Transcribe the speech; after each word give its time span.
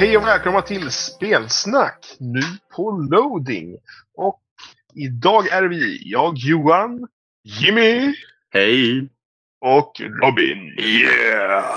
Hej 0.00 0.16
och 0.16 0.26
välkomna 0.26 0.62
till 0.62 0.90
Spelsnack, 0.90 2.16
nu 2.18 2.40
på 2.76 2.90
loading. 2.90 3.76
Och 4.14 4.42
idag 4.94 5.48
är 5.48 5.62
vi, 5.62 6.10
jag 6.10 6.36
Johan, 6.36 7.08
Jimmy 7.44 8.14
Hej! 8.50 9.08
och 9.60 10.00
Robin. 10.00 10.78
Yeah! 10.78 11.74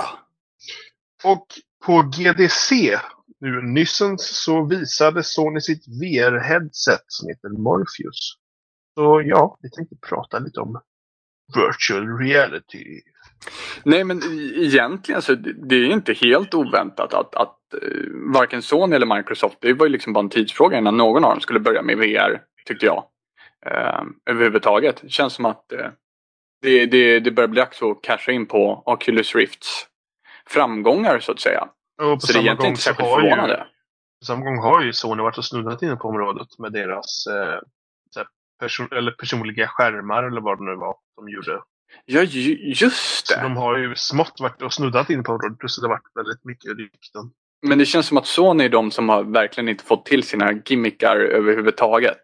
Och 1.24 1.46
på 1.86 2.02
GDC 2.02 2.98
nu 3.40 3.62
nyssens 3.62 4.44
så 4.44 4.64
visade 4.64 5.22
Sony 5.22 5.60
sitt 5.60 5.88
VR-headset 5.88 7.04
som 7.06 7.28
heter 7.28 7.48
Morpheus. 7.48 8.34
Så 8.94 9.22
ja, 9.24 9.58
vi 9.62 9.70
tänkte 9.70 9.96
prata 10.08 10.38
lite 10.38 10.60
om 10.60 10.80
virtual 11.54 12.18
reality. 12.18 13.00
Nej 13.84 14.04
men 14.04 14.22
egentligen 14.56 15.22
så 15.22 15.34
det 15.34 15.76
är 15.76 15.86
inte 15.86 16.12
helt 16.12 16.54
oväntat 16.54 17.14
att, 17.14 17.34
att 17.34 17.58
uh, 17.82 18.32
varken 18.34 18.62
Sony 18.62 18.96
eller 18.96 19.16
Microsoft, 19.16 19.58
det 19.60 19.72
var 19.72 19.86
ju 19.86 19.92
liksom 19.92 20.12
bara 20.12 20.20
en 20.20 20.28
tidsfråga 20.28 20.78
innan 20.78 20.96
någon 20.96 21.24
av 21.24 21.30
dem 21.30 21.40
skulle 21.40 21.60
börja 21.60 21.82
med 21.82 21.98
VR, 21.98 22.40
tyckte 22.66 22.86
jag. 22.86 23.04
Uh, 23.66 24.02
överhuvudtaget. 24.30 25.02
Det 25.02 25.08
känns 25.08 25.32
som 25.32 25.44
att 25.44 25.72
uh, 25.72 25.88
det, 26.62 26.86
det, 26.86 27.20
det 27.20 27.30
börjar 27.30 27.48
bli 27.48 27.60
dags 27.60 27.82
att 27.82 28.02
casha 28.02 28.32
in 28.32 28.46
på 28.46 28.82
Oculus 28.86 29.34
Rifts 29.34 29.86
framgångar 30.46 31.18
så 31.18 31.32
att 31.32 31.40
säga. 31.40 31.68
Och 32.02 32.20
på 32.20 32.20
Så 32.20 32.32
det 32.32 32.38
är 32.38 32.42
egentligen 32.42 32.70
inte 32.70 32.82
särskilt 32.82 33.08
har 33.08 33.20
ju, 33.22 33.28
förvånande. 33.28 33.66
på 34.20 34.26
samma 34.26 34.44
gång 34.44 34.58
har 34.58 34.82
ju 34.82 34.92
Sony 34.92 35.22
varit 35.22 35.38
och 35.38 35.44
snuddat 35.44 35.82
inne 35.82 35.96
på 35.96 36.08
området 36.08 36.58
med 36.58 36.72
deras 36.72 37.26
eh, 37.26 37.60
person, 38.60 38.88
eller 38.92 39.12
personliga 39.12 39.68
skärmar 39.68 40.22
eller 40.22 40.40
vad 40.40 40.58
det 40.58 40.64
nu 40.64 40.76
var 40.76 40.96
de 41.16 41.28
gjorde. 41.28 41.62
Ja, 42.04 42.22
ju- 42.22 42.72
just 42.74 43.26
Så 43.26 43.34
det. 43.34 43.42
de 43.42 43.56
har 43.56 43.78
ju 43.78 43.94
smått 43.94 44.34
varit 44.40 44.62
och 44.62 44.72
snuddat 44.72 45.10
in 45.10 45.24
på 45.24 45.32
området 45.32 45.58
plus 45.58 45.76
det 45.76 45.86
har 45.86 45.88
varit 45.94 46.10
väldigt 46.14 46.44
mycket 46.44 46.78
rykten. 46.78 47.22
Men 47.66 47.78
det 47.78 47.84
känns 47.86 48.06
som 48.06 48.16
att 48.18 48.26
Sony 48.26 48.64
är 48.64 48.68
de 48.68 48.90
som 48.90 49.08
har 49.08 49.22
verkligen 49.24 49.68
inte 49.68 49.84
fått 49.84 50.06
till 50.06 50.22
sina 50.22 50.52
gimmickar 50.64 51.16
överhuvudtaget. 51.16 52.22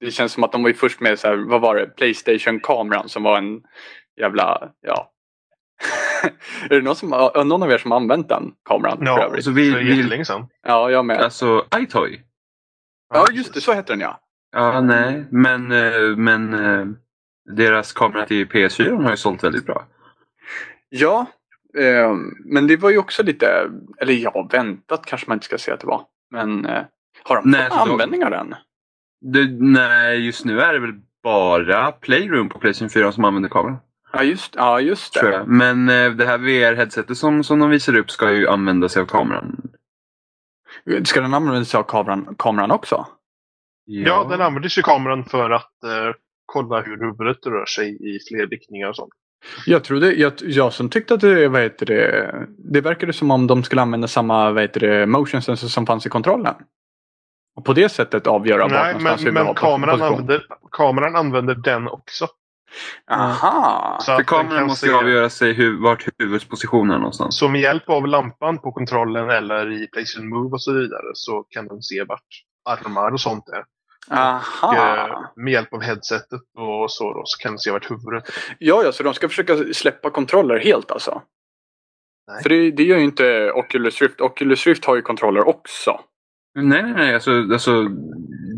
Det 0.00 0.10
känns 0.10 0.32
som 0.32 0.44
att 0.44 0.52
de 0.52 0.62
var 0.62 0.68
ju 0.70 0.74
först 0.74 1.00
med 1.00 1.18
så 1.18 1.28
här, 1.28 1.36
vad 1.36 1.60
var 1.60 1.76
det, 1.76 1.86
Playstation-kameran 1.86 3.08
som 3.08 3.22
var 3.22 3.38
en 3.38 3.60
jävla, 4.20 4.70
ja. 4.80 5.12
är 6.70 6.74
det 6.74 6.80
någon, 6.82 6.96
som, 6.96 7.08
någon 7.46 7.62
av 7.62 7.70
er 7.72 7.78
som 7.78 7.90
har 7.90 7.98
använt 8.00 8.28
den 8.28 8.52
kameran? 8.68 8.98
för 8.98 9.04
Ja, 9.06 9.22
övrigt? 9.22 9.34
Alltså, 9.36 9.50
vi, 9.50 9.72
för 9.72 9.78
vi, 9.78 9.96
jättelänge 9.96 10.24
sedan. 10.24 10.46
Ja, 10.66 10.90
jag 10.90 11.04
med. 11.04 11.20
alltså 11.20 11.66
iToy? 11.76 12.20
Ja, 13.14 13.26
just 13.32 13.54
det, 13.54 13.60
så 13.60 13.72
heter 13.72 13.92
den 13.92 14.00
ja. 14.00 14.20
Ja, 14.52 14.80
nej, 14.80 15.24
men, 15.30 15.72
eh, 15.72 16.16
men 16.16 16.54
eh, 16.54 16.86
deras 17.56 17.92
kamera 17.92 18.26
till 18.26 18.46
PS4 18.46 19.02
har 19.02 19.10
ju 19.10 19.16
sålt 19.16 19.44
väldigt 19.44 19.66
bra. 19.66 19.86
Ja, 20.88 21.26
eh, 21.78 22.12
men 22.44 22.66
det 22.66 22.76
var 22.76 22.90
ju 22.90 22.98
också 22.98 23.22
lite, 23.22 23.70
eller 23.98 24.12
ja, 24.12 24.48
väntat 24.52 25.06
kanske 25.06 25.28
man 25.28 25.36
inte 25.36 25.46
ska 25.46 25.58
säga 25.58 25.74
att 25.74 25.80
det 25.80 25.86
var. 25.86 26.02
Men 26.30 26.66
eh, 26.66 26.82
har 27.22 27.36
de 27.36 27.50
Nej, 27.50 27.68
fått 27.70 27.86
då- 27.86 27.92
användning 27.92 28.24
av 28.24 28.30
den? 28.30 28.54
Det, 29.32 29.46
nej, 29.60 30.26
just 30.26 30.44
nu 30.44 30.60
är 30.60 30.72
det 30.72 30.78
väl 30.80 30.94
bara 31.22 31.92
Playroom 31.92 32.48
på 32.48 32.58
Playstation 32.58 32.90
4 32.90 33.12
som 33.12 33.24
använder 33.24 33.48
kameran. 33.50 33.76
Ja, 34.12 34.22
just, 34.22 34.54
ja, 34.56 34.80
just 34.80 35.12
Tror 35.14 35.30
det. 35.30 35.36
jag. 35.36 35.48
Men 35.48 35.88
eh, 35.88 36.10
det 36.10 36.26
här 36.26 36.38
VR-headsetet 36.38 37.14
som, 37.14 37.44
som 37.44 37.58
de 37.58 37.70
visar 37.70 37.96
upp 37.96 38.10
ska 38.10 38.32
ju 38.32 38.48
använda 38.48 38.88
sig 38.88 39.02
av 39.02 39.06
kameran. 39.06 39.70
Ska 41.04 41.20
den 41.20 41.34
använda 41.34 41.64
sig 41.64 41.78
av 41.78 41.82
kameran, 41.82 42.34
kameran 42.38 42.70
också? 42.70 43.06
Ja, 43.84 44.26
den 44.30 44.40
använder 44.40 44.68
sig 44.68 44.82
kameran 44.82 45.24
för 45.24 45.50
att 45.50 45.84
eh, 45.84 46.14
kolla 46.46 46.80
hur 46.80 46.98
huvudet 47.00 47.46
rör 47.46 47.66
sig 47.66 48.14
i 48.14 48.18
fler 48.28 48.46
riktningar 48.46 48.88
och 48.88 48.96
sånt. 48.96 49.12
Jag 49.66 49.84
trodde, 49.84 50.12
jag, 50.12 50.32
jag 50.40 50.72
som 50.72 50.88
tyckte 50.88 51.14
att 51.14 51.20
det, 51.20 51.48
vad 51.48 51.62
heter 51.62 51.86
det, 51.86 52.34
det 52.58 52.80
verkade 52.80 53.12
som 53.12 53.30
om 53.30 53.46
de 53.46 53.64
skulle 53.64 53.82
använda 53.82 54.08
samma, 54.08 54.50
vad 54.50 54.62
heter 54.62 54.80
det, 54.80 55.06
motion 55.06 55.42
sensor 55.42 55.68
som 55.68 55.86
fanns 55.86 56.06
i 56.06 56.08
kontrollen. 56.08 56.54
Och 57.56 57.64
på 57.64 57.72
det 57.72 57.88
sättet 57.88 58.26
avgöra 58.26 58.62
vart 58.62 58.72
Nej, 58.72 58.94
vi 58.98 59.04
men, 59.04 59.44
men 59.44 59.54
kameran, 59.54 60.02
använder, 60.02 60.42
kameran 60.72 61.16
använder 61.16 61.54
den 61.54 61.88
också. 61.88 62.26
Aha! 63.10 63.98
Så 64.00 64.16
För 64.16 64.22
kameran 64.22 64.66
måste 64.66 64.86
se- 64.86 64.92
avgöra 64.92 65.30
sig 65.30 65.52
hu, 65.52 65.76
vart 65.76 66.08
huvudets 66.18 66.44
position 66.44 66.90
är 66.90 66.98
någonstans. 66.98 67.38
Så 67.38 67.48
med 67.48 67.60
hjälp 67.60 67.88
av 67.90 68.06
lampan 68.06 68.58
på 68.58 68.72
kontrollen 68.72 69.30
eller 69.30 69.82
i 69.82 69.86
Playstation 69.86 70.28
Move 70.28 70.50
och 70.52 70.62
så 70.62 70.72
vidare 70.72 71.10
så 71.14 71.42
kan 71.42 71.68
den 71.68 71.82
se 71.82 72.04
vart 72.04 72.26
armar 72.64 73.12
och 73.12 73.20
sånt 73.20 73.48
är. 73.48 73.64
Och, 74.10 74.16
Aha! 74.16 75.08
eh, 75.08 75.42
med 75.42 75.52
hjälp 75.52 75.72
av 75.72 75.82
headsetet 75.82 76.40
och 76.58 76.90
så, 76.92 77.14
då, 77.14 77.22
så 77.24 77.38
kan 77.42 77.52
den 77.52 77.58
se 77.58 77.70
vart 77.70 77.90
huvudet 77.90 78.28
är. 78.28 78.34
Ja, 78.58 78.82
ja, 78.84 78.92
så 78.92 79.02
de 79.02 79.14
ska 79.14 79.28
försöka 79.28 79.56
släppa 79.74 80.10
kontroller 80.10 80.58
helt 80.58 80.90
alltså? 80.90 81.22
Nej. 82.32 82.42
För 82.42 82.48
det, 82.48 82.70
det 82.70 82.82
gör 82.82 82.98
ju 82.98 83.04
inte 83.04 83.52
Oculus 83.52 84.02
Rift. 84.02 84.20
Oculus 84.20 84.66
Rift 84.66 84.84
har 84.84 84.96
ju 84.96 85.02
kontroller 85.02 85.48
också. 85.48 86.00
Nej, 86.54 86.82
nej, 86.82 86.92
nej. 86.92 87.14
Alltså, 87.14 87.30
alltså, 87.52 87.82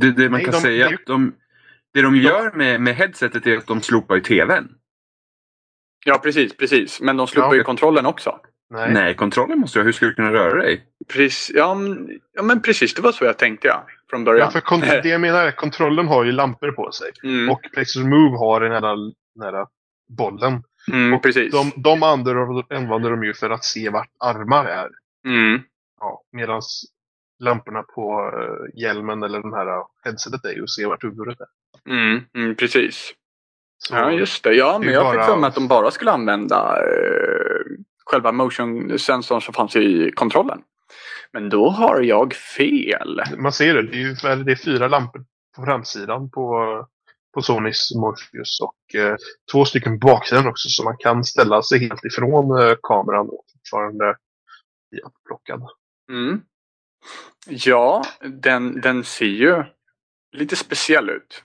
det, 0.01 0.11
det 0.13 0.23
man 0.23 0.33
Nej, 0.33 0.45
kan 0.45 0.53
de- 0.53 0.61
säga 0.61 0.89
det- 0.89 0.95
att 0.95 1.07
de, 1.07 1.35
det 1.95 2.03
de 2.03 2.17
gör 2.17 2.53
med, 2.53 2.81
med 2.81 2.95
headsetet 2.95 3.47
är 3.47 3.57
att 3.57 3.67
de 3.67 3.81
slopar 3.81 4.15
ju 4.15 4.21
TVn. 4.21 4.69
Ja, 6.07 6.19
precis, 6.19 6.57
precis. 6.57 7.01
Men 7.01 7.17
de 7.17 7.27
slopar 7.27 7.49
Ja. 7.49 7.55
ju 7.55 7.63
kontrollen 7.63 8.07
också. 8.07 8.41
Nej. 8.75 8.93
Nej, 8.93 9.15
kontrollen 9.15 9.59
måste 9.59 9.79
du 9.79 9.83
ha. 9.83 9.85
Hur 9.85 9.93
ska 9.93 10.07
du 10.07 10.15
kunna 10.15 10.33
röra 10.33 10.55
dig? 10.63 10.85
Precis, 11.13 11.51
ja, 11.55 11.75
men, 11.75 12.09
ja, 12.33 12.43
men 12.43 12.63
precis, 12.63 12.95
det 12.95 13.03
var 13.03 13.13
så 13.13 13.25
jag 13.25 13.39
tänkte 13.39 13.69
jag. 13.69 13.83
Från 14.11 14.25
början. 14.25 14.51
Ja, 14.55 14.61
för 14.61 15.03
det 15.03 15.09
jag 15.09 15.21
menar 15.21 15.45
är 15.45 15.49
att 15.49 15.57
kontrollen 15.57 16.09
har 16.09 16.25
ju 16.25 16.33
lampor 16.33 16.71
på 16.73 16.93
sig. 16.93 17.11
Mm, 17.25 17.49
Och 17.51 17.61
Playstation 17.73 18.11
Move 18.11 18.39
har 18.39 18.61
den 18.61 18.73
här, 18.73 18.81
den 19.35 19.55
här 19.55 19.67
bollen. 20.19 20.63
mm, 20.93 21.15
och 21.15 21.23
precis. 21.23 21.53
De, 21.53 21.73
de 21.83 22.03
använder, 22.03 22.75
använder 22.77 23.11
de 23.11 23.25
ju 23.25 23.35
för 23.35 23.51
att 23.51 23.65
se 23.65 23.89
vart 23.91 24.11
armar 24.25 24.65
är. 24.65 24.89
Mm. 25.27 25.61
Ja, 26.01 26.23
Medan 26.33 26.63
lamporna 27.39 27.83
på 27.83 28.31
eh, 28.41 28.81
hjälmen 28.83 29.23
eller 29.23 29.41
den 29.43 29.53
här 29.53 29.83
headsetet 30.05 30.45
är 30.45 30.53
ju 30.53 30.63
att 30.63 30.71
se 30.71 30.87
vart 30.87 31.05
huvudet 31.05 31.39
är. 31.41 31.47
Mm, 31.93 32.21
mm, 32.35 32.55
precis. 32.57 33.13
Så, 33.79 33.95
Ja, 33.95 34.11
just 34.11 34.45
det. 34.45 34.55
Ja, 34.55 34.79
men 34.79 34.93
jag 34.95 35.05
bara- 35.05 35.13
fick 35.13 35.31
för 35.33 35.37
mig 35.37 35.49
att 35.49 35.55
de 35.55 35.69
bara 35.69 35.91
skulle 35.91 36.11
använda 36.13 36.77
eh, 36.83 37.61
själva 38.05 38.33
motion-sensorn 38.33 39.41
som 39.41 39.55
fanns 39.55 39.77
i 39.77 40.13
kontrollen. 40.15 40.63
Men 41.33 41.49
då 41.49 41.69
har 41.69 42.01
jag 42.01 42.35
fel. 42.35 43.23
Man 43.37 43.53
ser 43.53 43.75
det. 43.75 43.83
Det 43.83 43.97
är, 43.97 44.37
ju, 44.37 44.45
det 44.45 44.53
är 44.53 44.65
fyra 44.65 44.89
lampor 44.89 45.25
på 45.57 45.65
framsidan 45.65 46.31
på, 46.31 46.79
på 47.35 47.43
Sonys 47.43 47.95
Morpheus 47.95 48.61
och 48.61 49.01
eh, 49.01 49.17
två 49.53 49.65
stycken 49.65 50.01
på 50.01 50.07
baksidan 50.07 50.47
också. 50.47 50.69
Så 50.69 50.85
man 50.85 50.97
kan 50.99 51.25
ställa 51.25 51.63
sig 51.63 51.79
helt 51.79 52.05
ifrån 52.05 52.61
eh, 52.61 52.75
kameran 52.83 53.29
och 53.29 53.45
fortfarande 53.53 54.17
bli 54.91 55.01
upplockad. 55.01 55.63
Mm. 56.11 56.41
Ja, 57.49 58.05
den, 58.21 58.81
den 58.81 59.05
ser 59.05 59.25
ju 59.25 59.65
lite 60.33 60.57
speciell 60.57 61.11
ut. 61.11 61.43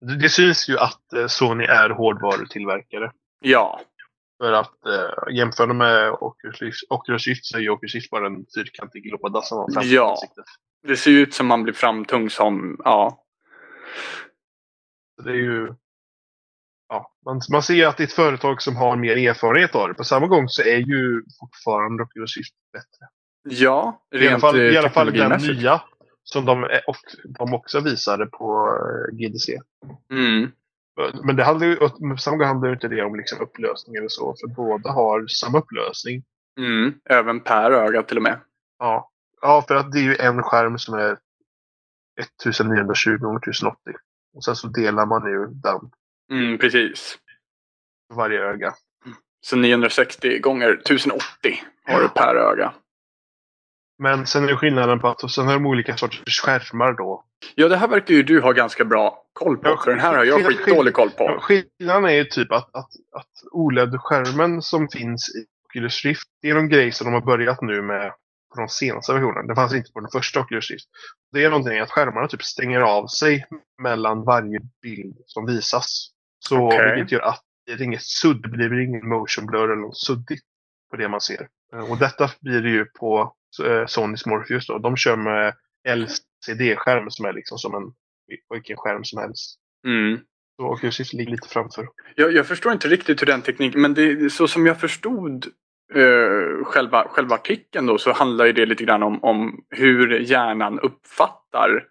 Det, 0.00 0.16
det 0.16 0.28
syns 0.28 0.68
ju 0.68 0.78
att 0.78 1.12
eh, 1.12 1.26
Sony 1.26 1.64
är 1.64 1.90
hårdvarutillverkare. 1.90 3.12
Ja, 3.40 3.80
För 4.42 4.52
att 4.52 4.86
eh, 4.86 5.34
jämföra 5.36 5.72
med 5.72 6.16
Rift 7.08 7.44
så 7.46 7.56
är 7.56 7.60
ju 7.60 7.70
Oculus 7.70 7.94
Rift 7.94 8.10
bara 8.10 8.26
en 8.26 8.46
fyrkantig 8.54 9.12
låda 9.12 9.42
som 9.42 9.58
har 9.58 9.72
framför 9.72 9.94
Ja. 9.94 10.16
det 10.86 10.96
ser 10.96 11.10
ut 11.10 11.34
som 11.34 11.46
man 11.46 11.62
blir 11.62 11.72
framtung 11.72 12.30
som, 12.30 12.76
ja. 12.84 13.24
Det 15.24 15.30
är 15.30 15.34
ju... 15.34 15.74
Ja, 16.88 17.12
man, 17.24 17.40
man 17.52 17.62
ser 17.62 17.86
att 17.86 17.96
det 17.96 18.02
är 18.02 18.06
ett 18.06 18.12
företag 18.12 18.62
som 18.62 18.76
har 18.76 18.96
mer 18.96 19.16
erfarenhet 19.16 19.74
av 19.74 19.88
det. 19.88 19.94
På 19.94 20.04
samma 20.04 20.26
gång 20.26 20.48
så 20.48 20.62
är 20.62 20.78
ju 20.78 21.22
fortfarande 21.40 22.02
Oculus 22.02 22.36
Rift 22.36 22.54
bättre. 22.72 23.08
Ja, 23.62 24.02
I 24.10 24.16
alla 24.16 24.30
rent 24.30 24.40
fall, 24.40 24.60
i 24.60 24.78
alla 24.78 24.90
fall 24.90 25.12
den 25.12 25.40
nya 25.40 25.82
som 26.24 26.44
de, 26.44 26.62
och, 26.86 26.96
de 27.38 27.54
också 27.54 27.80
visade 27.80 28.26
på 28.26 28.78
eh, 28.80 29.16
GDC. 29.16 29.58
Mm. 30.10 30.52
Men 31.24 31.36
det 31.36 31.44
handlar 31.44 31.66
ju, 31.66 31.78
samma 32.18 32.36
gång 32.36 32.46
handlar 32.46 32.68
ju 32.68 32.74
inte 32.74 32.88
det 32.88 33.02
om 33.02 33.16
liksom 33.16 33.40
upplösning 33.40 33.96
eller 33.96 34.08
så. 34.08 34.34
För 34.40 34.54
båda 34.54 34.90
har 34.90 35.26
samma 35.26 35.58
upplösning. 35.58 36.22
Mm. 36.58 36.94
Även 37.10 37.40
per 37.40 37.70
öga 37.70 38.02
till 38.02 38.16
och 38.16 38.22
med. 38.22 38.40
Ja. 38.78 39.10
ja, 39.40 39.64
för 39.68 39.74
att 39.74 39.92
det 39.92 39.98
är 39.98 40.02
ju 40.02 40.16
en 40.16 40.42
skärm 40.42 40.78
som 40.78 40.94
är 40.94 41.16
1920 42.20 43.12
x 43.12 43.48
1080. 43.48 43.78
Och 44.34 44.44
sen 44.44 44.56
så 44.56 44.68
delar 44.68 45.06
man 45.06 45.26
ju 45.30 45.46
den 45.46 45.90
Mm, 46.30 46.58
precis. 46.58 47.18
varje 48.14 48.40
öga. 48.40 48.74
Så 49.40 49.56
960 49.56 50.38
gånger 50.38 50.72
1080 50.72 51.22
har 51.84 52.00
du 52.02 52.08
per 52.08 52.36
öga. 52.36 52.74
Men 54.02 54.26
sen 54.26 54.48
är 54.48 54.56
skillnaden 54.56 55.00
på 55.00 55.08
att 55.08 55.30
sen 55.30 55.46
har 55.46 55.54
de 55.54 55.66
olika 55.66 55.96
sorters 55.96 56.40
skärmar 56.40 56.92
då. 56.92 57.24
Ja, 57.54 57.68
det 57.68 57.76
här 57.76 57.88
verkar 57.88 58.14
ju 58.14 58.22
du 58.22 58.40
ha 58.40 58.52
ganska 58.52 58.84
bra 58.84 59.24
koll 59.32 59.56
på. 59.56 59.68
Ja, 59.68 59.80
för 59.84 59.90
den 59.90 60.00
här 60.00 60.16
har 60.16 60.24
jag 60.24 60.46
skitdålig 60.46 60.94
koll 60.94 61.10
Ja, 61.16 61.26
på. 61.34 61.40
Skillnaden 61.40 62.04
är 62.04 62.14
ju 62.14 62.24
typ 62.24 62.52
att, 62.52 62.76
att, 62.76 62.90
att 63.16 63.30
OLED-skärmen 63.52 64.62
som 64.62 64.88
finns 64.88 65.28
i 65.28 65.44
Oculus 65.64 66.04
Rift, 66.04 66.28
det 66.42 66.50
är 66.50 66.54
någon 66.54 66.68
grej 66.68 66.92
som 66.92 67.04
de 67.04 67.14
har 67.14 67.20
börjat 67.20 67.62
nu 67.62 67.82
med 67.82 68.12
på 68.54 68.60
de 68.60 68.68
senaste 68.68 69.12
versionerna. 69.12 69.42
Det 69.42 69.54
fanns 69.54 69.74
inte 69.74 69.92
på 69.92 70.00
den 70.00 70.10
första 70.12 70.40
Oculus 70.40 70.70
Rift. 70.70 70.84
Det 71.32 71.44
är 71.44 71.50
någonting 71.50 71.78
att 71.78 71.90
skärmarna 71.90 72.28
typ 72.28 72.42
stänger 72.42 72.80
av 72.80 73.06
sig 73.06 73.46
mellan 73.82 74.24
varje 74.24 74.60
bild 74.82 75.16
som 75.26 75.46
visas. 75.46 76.08
Så 76.38 76.66
Okej. 76.66 76.94
vilket 76.94 77.12
gör 77.12 77.20
att 77.20 77.42
det 77.66 77.72
är 77.72 77.82
inget 77.82 78.02
sudd, 78.02 78.42
det 78.42 78.48
blir 78.48 78.80
ingen 78.80 79.08
motion 79.08 79.46
blur 79.46 79.64
eller 79.64 79.82
något 79.82 79.98
suddigt 79.98 80.44
på 80.90 80.96
det 80.96 81.08
man 81.08 81.20
ser. 81.20 81.48
Och 81.88 81.98
detta 81.98 82.30
blir 82.40 82.62
det 82.62 82.70
ju 82.70 82.84
på 82.84 83.34
Sonys 83.86 84.26
Morpheus 84.26 84.66
då, 84.66 84.78
de 84.78 84.96
kör 84.96 85.16
med 85.16 85.54
LCD-skärm 85.88 87.10
som 87.10 87.24
är 87.24 87.32
liksom 87.32 87.58
som 87.58 87.74
en 87.74 87.92
vilken 88.50 88.76
skärm 88.76 89.04
som 89.04 89.18
helst. 89.18 89.58
Mm. 89.86 90.20
Så 90.56 90.66
Oculus 90.66 91.12
ligger 91.12 91.30
lite 91.30 91.48
framför. 91.48 91.88
Jag, 92.16 92.32
jag 92.32 92.46
förstår 92.46 92.72
inte 92.72 92.88
riktigt 92.88 93.22
hur 93.22 93.26
den 93.26 93.42
tekniken, 93.42 93.80
men 93.80 93.94
det, 93.94 94.32
så 94.32 94.48
som 94.48 94.66
jag 94.66 94.80
förstod 94.80 95.46
eh, 95.94 96.64
själva, 96.64 97.08
själva 97.08 97.34
artikeln 97.34 97.86
då 97.86 97.98
så 97.98 98.12
handlar 98.12 98.44
ju 98.44 98.52
det 98.52 98.66
lite 98.66 98.84
grann 98.84 99.02
om, 99.02 99.24
om 99.24 99.64
hur 99.70 100.20
hjärnan 100.20 100.80
uppfattar 100.80 101.86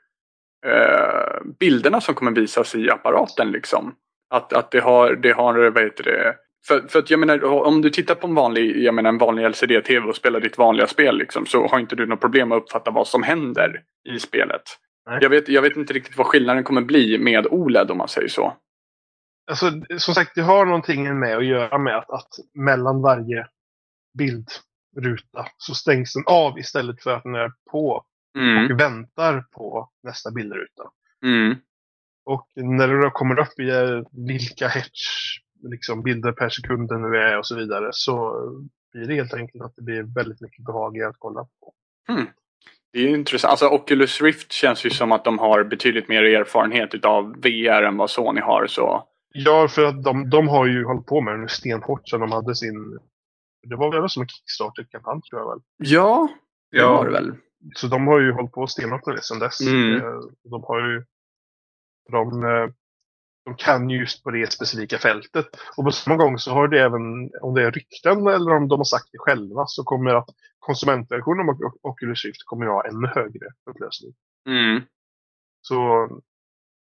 eh, 0.65 1.51
bilderna 1.59 2.01
som 2.01 2.15
kommer 2.15 2.31
visas 2.31 2.75
i 2.75 2.89
apparaten 2.89 3.51
liksom. 3.51 3.95
Att, 4.29 4.53
att 4.53 4.71
det 4.71 4.79
har, 4.79 5.15
det 5.15 5.31
har, 5.31 5.69
vad 5.69 5.83
heter 5.83 6.03
det, 6.03 6.35
för, 6.67 6.87
för 6.87 6.99
att 6.99 7.09
jag 7.09 7.19
menar, 7.19 7.43
om 7.43 7.81
du 7.81 7.89
tittar 7.89 8.15
på 8.15 8.27
en 8.27 8.35
vanlig, 8.35 8.83
jag 8.83 8.93
menar 8.95 9.09
en 9.09 9.17
vanlig 9.17 9.49
LCD-TV 9.49 10.07
och 10.07 10.15
spelar 10.15 10.39
ditt 10.39 10.57
vanliga 10.57 10.87
spel 10.87 11.17
liksom, 11.17 11.45
så 11.45 11.67
har 11.67 11.79
inte 11.79 11.95
du 11.95 12.05
något 12.05 12.21
problem 12.21 12.51
att 12.51 12.63
uppfatta 12.63 12.91
vad 12.91 13.07
som 13.07 13.23
händer 13.23 13.83
i 14.09 14.19
spelet. 14.19 14.61
Nej. 15.05 15.19
Jag 15.21 15.29
vet, 15.29 15.49
jag 15.49 15.61
vet 15.61 15.77
inte 15.77 15.93
riktigt 15.93 16.17
vad 16.17 16.27
skillnaden 16.27 16.63
kommer 16.63 16.81
bli 16.81 17.17
med 17.17 17.47
OLED 17.47 17.91
om 17.91 17.97
man 17.97 18.07
säger 18.07 18.27
så. 18.27 18.57
Alltså, 19.49 19.71
som 19.97 20.13
sagt, 20.13 20.35
det 20.35 20.41
har 20.41 20.65
någonting 20.65 21.19
med 21.19 21.37
att 21.37 21.45
göra 21.45 21.77
med 21.77 21.97
att, 21.97 22.09
att 22.09 22.29
mellan 22.53 23.01
varje 23.01 23.47
bildruta 24.17 25.45
så 25.57 25.75
stängs 25.75 26.13
den 26.13 26.23
av 26.27 26.59
istället 26.59 27.03
för 27.03 27.11
att 27.11 27.23
den 27.23 27.35
är 27.35 27.51
på 27.71 28.05
Mm, 28.37 28.65
och 28.65 28.79
väntar 28.79 29.45
på 29.51 29.89
nästa 30.03 30.31
bildruta. 30.31 30.83
mm, 31.25 31.55
Och 32.25 32.47
när 32.55 32.87
det 32.87 33.01
då 33.01 33.09
kommer 33.09 33.39
upp 33.39 33.59
i 33.59 33.69
eh, 33.69 34.01
vilka 34.27 34.67
hertz 34.67 35.37
liksom, 35.63 36.03
bilder 36.03 36.31
per 36.31 36.49
sekund 36.49 36.89
det 36.89 36.97
nu 36.97 37.17
är 37.17 37.37
och 37.37 37.45
så 37.47 37.55
vidare 37.55 37.89
så 37.91 38.33
blir 38.93 39.07
det 39.07 39.15
helt 39.15 39.33
enkelt 39.33 39.63
att 39.63 39.75
det 39.75 39.81
blir 39.81 40.03
väldigt 40.15 40.41
mycket 40.41 40.65
behagligare 40.65 41.09
att 41.09 41.15
kolla 41.19 41.43
på. 41.43 41.73
Det 42.93 42.99
är 42.99 43.03
ju 43.03 43.15
intressant. 43.15 43.49
Alltså 43.51 43.67
Oculus 43.67 44.21
Rift 44.21 44.51
känns 44.51 44.85
ju 44.85 44.89
som 44.89 45.11
att 45.11 45.23
de 45.25 45.39
har 45.39 45.63
betydligt 45.63 46.07
mer 46.07 46.23
erfarenhet 46.23 46.93
utav 46.93 47.35
VR 47.41 47.83
än 47.83 47.97
vad 47.97 48.09
Sony 48.09 48.41
har. 48.41 48.67
Så. 48.67 49.07
Ja, 49.33 49.67
för 49.67 49.85
att 49.85 50.03
de, 50.03 50.29
de 50.29 50.47
har 50.47 50.65
ju 50.65 50.85
hållit 50.85 51.05
på 51.05 51.21
med 51.21 51.33
det 51.33 51.37
nu 51.37 51.47
stenhårt 51.47 52.09
sedan 52.09 52.19
de 52.19 52.31
hade 52.31 52.55
sin... 52.55 52.99
Det 53.69 53.75
var 53.75 53.91
väl 54.01 54.09
som 54.09 54.21
en 54.21 54.27
Kickstarter-kampanj 54.27 55.21
tror 55.21 55.41
jag 55.41 55.49
väl. 55.49 55.59
Ja, 55.77 56.29
det 56.71 56.77
Ja. 56.77 56.95
har 56.97 57.05
det 57.05 57.11
väl. 57.11 57.33
Så 57.75 57.87
de 57.87 58.07
har 58.07 58.19
ju 58.19 58.31
hållit 58.31 58.51
på 58.51 58.67
stenhårt 58.67 59.05
med 59.05 59.15
det 59.15 59.21
sedan 59.23 59.39
dess. 59.39 59.61
Mm. 59.61 59.95
Eh, 59.95 60.19
De 60.43 60.63
har 60.63 60.79
ju... 60.89 61.03
De, 62.11 62.43
eh, 62.43 62.69
de 63.45 63.55
kan 63.55 63.89
ju 63.89 63.99
just 63.99 64.23
på 64.23 64.31
det 64.31 64.53
specifika 64.53 64.97
fältet. 64.97 65.45
Och 65.77 65.83
på 65.83 65.91
samma 65.91 66.15
gång 66.17 66.39
så 66.39 66.51
har 66.51 66.67
det 66.67 66.81
även, 66.81 67.29
om 67.41 67.53
det 67.53 67.63
är 67.63 67.71
rykten 67.71 68.27
eller 68.27 68.51
om 68.51 68.67
de 68.67 68.79
har 68.79 68.83
sagt 68.83 69.09
det 69.11 69.17
själva, 69.17 69.63
så 69.67 69.83
kommer 69.83 70.15
att 70.15 70.29
konsumentversionen 70.59 71.49
av 71.49 71.55
Oc- 71.55 71.79
Oculus 71.81 72.25
Rift 72.25 72.43
kommer 72.45 72.65
att 72.65 72.71
ha 72.71 72.85
ännu 72.85 73.07
högre 73.07 73.45
upplösning. 73.69 74.13
Mm. 74.47 74.81
Så 75.61 76.09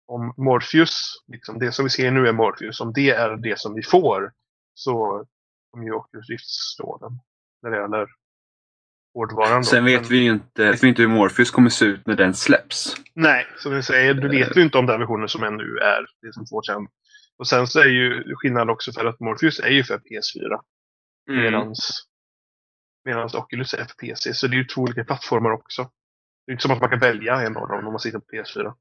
om 0.06 0.34
Morpheus, 0.36 1.24
liksom 1.26 1.58
det 1.58 1.72
som 1.72 1.84
vi 1.84 1.90
ser 1.90 2.10
nu 2.10 2.28
är 2.28 2.32
Morpheus, 2.32 2.80
om 2.80 2.92
det 2.92 3.10
är 3.10 3.36
det 3.36 3.58
som 3.60 3.74
vi 3.74 3.82
får 3.82 4.32
så 4.74 5.24
kommer 5.70 5.84
ju 5.86 5.92
Oculus 5.92 6.28
Rift 6.28 6.46
slå 6.76 6.98
den. 6.98 7.20
När 7.62 7.70
det 7.70 7.76
gäller 7.76 8.06
hårdvaran. 9.14 9.64
Sen 9.64 9.84
vet 9.84 10.00
Men- 10.00 10.10
vi 10.10 10.16
ju 10.18 10.30
inte, 10.30 10.70
vet 10.70 10.84
vi 10.84 10.88
inte 10.88 11.02
hur 11.02 11.08
Morpheus 11.08 11.50
kommer 11.50 11.70
se 11.70 11.84
ut 11.84 12.06
när 12.06 12.16
den 12.16 12.34
släpps. 12.34 12.96
Nej, 13.14 13.46
som 13.56 13.74
vi 13.74 13.82
säger, 13.82 14.14
du 14.14 14.28
vet 14.28 14.56
ju 14.56 14.62
inte 14.62 14.78
om 14.78 14.86
den 14.86 15.00
versionen 15.00 15.28
som 15.28 15.42
än 15.42 15.56
nu 15.56 15.78
är 15.78 16.06
det 16.22 16.32
som 16.32 16.46
får 16.46 16.62
sen. 16.62 16.86
Och 17.38 17.46
sen 17.48 17.66
så 17.66 17.80
är 17.80 17.86
ju 17.86 18.34
skillnaden 18.36 18.70
också 18.70 18.92
för 18.92 19.04
att 19.04 19.20
Morpheus 19.20 19.60
är 19.60 19.68
ju 19.70 19.84
för 19.84 19.94
PS4. 19.98 20.60
Mm. 21.30 21.42
Medans, 21.42 22.06
medans 23.04 23.34
Oculus 23.34 23.74
är 23.74 23.84
för 23.84 23.94
PC. 24.06 24.34
Så 24.34 24.46
det 24.46 24.54
är 24.54 24.58
ju 24.58 24.64
två 24.64 24.80
olika 24.82 25.04
plattformar 25.04 25.50
också. 25.50 25.82
Det 26.46 26.50
är 26.50 26.52
inte 26.52 26.62
som 26.62 26.70
att 26.70 26.80
man 26.80 26.90
kan 26.90 26.98
välja 26.98 27.34
en 27.40 27.56
av 27.56 27.68
dem 27.68 27.86
om 27.86 27.92
man 27.92 28.00
sitter 28.00 28.18
på 28.18 28.24
PS4. 28.32 28.72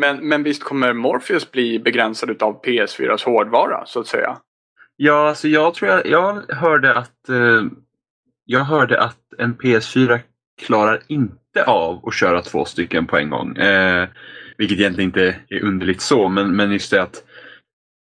Men, 0.00 0.28
men 0.28 0.42
visst 0.42 0.64
kommer 0.64 0.92
Morpheus 0.92 1.50
bli 1.52 1.78
begränsad 1.78 2.30
utav 2.30 2.62
PS4s 2.64 3.24
hårdvara 3.24 3.86
så 3.86 4.00
att 4.00 4.06
säga? 4.06 4.38
Ja, 4.96 5.28
alltså 5.28 5.48
jag 5.48 5.74
tror 5.74 5.90
jag, 5.90 6.06
jag 6.06 6.54
hörde 6.54 6.94
att 6.98 7.28
eh, 7.28 7.62
jag 8.46 8.64
hörde 8.64 9.02
att 9.02 9.18
en 9.38 9.56
PS4 9.56 10.20
klarar 10.66 11.02
inte 11.06 11.64
av 11.66 12.08
att 12.08 12.14
köra 12.14 12.42
två 12.42 12.64
stycken 12.64 13.06
på 13.06 13.16
en 13.16 13.30
gång. 13.30 13.56
Eh, 13.56 14.08
vilket 14.58 14.78
egentligen 14.78 15.08
inte 15.08 15.36
är 15.48 15.64
underligt 15.64 16.00
så, 16.00 16.28
men, 16.28 16.56
men 16.56 16.72
just 16.72 16.90
det 16.90 17.02
att 17.02 17.24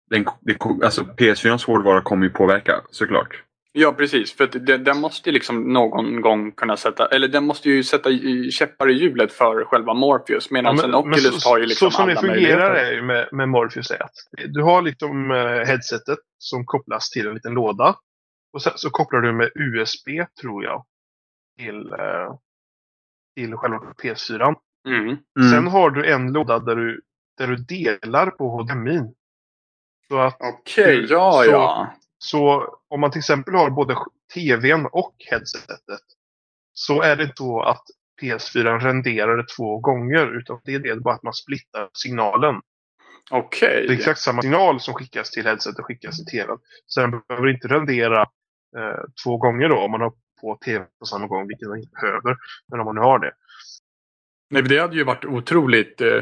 den, 0.09 0.25
det, 0.41 0.57
alltså 0.85 1.01
PS4s 1.01 1.67
hårdvara 1.67 2.01
kommer 2.01 2.25
ju 2.25 2.29
påverka 2.31 2.81
såklart. 2.91 3.43
Ja 3.75 3.93
precis, 3.93 4.33
för 4.33 4.43
att 4.43 4.65
den, 4.65 4.83
den 4.83 4.97
måste 4.97 5.29
ju 5.29 5.33
liksom 5.33 5.73
någon 5.73 6.21
gång 6.21 6.51
kunna 6.51 6.77
sätta, 6.77 7.07
eller 7.07 7.27
den 7.27 7.43
måste 7.43 7.69
ju 7.69 7.83
sätta 7.83 8.09
käppar 8.51 8.89
i 8.89 8.93
hjulet 8.93 9.31
för 9.33 9.65
själva 9.65 9.93
Morpheus. 9.93 10.51
Medan 10.51 10.79
en 10.79 10.95
Oculus 10.95 11.43
så, 11.43 11.49
har 11.49 11.59
ju 11.59 11.65
liksom 11.65 11.91
så 11.91 11.97
som 11.97 12.07
det 12.07 12.11
alla 12.11 12.21
fungerar 12.21 12.75
är 12.75 12.91
ju 12.91 13.01
med, 13.01 13.29
med 13.31 13.49
Morpheus 13.49 13.91
är 13.91 14.03
att 14.03 14.13
du 14.47 14.61
har 14.61 14.81
liksom 14.81 15.31
eh, 15.31 15.37
headsetet 15.37 16.19
som 16.37 16.65
kopplas 16.65 17.09
till 17.09 17.27
en 17.27 17.33
liten 17.33 17.53
låda. 17.53 17.95
Och 18.53 18.61
sen 18.61 18.73
så 18.75 18.89
kopplar 18.89 19.19
du 19.21 19.31
med 19.33 19.51
USB, 19.55 20.07
tror 20.41 20.63
jag, 20.63 20.85
till, 21.57 21.91
eh, 21.93 22.35
till 23.35 23.55
själva 23.55 23.93
PS4. 24.03 24.55
Mm. 24.87 24.99
Mm. 25.05 25.51
Sen 25.51 25.67
har 25.67 25.89
du 25.91 26.11
en 26.13 26.33
låda 26.33 26.59
där 26.59 26.75
du, 26.75 27.01
där 27.37 27.47
du 27.47 27.55
delar 27.55 28.31
på 28.31 28.49
HDMI. 28.49 29.13
Så 30.07 30.19
att 30.19 30.37
Okej, 30.39 31.05
ja 31.09 31.31
Så- 31.45 31.51
ja. 31.51 31.93
Så 32.17 32.67
om 32.87 32.99
man 33.01 33.11
till 33.11 33.19
exempel 33.19 33.53
har 33.53 33.69
både 33.69 33.95
TVn 34.33 34.85
och 34.85 35.15
headsetet 35.31 36.01
så 36.73 37.01
är 37.01 37.15
det 37.15 37.33
då 37.35 37.61
att 37.61 37.83
PS4 38.21 38.79
renderar 38.79 39.37
det 39.37 39.47
två 39.57 39.79
gånger 39.79 40.37
utan 40.37 40.59
det 40.63 40.73
är 40.75 40.79
det 40.79 40.95
bara 40.95 41.15
att 41.15 41.23
man 41.23 41.33
splittar 41.33 41.89
signalen. 41.93 42.61
Okej. 43.31 43.85
Det 43.87 43.93
är 43.93 43.97
exakt 43.97 44.19
samma 44.19 44.41
signal 44.41 44.79
som 44.79 44.93
skickas 44.93 45.31
till 45.31 45.45
headsetet 45.45 45.85
skickas 45.85 46.17
till 46.17 46.25
TVn. 46.25 46.57
Så 46.85 47.01
den 47.01 47.21
behöver 47.27 47.47
inte 47.49 47.67
rendera 47.67 48.25
eh, 48.77 48.99
två 49.23 49.37
gånger 49.37 49.69
då 49.69 49.77
om 49.79 49.91
man 49.91 50.01
har 50.01 50.13
på 50.41 50.55
TV 50.65 50.85
på 50.99 51.05
samma 51.05 51.27
gång, 51.27 51.47
vilket 51.47 51.67
man 51.69 51.77
inte 51.77 51.91
behöver. 52.01 52.37
Men 52.71 52.79
om 52.79 52.85
man 52.85 52.95
nu 52.95 53.01
har 53.01 53.19
det. 53.19 53.31
Nej, 54.49 54.61
det 54.63 54.79
hade 54.79 54.95
ju 54.95 55.03
varit 55.03 55.25
otroligt 55.25 56.01
eh, 56.01 56.21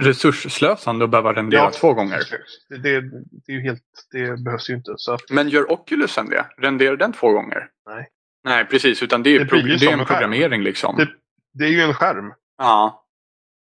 resursslösande 0.00 1.04
att 1.04 1.10
behöva 1.10 1.32
rendera 1.32 1.60
Ja. 1.60 1.70
två 1.70 1.94
gånger. 1.94 2.20
Det, 2.68 2.78
det, 2.78 3.00
det 3.46 3.52
är 3.52 3.56
ju 3.56 3.62
helt, 3.62 3.82
det 4.12 4.44
behövs 4.44 4.70
ju 4.70 4.74
inte. 4.74 4.94
Så 4.96 5.18
Men 5.30 5.48
gör 5.48 5.72
Oculusen 5.72 6.28
det? 6.28 6.46
Renderar 6.58 6.96
den 6.96 7.12
två 7.12 7.30
gånger? 7.32 7.68
Nej. 7.86 8.08
Nej, 8.44 8.64
precis. 8.64 9.02
Utan 9.02 9.22
det 9.22 9.30
är, 9.36 9.44
Det 9.44 9.56
ju 9.56 9.76
det 9.76 9.86
är 9.86 9.92
en 9.92 10.00
en 10.00 10.06
programmering 10.06 10.62
liksom. 10.62 10.96
Det- 10.96 11.08
det 11.52 11.64
är 11.64 11.68
ju 11.70 11.80
en 11.80 11.94
skärm. 11.94 12.32
Ja. 12.58 13.04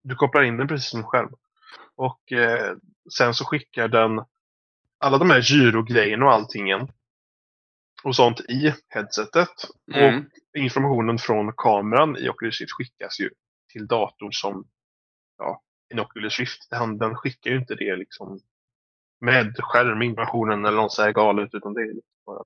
Du 0.03 0.15
kopplar 0.15 0.43
in 0.43 0.57
den 0.57 0.69
precis 0.69 0.91
som 0.91 1.01
en 1.01 1.07
skärm. 1.07 1.31
Och 1.97 2.33
eh, 2.33 2.75
sen 3.13 3.35
så 3.35 3.45
skickar 3.45 3.89
den 3.89 4.21
alla 5.01 5.19
de 5.19 5.31
här 5.31 5.41
gyrogrejerna 5.41 6.27
och 6.27 6.33
allting 6.33 6.71
och 8.03 8.17
sånt 8.17 8.41
i 8.41 8.75
headsetet. 8.89 9.49
Mm. 9.95 10.19
Och 10.19 10.25
informationen 10.59 11.19
från 11.19 11.53
kameran 11.57 12.17
i 12.17 12.29
Oculus 12.29 12.61
Rift 12.61 12.73
skickas 12.73 13.21
ju 13.21 13.31
till 13.73 13.87
datorn 13.87 14.33
som 14.33 14.65
ja, 15.39 15.63
en 15.89 16.01
Oculus 16.01 16.39
Rift. 16.39 16.71
Den, 16.71 16.99
den 16.99 17.15
skickar 17.15 17.51
ju 17.51 17.57
inte 17.59 17.75
det 17.75 17.97
liksom 17.97 18.41
med 19.21 19.57
skärminformationen 19.59 20.65
eller 20.65 20.77
något 20.77 20.93
så 20.93 21.03
här 21.03 21.13
galet 21.13 21.55
utan 21.55 21.75
det 21.75 21.81
är 21.81 21.87
liksom 21.95 22.45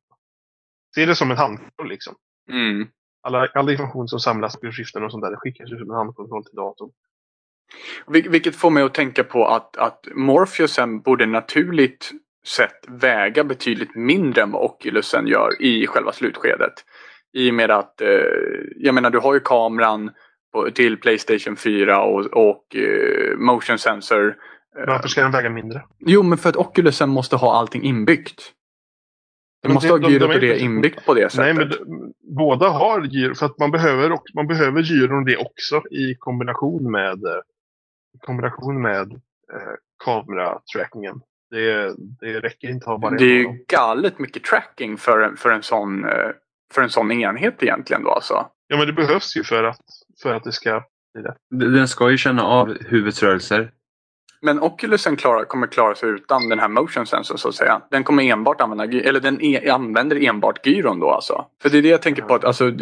Se 0.94 1.06
det 1.06 1.16
som 1.16 1.30
en 1.30 1.36
handkontroll 1.36 1.88
liksom. 1.88 2.14
Mm. 2.50 2.88
Alla, 3.22 3.46
all 3.54 3.70
information 3.70 4.08
som 4.08 4.20
samlas 4.20 4.56
på 4.56 4.66
Riften 4.66 5.04
och 5.04 5.10
sånt 5.10 5.22
där 5.24 5.30
det 5.30 5.36
skickas 5.36 5.70
ju 5.72 5.78
som 5.78 5.90
en 5.90 5.96
handkontroll 5.96 6.44
till 6.44 6.56
datorn. 6.56 6.90
Vil- 8.06 8.28
Vilket 8.30 8.56
får 8.56 8.70
mig 8.70 8.82
att 8.82 8.94
tänka 8.94 9.24
på 9.24 9.46
att, 9.46 9.76
att 9.76 10.06
Morpheusen 10.14 11.00
borde 11.00 11.26
naturligt 11.26 12.10
sett 12.46 12.84
väga 12.88 13.44
betydligt 13.44 13.94
mindre 13.94 14.42
än 14.42 14.50
vad 14.50 14.62
Oculusen 14.64 15.26
gör 15.26 15.62
i 15.62 15.86
själva 15.86 16.12
slutskedet. 16.12 16.72
I 17.32 17.50
och 17.50 17.54
med 17.54 17.70
att, 17.70 18.00
eh, 18.00 18.08
jag 18.76 18.94
menar 18.94 19.10
du 19.10 19.18
har 19.18 19.34
ju 19.34 19.40
kameran 19.40 20.10
på, 20.52 20.70
till 20.70 20.96
Playstation 21.00 21.56
4 21.56 22.02
och, 22.02 22.26
och 22.26 22.76
eh, 22.76 23.36
motion 23.38 23.78
sensor. 23.78 24.28
Eh, 24.78 24.84
Varför 24.86 25.08
ska 25.08 25.22
den 25.22 25.32
väga 25.32 25.50
mindre? 25.50 25.82
Jo, 25.98 26.22
men 26.22 26.38
för 26.38 26.48
att 26.48 26.56
Oculusen 26.56 27.08
måste 27.10 27.36
ha 27.36 27.54
allting 27.56 27.82
inbyggt. 27.82 28.52
Den 29.62 29.68
Men 29.70 29.74
måste 29.74 29.88
det- 29.88 29.92
ha 29.92 29.98
de- 29.98 30.04
de 30.06 30.12
gyrot 30.12 30.30
är 30.30 30.34
och 30.34 30.40
det 30.40 30.58
inbyggt 30.58 31.06
på 31.06 31.14
det 31.14 31.20
Nej, 31.20 31.30
sättet. 31.30 31.56
men 31.56 31.68
d- 31.68 31.76
båda 32.36 32.68
har 32.68 33.00
gyro 33.04 33.34
för 33.34 33.46
att 33.46 33.58
man 33.58 33.70
behöver, 33.70 34.18
man 34.34 34.46
behöver 34.46 34.82
gyron 34.82 35.18
och 35.18 35.24
det 35.24 35.36
också 35.36 35.82
i 35.90 36.14
kombination 36.18 36.90
med 36.90 37.24
eh, 37.24 37.40
i 38.14 38.18
kombination 38.18 38.82
med 38.82 39.12
eh, 39.52 39.74
kameratrackingen. 40.04 41.20
Det, 41.54 41.94
det 42.20 42.40
räcker 42.40 42.68
inte 42.68 42.84
att 42.84 42.90
ha 42.90 42.98
bara 42.98 43.10
det 43.16 43.24
är 43.24 43.38
ju 43.38 43.64
galet 43.68 44.18
mycket 44.18 44.44
tracking 44.44 44.96
för, 44.98 45.20
en- 45.20 45.36
för, 45.36 45.50
en 45.50 45.62
sån, 45.62 46.04
eh, 46.04 46.30
för 46.74 46.82
en 46.82 46.90
sån 46.90 47.12
enhet 47.12 47.62
egentligen 47.62 48.02
då 48.04 48.10
alltså. 48.10 48.46
Ja, 48.68 48.76
men 48.76 48.86
det 48.86 48.92
behövs 48.92 49.36
ju 49.36 49.44
för 49.44 49.64
att, 49.64 49.80
för 50.22 50.34
att 50.34 50.44
det 50.44 50.52
ska 50.52 50.82
bli 51.14 51.22
det. 51.22 51.34
Den 51.78 51.88
ska 51.88 52.10
ju 52.10 52.16
känna 52.18 52.42
av 52.42 52.76
huvudets 52.84 53.22
rörelser. 53.22 53.70
Men 54.44 54.62
Oculusen 54.62 55.16
klara, 55.16 55.44
kommer 55.44 55.66
klara 55.66 55.94
sig 55.94 56.08
utan 56.08 56.48
den 56.48 56.58
här 56.58 56.68
motion 56.68 57.06
sensor 57.06 57.36
så 57.36 57.48
att 57.48 57.54
säga. 57.54 57.80
Den 57.90 58.04
kommer 58.04 58.22
enbart 58.22 58.60
använda, 58.60 58.84
eller 58.84 59.20
den 59.20 59.44
e 59.44 59.70
använder 59.70 60.24
enbart 60.28 60.66
gyron 60.66 61.00
då 61.00 61.10
alltså. 61.10 61.44
För 61.62 61.70
det 61.70 61.78
är 61.78 61.82
det 61.82 61.88
jag 61.88 62.02
tänker 62.02 62.22
på 62.22 62.34
att 62.34 62.44
alltså, 62.44 62.72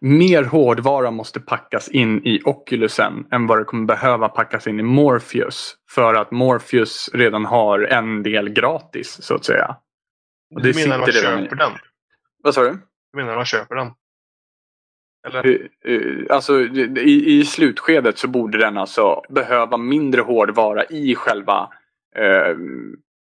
mer 0.00 0.42
hårdvara 0.44 1.10
måste 1.10 1.40
packas 1.40 1.88
in 1.88 2.26
i 2.26 2.40
Oculusen 2.44 3.26
än 3.32 3.46
vad 3.46 3.58
det 3.58 3.64
kommer 3.64 3.86
behöva 3.86 4.28
packas 4.28 4.66
in 4.66 4.80
i 4.80 4.82
Morpheus. 4.82 5.74
För 5.90 6.14
att 6.14 6.30
Morpheus 6.30 7.10
redan 7.12 7.44
har 7.44 7.80
en 7.80 8.22
del 8.22 8.48
gratis 8.48 9.18
så 9.22 9.34
att 9.34 9.44
säga. 9.44 9.76
Och 10.54 10.62
Du 10.62 10.72
menar 10.74 10.98
man 10.98 11.06
sitter 11.06 11.20
redan 11.20 11.38
i- 11.38 11.42
köper 11.42 11.56
den? 11.56 11.72
Vad 12.42 12.54
sa 12.54 12.62
du? 12.62 12.78
Du 13.12 13.16
menar 13.16 13.36
man 13.36 13.44
köper 13.44 13.74
den? 13.74 13.86
Eller? 15.26 15.68
Eh, 15.84 16.34
Alltså 16.36 16.60
i, 16.60 17.38
i 17.38 17.44
slutskedet 17.44 18.18
så 18.18 18.28
borde 18.28 18.58
den 18.58 18.78
alltså 18.78 19.22
behöva 19.28 19.76
mindre 19.76 20.20
hårdvara 20.20 20.84
i 20.84 21.14
själva 21.14 21.68
eh, 22.16 22.56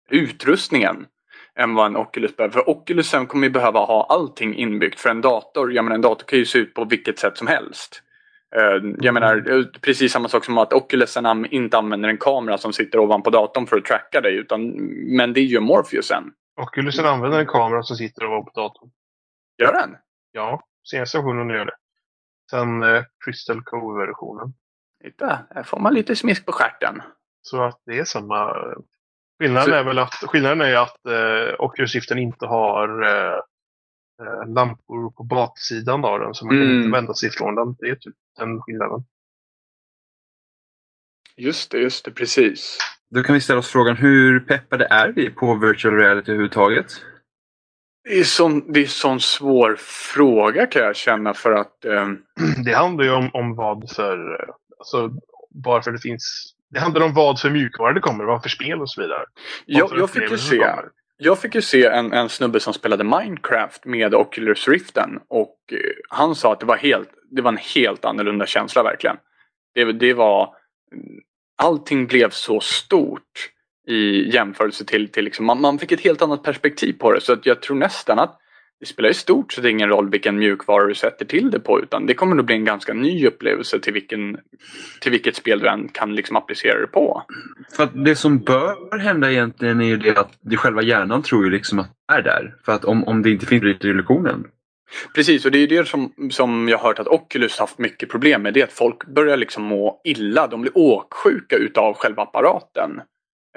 utrustningen 0.10 1.06
än 1.56 1.75
vad 1.75 1.86
en 1.86 1.98
Oculus 1.98 2.36
behöver. 2.38 2.53
För 2.53 2.70
Oculusen 2.70 3.27
kommer 3.27 3.48
ju 3.48 3.53
behöva 3.53 3.79
ha 3.79 4.08
allting 4.10 4.56
inbyggt 4.56 5.00
för 5.00 5.10
en 5.10 5.22
dator. 5.22 5.74
Jag 5.74 5.86
menar 5.86 5.96
en 5.96 6.01
dator 6.01 6.25
kan 6.27 6.39
ju 6.39 6.46
se 6.46 6.60
ut 6.60 6.74
på 6.74 6.86
vilket 6.86 7.20
sätt 7.20 7.38
som 7.38 7.48
helst. 7.48 8.01
Eh, 8.56 8.89
Jag 9.00 9.13
menar 9.13 9.51
eh, 9.51 9.65
precis 9.82 10.12
samma 10.12 10.27
sak 10.27 10.46
som 10.46 10.58
att 10.58 10.74
Oculusen 10.74 11.46
inte 11.51 11.77
använder 11.77 12.10
en 12.10 12.18
kamera 12.18 12.58
som 12.58 12.74
sitter 12.74 13.00
ovanpå 13.00 13.29
datorn 13.29 13.68
för 13.68 13.77
att 13.77 13.86
tracka 13.86 14.22
dig. 14.22 14.36
Utan, 14.38 14.72
men 15.18 15.34
det 15.34 15.41
gör 15.41 15.62
Morpheusen. 15.62 16.24
Oculusen 16.62 17.06
använder 17.06 17.39
en 17.39 17.46
kamera 17.48 17.84
som 17.84 17.96
sitter 17.98 18.24
över 18.25 18.41
på 18.41 18.51
datorn. 18.56 18.89
Gör 19.62 19.74
den? 19.74 19.96
Ja, 20.32 20.62
senaste 20.89 21.18
versionen 21.18 21.50
gör 21.50 21.65
det. 21.65 21.75
Sen 22.50 22.84
eh, 22.84 23.03
Crystal 23.25 23.62
Cove-versionen. 23.63 24.53
Titta, 25.03 25.39
här 25.56 25.63
får 25.63 25.79
man 25.79 25.94
lite 25.94 26.15
smisk 26.15 26.46
på 26.46 26.51
stjärten. 26.51 27.01
Så 27.41 27.63
att 27.63 27.82
det 27.86 28.00
är 28.00 28.03
samma. 28.03 28.53
Skillnaden 29.39 29.70
Så- 29.70 29.75
är 29.75 29.84
väl 29.84 30.00
att, 30.00 30.13
skillnaden 30.13 30.62
är 30.62 30.75
att 30.75 31.06
eh, 31.06 31.56
Oculus 31.60 31.96
Riften 31.96 32.18
inte 32.20 32.46
har 32.46 33.01
eh, 33.08 33.34
eh, 34.22 34.53
lampor 34.53 35.12
på 35.12 35.24
baksidan 35.24 36.06
av 36.06 36.20
den. 36.20 36.34
Så 36.34 36.46
man 36.46 36.56
kan 36.56 36.62
Mm. 36.63 36.77
inte 36.77 36.91
vända 36.98 37.13
sig 37.13 37.29
ifrån 37.29 37.56
den. 37.56 37.75
Det 37.79 37.89
är 37.89 37.96
typ 37.96 38.15
den 38.38 38.62
skillnaden. 38.62 39.03
Just 41.38 41.72
det, 41.72 41.77
just 41.79 42.06
det, 42.06 42.12
precis. 42.12 42.77
Då 43.10 43.24
kan 43.24 43.34
vi 43.34 43.41
ställa 43.41 43.60
oss 43.60 43.68
frågan 43.72 43.96
hur 43.98 44.39
peppade 44.39 44.88
är 44.89 45.10
vi 45.12 45.29
på 45.29 45.56
virtual 45.56 45.96
reality 45.96 46.32
överhuvudtaget? 46.32 46.86
Det 48.03 48.20
är 48.20 48.24
sån, 48.24 48.72
det 48.72 48.79
är 48.79 48.86
sån 48.86 49.20
svår 49.20 49.75
fråga 50.13 50.65
kan 50.65 50.82
jag 50.82 50.96
känna 50.96 51.34
för 51.34 51.51
att 51.51 51.86
eh, 51.86 52.08
Det 52.65 52.74
handlar 52.74 53.03
ju 53.03 53.12
om, 53.12 53.29
om 53.34 53.56
vad 53.56 53.91
för, 53.96 54.50
alltså 54.79 55.12
varför 55.50 55.91
det 55.91 56.00
finns, 56.00 56.53
det 56.70 56.79
handlar 56.79 57.01
om 57.01 57.13
vad 57.13 57.39
för 57.39 57.50
mjukvara 57.50 57.94
det 57.94 58.00
kommer, 58.00 58.24
vad 58.24 58.41
för 58.41 58.50
spel 58.50 58.82
och 58.82 58.89
så 58.89 59.01
vidare. 59.01 59.25
Jag, 59.65 59.91
jag, 59.98 60.10
fick 60.10 60.32
ju 60.32 60.38
se, 60.38 60.65
jag 61.18 61.39
fick 61.39 61.56
ju 61.56 61.62
se 61.62 61.86
en, 61.86 62.13
en 62.13 62.29
snubbe 62.29 62.60
som 62.60 62.74
spelade 62.74 63.03
Minecraft 63.03 63.86
med 63.86 64.15
Oculus 64.15 64.68
Riften 64.68 65.20
och 65.27 65.58
eh, 65.72 65.77
han 66.10 66.36
sa 66.36 66.53
att 66.53 66.60
det 66.60 66.65
var, 66.65 66.77
helt, 66.77 67.10
det 67.32 67.41
var 67.41 67.51
en 67.51 67.60
helt 67.75 68.06
annorlunda 68.06 68.46
känsla 68.46 68.84
verkligen. 68.84 69.18
Det, 69.75 69.91
det 69.91 70.13
var, 70.13 70.56
allting 71.62 72.08
blev 72.08 72.29
så 72.29 72.60
stort 72.60 73.50
i 73.89 74.29
jämförelse 74.34 74.86
till, 74.86 75.12
till 75.12 75.24
liksom, 75.24 75.46
man, 75.46 75.62
man 75.62 75.79
fick 75.79 75.91
ett 75.91 76.01
helt 76.01 76.22
annat 76.22 76.43
perspektiv 76.43 76.93
på 76.93 77.12
det 77.12 77.22
så 77.22 77.34
att 77.34 77.46
jag 77.46 77.62
tror 77.62 77.77
nästan 77.77 78.19
att 78.19 78.39
det 78.79 78.86
spelar 78.86 79.10
i 79.10 79.13
stort 79.13 79.53
sett 79.53 79.65
ingen 79.65 79.89
roll 79.89 80.10
vilken 80.10 80.38
mjukvara 80.38 80.88
du 80.88 80.96
sätter 80.96 81.25
till 81.25 81.51
det 81.51 81.60
på 81.60 81.81
utan 81.81 82.05
det 82.05 82.13
kommer 82.13 82.36
nog 82.36 82.46
bli 82.46 82.55
en 82.55 82.65
ganska 82.65 82.93
ny 82.93 83.27
upplevelse 83.27 83.79
till, 83.79 83.93
vilken, 83.93 84.38
till 85.01 85.12
vilket 85.12 85.36
spel 85.36 85.60
du 85.60 85.67
än 85.67 85.88
kan 85.88 86.15
liksom 86.15 86.36
applicera 86.36 86.81
det 86.81 86.88
på. 86.88 87.24
För 87.75 87.84
att 87.84 88.05
det 88.05 88.15
som 88.15 88.39
bör 88.39 88.98
hända 88.98 89.31
egentligen 89.31 89.81
är 89.81 89.86
ju 89.86 89.98
det 89.98 90.17
att 90.17 90.38
det 90.41 90.58
själva 90.58 90.81
hjärnan 90.81 91.24
tror 91.24 91.46
ju 91.46 91.51
liksom 91.51 91.79
att 91.79 91.91
det 92.08 92.13
är 92.13 92.22
där. 92.22 92.55
För 92.65 92.72
att 92.72 92.86
om, 92.86 93.03
om 93.03 93.22
det 93.22 93.29
inte 93.29 93.46
finns 93.46 93.62
bryter 93.62 93.88
illusionen. 93.88 94.43
Precis, 95.15 95.46
och 95.46 95.51
det 95.51 95.58
är 95.58 95.67
ju 95.67 95.67
det 95.67 95.88
som, 95.88 96.13
som 96.31 96.67
jag 96.69 96.77
har 96.77 96.88
hört 96.88 97.00
att 97.00 97.08
Oculus 97.08 97.60
haft 97.60 97.79
mycket 97.79 98.10
problem 98.10 98.41
med. 98.41 98.53
Det 98.53 98.62
är 98.62 98.63
att 98.63 98.74
folk 98.74 99.08
börjar 99.08 99.38
liksom 99.38 99.63
må 99.63 100.01
illa. 100.03 100.48
De 100.48 100.62
blir 100.62 100.77
åksjuka 100.77 101.55
utav 101.55 101.93
själva 101.93 102.24
apparaten. 102.24 103.01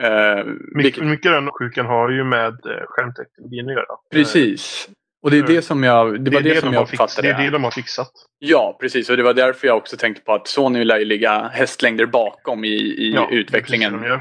Eh, 0.01 0.45
Mycket, 0.75 1.05
mycket 1.05 1.33
av 1.33 1.43
den 1.43 1.51
sjukan 1.53 1.87
har 1.87 2.11
ju 2.11 2.25
med 2.25 2.49
eh, 2.49 2.85
skärmteknologin 2.89 3.69
att 3.69 3.75
göra. 3.75 3.83
Eh, 3.83 4.17
precis. 4.19 4.89
Och 5.23 5.31
det 5.31 5.39
är 5.39 5.43
det 5.43 5.63
som 5.63 5.83
jag, 5.85 6.25
det 6.25 6.31
var 6.31 6.41
det, 6.41 6.51
är 6.57 6.61
som 6.61 6.69
de 6.71 6.75
jag 6.75 6.83
uppfattade. 6.83 7.29
Det 7.29 7.35
är 7.35 7.43
det 7.45 7.51
de 7.51 7.65
har 7.65 7.71
fixat. 7.71 8.11
Ja, 8.39 8.77
precis. 8.81 9.11
Och 9.11 9.17
det 9.17 9.23
var 9.23 9.35
därför 9.35 9.67
jag 9.67 9.77
också 9.77 9.97
tänkte 9.97 10.23
på 10.23 10.33
att 10.35 10.49
Sony 10.49 10.85
lär 10.85 10.99
ju 10.99 11.05
ligga 11.05 11.49
hästlängder 11.49 12.07
bakom 12.07 12.65
i, 12.65 12.69
i 12.77 13.13
Ja, 13.15 13.29
utvecklingen. 13.31 14.01
det 14.03 14.09
det. 14.09 14.21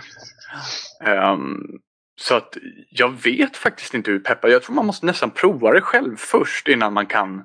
Ehm, 1.12 1.58
så 2.22 2.36
att 2.36 2.58
jag 2.90 3.24
vet 3.24 3.58
faktiskt 3.58 3.94
inte 3.94 4.12
hur 4.12 4.20
peppad. 4.20 4.52
Jag 4.52 4.64
tror 4.64 4.76
man 4.76 4.86
måste 4.86 5.06
nästan 5.06 5.32
prova 5.32 5.72
det 5.72 5.82
själv 5.82 6.16
först 6.18 6.68
innan 6.68 6.94
man 6.94 7.06
kan. 7.06 7.44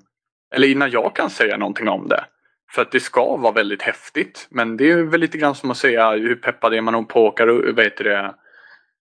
Eller 0.54 0.68
innan 0.68 0.90
jag 0.90 1.16
kan 1.16 1.30
säga 1.30 1.56
någonting 1.56 1.88
om 1.88 2.08
det. 2.08 2.24
För 2.70 2.82
att 2.82 2.92
det 2.92 3.00
ska 3.00 3.36
vara 3.36 3.52
väldigt 3.52 3.82
häftigt. 3.82 4.46
Men 4.50 4.76
det 4.76 4.90
är 4.90 5.02
väl 5.02 5.20
lite 5.20 5.38
grann 5.38 5.54
som 5.54 5.70
att 5.70 5.76
säga 5.76 6.10
hur 6.10 6.34
peppad 6.34 6.74
är 6.74 6.80
man 6.80 7.06
på 7.06 7.26
att 7.26 7.32
åka 7.32 7.46
vad 7.46 7.84
heter 7.84 8.04
det, 8.04 8.34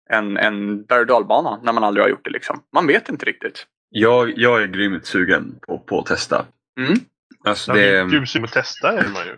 en, 0.09 0.37
en 0.37 0.83
berg 0.83 0.99
och 0.99 1.07
dalbana 1.07 1.59
när 1.63 1.73
man 1.73 1.83
aldrig 1.83 2.03
har 2.03 2.09
gjort 2.09 2.25
det. 2.25 2.29
Liksom. 2.29 2.63
Man 2.73 2.87
vet 2.87 3.09
inte 3.09 3.25
riktigt. 3.25 3.65
Jag, 3.89 4.33
jag 4.35 4.63
är 4.63 4.67
grymt 4.67 5.05
sugen 5.05 5.59
på, 5.61 5.79
på 5.79 5.99
att 5.99 6.05
testa. 6.05 6.45
Mm. 6.79 6.99
Alltså, 7.43 7.73
det, 7.73 8.03
det... 8.03 8.05
Gud, 8.05 8.43
att 8.43 8.51
testa 8.51 8.91
är 8.91 9.09
man 9.13 9.25
ju. 9.25 9.37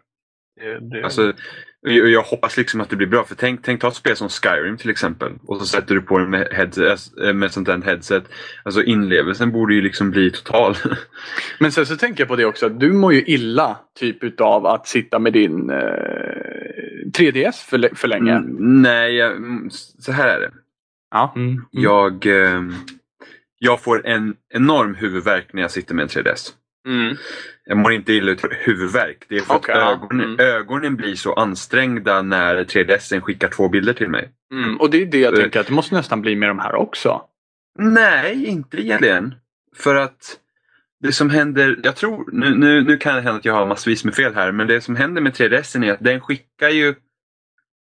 Det, 0.59 0.79
det, 0.79 1.03
alltså, 1.03 1.33
jag, 1.81 2.09
jag 2.09 2.21
hoppas 2.21 2.57
liksom 2.57 2.81
att 2.81 2.89
det 2.89 2.95
blir 2.95 3.07
bra. 3.07 3.23
För 3.23 3.35
tänk, 3.35 3.63
tänk 3.63 3.81
ta 3.81 3.87
ett 3.87 3.95
spel 3.95 4.15
som 4.15 4.29
Skyrim 4.29 4.77
till 4.77 4.89
exempel. 4.89 5.31
Och 5.47 5.57
så 5.57 5.65
sätter 5.65 5.95
du 5.95 6.01
på 6.01 6.17
den 6.17 6.29
med, 6.29 6.47
headset, 6.51 6.99
äh, 7.23 7.33
med 7.33 7.51
sånt 7.51 7.67
där 7.67 7.81
headset. 7.81 8.23
Alltså 8.63 8.83
inlevelsen 8.83 9.51
borde 9.51 9.75
ju 9.75 9.81
liksom 9.81 10.11
bli 10.11 10.31
total. 10.31 10.75
Men 11.59 11.71
sen 11.71 11.85
så 11.85 11.97
tänker 11.97 12.21
jag 12.21 12.27
på 12.27 12.35
det 12.35 12.45
också. 12.45 12.65
att 12.65 12.79
Du 12.79 12.93
mår 12.93 13.13
ju 13.13 13.23
illa 13.25 13.77
typ 13.99 14.23
utav 14.23 14.65
att 14.65 14.87
sitta 14.87 15.19
med 15.19 15.33
din 15.33 15.69
eh, 15.69 15.77
3DS 17.17 17.69
för, 17.69 17.95
för 17.95 18.07
länge. 18.07 18.31
Mm, 18.31 18.81
nej, 18.81 19.15
jag, 19.15 19.31
mm, 19.31 19.69
så 19.99 20.11
här 20.11 20.27
är 20.27 20.39
det. 20.39 20.51
Ja. 21.11 21.33
Mm. 21.35 21.47
Mm. 21.49 21.63
Jag, 21.71 22.25
ehm, 22.25 22.73
jag 23.59 23.81
får 23.81 24.07
en 24.07 24.35
enorm 24.53 24.95
huvudvärk 24.95 25.53
när 25.53 25.61
jag 25.61 25.71
sitter 25.71 25.95
med 25.95 26.03
en 26.03 26.09
3DS. 26.09 26.49
Mm. 26.87 27.15
Jag 27.65 27.77
mår 27.77 27.93
inte 27.93 28.13
illa 28.13 28.31
utav 28.31 28.51
huvudvärk. 28.53 29.25
Det 29.29 29.35
är 29.37 29.41
för 29.41 29.55
Okej, 29.55 29.75
att 29.75 29.91
ögonen, 29.91 30.25
Mm. 30.33 30.39
ögonen 30.39 30.95
blir 30.95 31.15
så 31.15 31.33
ansträngda 31.33 32.21
när 32.21 32.63
3DSen 32.63 33.21
skickar 33.21 33.47
två 33.47 33.69
bilder 33.69 33.93
till 33.93 34.09
mig. 34.09 34.29
Mm. 34.53 34.77
Och 34.79 34.89
det 34.89 35.01
är 35.01 35.05
det 35.05 35.19
jag 35.19 35.33
Eh. 35.33 35.39
tänker 35.41 35.59
att 35.59 35.67
det 35.67 35.73
måste 35.73 35.95
nästan 35.95 36.21
bli 36.21 36.35
med 36.35 36.49
de 36.49 36.59
här 36.59 36.75
också. 36.75 37.21
Nej, 37.79 38.45
inte 38.45 38.77
egentligen. 38.81 39.35
För 39.75 39.95
att 39.95 40.39
det 40.99 41.11
som 41.11 41.29
händer, 41.29 41.79
jag 41.83 41.95
tror, 41.95 42.29
nu, 42.31 42.55
nu, 42.55 42.81
nu 42.83 42.97
kan 42.97 43.15
det 43.15 43.21
hända 43.21 43.37
att 43.39 43.45
jag 43.45 43.53
har 43.53 43.65
massvis 43.67 44.03
med 44.05 44.15
fel 44.15 44.35
här, 44.35 44.51
men 44.51 44.67
det 44.67 44.81
som 44.81 44.95
händer 44.95 45.21
med 45.21 45.33
3DSen 45.33 45.85
är 45.85 45.91
att 45.93 46.03
den 46.03 46.21
skickar 46.21 46.69
ju 46.69 46.95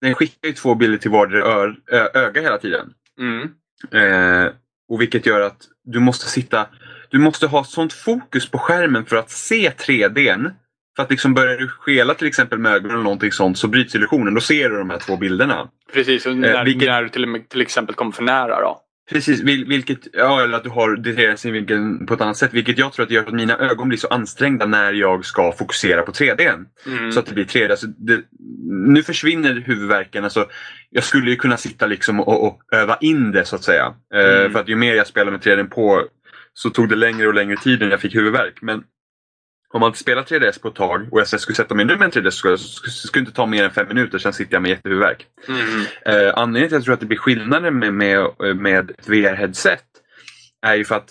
den 0.01 0.13
skickar 0.15 0.47
ju 0.47 0.53
två 0.53 0.75
bilder 0.75 0.97
till 0.97 1.11
vardera 1.11 1.73
öga 2.13 2.41
hela 2.41 2.57
tiden. 2.57 2.93
Mm. 3.19 3.41
Eh, 3.91 4.51
och 4.89 5.01
vilket 5.01 5.25
gör 5.25 5.41
att 5.41 5.57
du 5.83 5.99
måste 5.99 6.25
sitta, 6.29 6.67
du 7.13 7.19
måste 7.19 7.47
ha 7.47 7.63
sånt 7.63 7.93
fokus 7.93 8.49
på 8.51 8.57
skärmen 8.57 9.05
för 9.05 9.15
att 9.15 9.29
se 9.31 9.69
3Dn. 9.69 10.51
För 10.95 11.03
att 11.03 11.09
liksom 11.11 11.33
börjar 11.33 11.57
du 11.57 11.67
skela 11.67 12.13
till 12.13 12.27
exempel 12.27 12.59
med 12.59 12.71
ögonen 12.73 12.91
eller 12.91 13.03
någonting 13.03 13.31
sånt 13.31 13.57
så 13.57 13.67
bryts 13.67 13.95
illusionen. 13.95 14.33
Då 14.33 14.41
ser 14.41 14.69
du 14.69 14.77
de 14.77 14.89
här 14.89 14.99
två 14.99 15.17
bilderna. 15.17 15.67
Precis, 15.93 16.25
och 16.25 16.37
när, 16.37 16.65
vilket- 16.65 16.87
när 16.89 17.03
du 17.03 17.09
till, 17.09 17.41
till 17.49 17.61
exempel 17.61 17.95
kommer 17.95 18.11
för 18.11 18.23
nära 18.23 18.61
då. 18.61 18.79
Precis, 19.11 19.41
vil, 19.41 19.65
vilket, 19.65 19.99
ja, 20.13 20.43
eller 20.43 20.57
att 20.57 20.63
du 20.63 20.69
har 20.69 20.95
detaljeringssynvinkeln 20.95 22.05
på 22.05 22.13
ett 22.13 22.21
annat 22.21 22.37
sätt. 22.37 22.53
Vilket 22.53 22.77
jag 22.77 22.93
tror 22.93 23.05
att 23.05 23.11
gör 23.11 23.21
att 23.23 23.33
mina 23.33 23.57
ögon 23.57 23.87
blir 23.89 23.97
så 23.99 24.07
ansträngda 24.07 24.65
när 24.65 24.93
jag 24.93 25.25
ska 25.25 25.51
fokusera 25.51 26.01
på 26.01 26.11
3D. 26.11 26.65
Mm. 26.87 27.11
Så 27.11 27.19
att 27.19 27.25
det 27.25 27.33
blir 27.33 27.45
3D. 27.45 27.71
Alltså 27.71 27.87
det, 27.87 28.19
nu 28.87 29.03
försvinner 29.03 29.53
huvudvärken. 29.65 30.23
Alltså, 30.23 30.45
jag 30.89 31.03
skulle 31.03 31.29
ju 31.29 31.35
kunna 31.35 31.57
sitta 31.57 31.85
liksom 31.85 32.19
och, 32.19 32.47
och 32.47 32.59
öva 32.71 32.97
in 33.01 33.31
det 33.31 33.45
så 33.45 33.55
att 33.55 33.63
säga. 33.63 33.93
Eh, 34.13 34.35
Mm. 34.39 34.51
för 34.51 34.59
att 34.59 34.69
ju 34.69 34.75
mer 34.75 34.95
jag 34.95 35.07
spelar 35.07 35.31
med 35.31 35.41
3D 35.41 35.63
på 35.69 36.03
så 36.53 36.69
tog 36.69 36.89
det 36.89 36.95
längre 36.95 37.27
och 37.27 37.33
längre 37.33 37.57
tid 37.57 37.79
innan 37.79 37.91
jag 37.91 38.01
fick 38.01 38.15
huvudvärk. 38.15 38.61
Men 38.61 38.83
om 39.73 39.79
man 39.79 39.93
spelar 39.93 40.23
3DS 40.23 40.61
på 40.61 40.67
ett 40.67 40.75
tag 40.75 41.07
och 41.11 41.19
jag 41.19 41.27
sen 41.27 41.39
skulle 41.39 41.55
sätta 41.55 41.75
mig 41.75 41.85
nu 41.85 41.95
med 41.95 42.05
en 42.05 42.11
3DS 42.11 42.29
så 42.31 42.57
skulle 42.57 43.11
det 43.13 43.19
inte 43.19 43.31
ta 43.31 43.45
mer 43.45 43.63
än 43.63 43.71
fem 43.71 43.87
minuter 43.87 44.17
sen 44.17 44.33
sitter 44.33 44.53
jag 44.53 44.61
med 44.61 44.69
jättehuvudvärk. 44.69 45.25
Mm. 45.47 45.85
Eh, 46.05 46.33
anledningen 46.35 46.69
till 46.69 46.75
att 46.75 46.79
jag 46.79 46.83
tror 46.83 46.93
att 46.93 46.99
det 46.99 47.05
blir 47.05 47.17
skillnader 47.17 47.71
med, 47.71 47.93
med, 47.93 48.27
med 48.55 48.91
ett 48.91 49.09
VR-headset 49.09 49.83
är 50.61 50.75
ju 50.75 50.85
för 50.85 50.95
att 50.95 51.09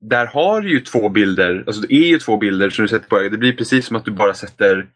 där 0.00 0.26
har 0.26 0.60
du 0.60 0.70
ju 0.70 0.80
två 0.80 1.08
bilder, 1.08 1.64
alltså 1.66 1.82
det 1.82 1.94
är 1.94 2.08
ju 2.08 2.18
två 2.18 2.36
bilder 2.36 2.70
som 2.70 2.82
du 2.82 2.88
sätter 2.88 3.08
på 3.08 3.18
ögat. 3.18 3.32
Det 3.32 3.38
blir 3.38 3.52
precis 3.52 3.86
som 3.86 3.96
att 3.96 4.04
du 4.04 4.10
bara 4.10 4.34
sätter 4.34 4.86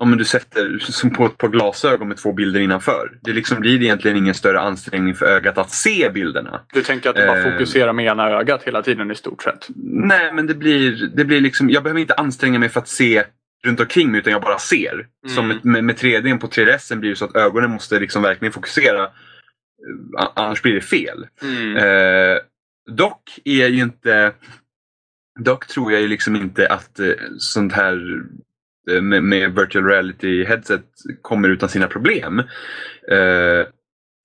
om 0.00 0.16
du 0.16 0.24
sätter 0.24 0.78
som 0.78 1.10
på 1.10 1.26
ett 1.26 1.38
par 1.38 1.48
glasögon 1.48 2.08
med 2.08 2.16
två 2.16 2.32
bilder 2.32 2.60
innanför. 2.60 3.18
Det 3.22 3.32
liksom 3.32 3.60
blir 3.60 3.82
egentligen 3.82 4.16
ingen 4.16 4.34
större 4.34 4.60
ansträngning 4.60 5.14
för 5.14 5.26
ögat 5.26 5.58
att 5.58 5.70
se 5.70 6.10
bilderna. 6.14 6.60
Du 6.72 6.82
tänker 6.82 7.10
att 7.10 7.16
du 7.16 7.26
bara 7.26 7.38
Eh. 7.38 7.52
fokuserar 7.52 7.92
med 7.92 8.04
ena 8.06 8.30
ögat 8.30 8.62
hela 8.62 8.82
tiden 8.82 9.10
i 9.10 9.14
stort 9.14 9.42
sett? 9.42 9.68
Nej, 9.84 10.32
men 10.32 10.46
det 10.46 10.54
blir, 10.54 11.10
det 11.16 11.24
blir 11.24 11.40
liksom, 11.40 11.70
jag 11.70 11.82
behöver 11.82 12.00
inte 12.00 12.14
anstränga 12.14 12.58
mig 12.58 12.68
för 12.68 12.80
att 12.80 12.88
se 12.88 13.24
runt 13.64 13.80
omkring 13.80 14.10
mig 14.10 14.20
utan 14.20 14.32
jag 14.32 14.42
bara 14.42 14.58
ser. 14.58 14.92
Mm. 14.92 15.34
Som 15.34 15.48
med, 15.48 15.64
med, 15.64 15.84
med 15.84 15.96
3D 15.96 16.38
på 16.38 16.46
3DS 16.46 16.96
blir 16.96 17.10
det 17.10 17.16
så 17.16 17.24
att 17.24 17.36
ögonen 17.36 17.70
måste 17.70 17.98
liksom 18.00 18.22
verkligen 18.22 18.52
fokusera. 18.52 19.02
eh, 19.02 20.28
Annars 20.34 20.62
blir 20.62 20.74
det 20.74 20.80
fel. 20.80 21.26
Mm. 21.42 21.76
Eh, 21.76 22.38
dock 22.90 23.38
är 23.44 23.68
ju 23.68 23.82
inte 23.82 24.32
Dock 25.40 25.66
tror 25.66 25.92
jag 25.92 26.00
ju 26.00 26.08
liksom 26.08 26.36
inte 26.36 26.66
att 26.68 27.00
eh, 27.00 27.06
sånt 27.38 27.72
här 27.72 28.22
med, 29.02 29.24
med 29.24 29.54
virtual 29.54 29.84
reality 29.84 30.44
headset 30.44 30.84
kommer 31.22 31.48
utan 31.48 31.68
sina 31.68 31.86
problem. 31.86 32.38
Eh, 33.10 33.66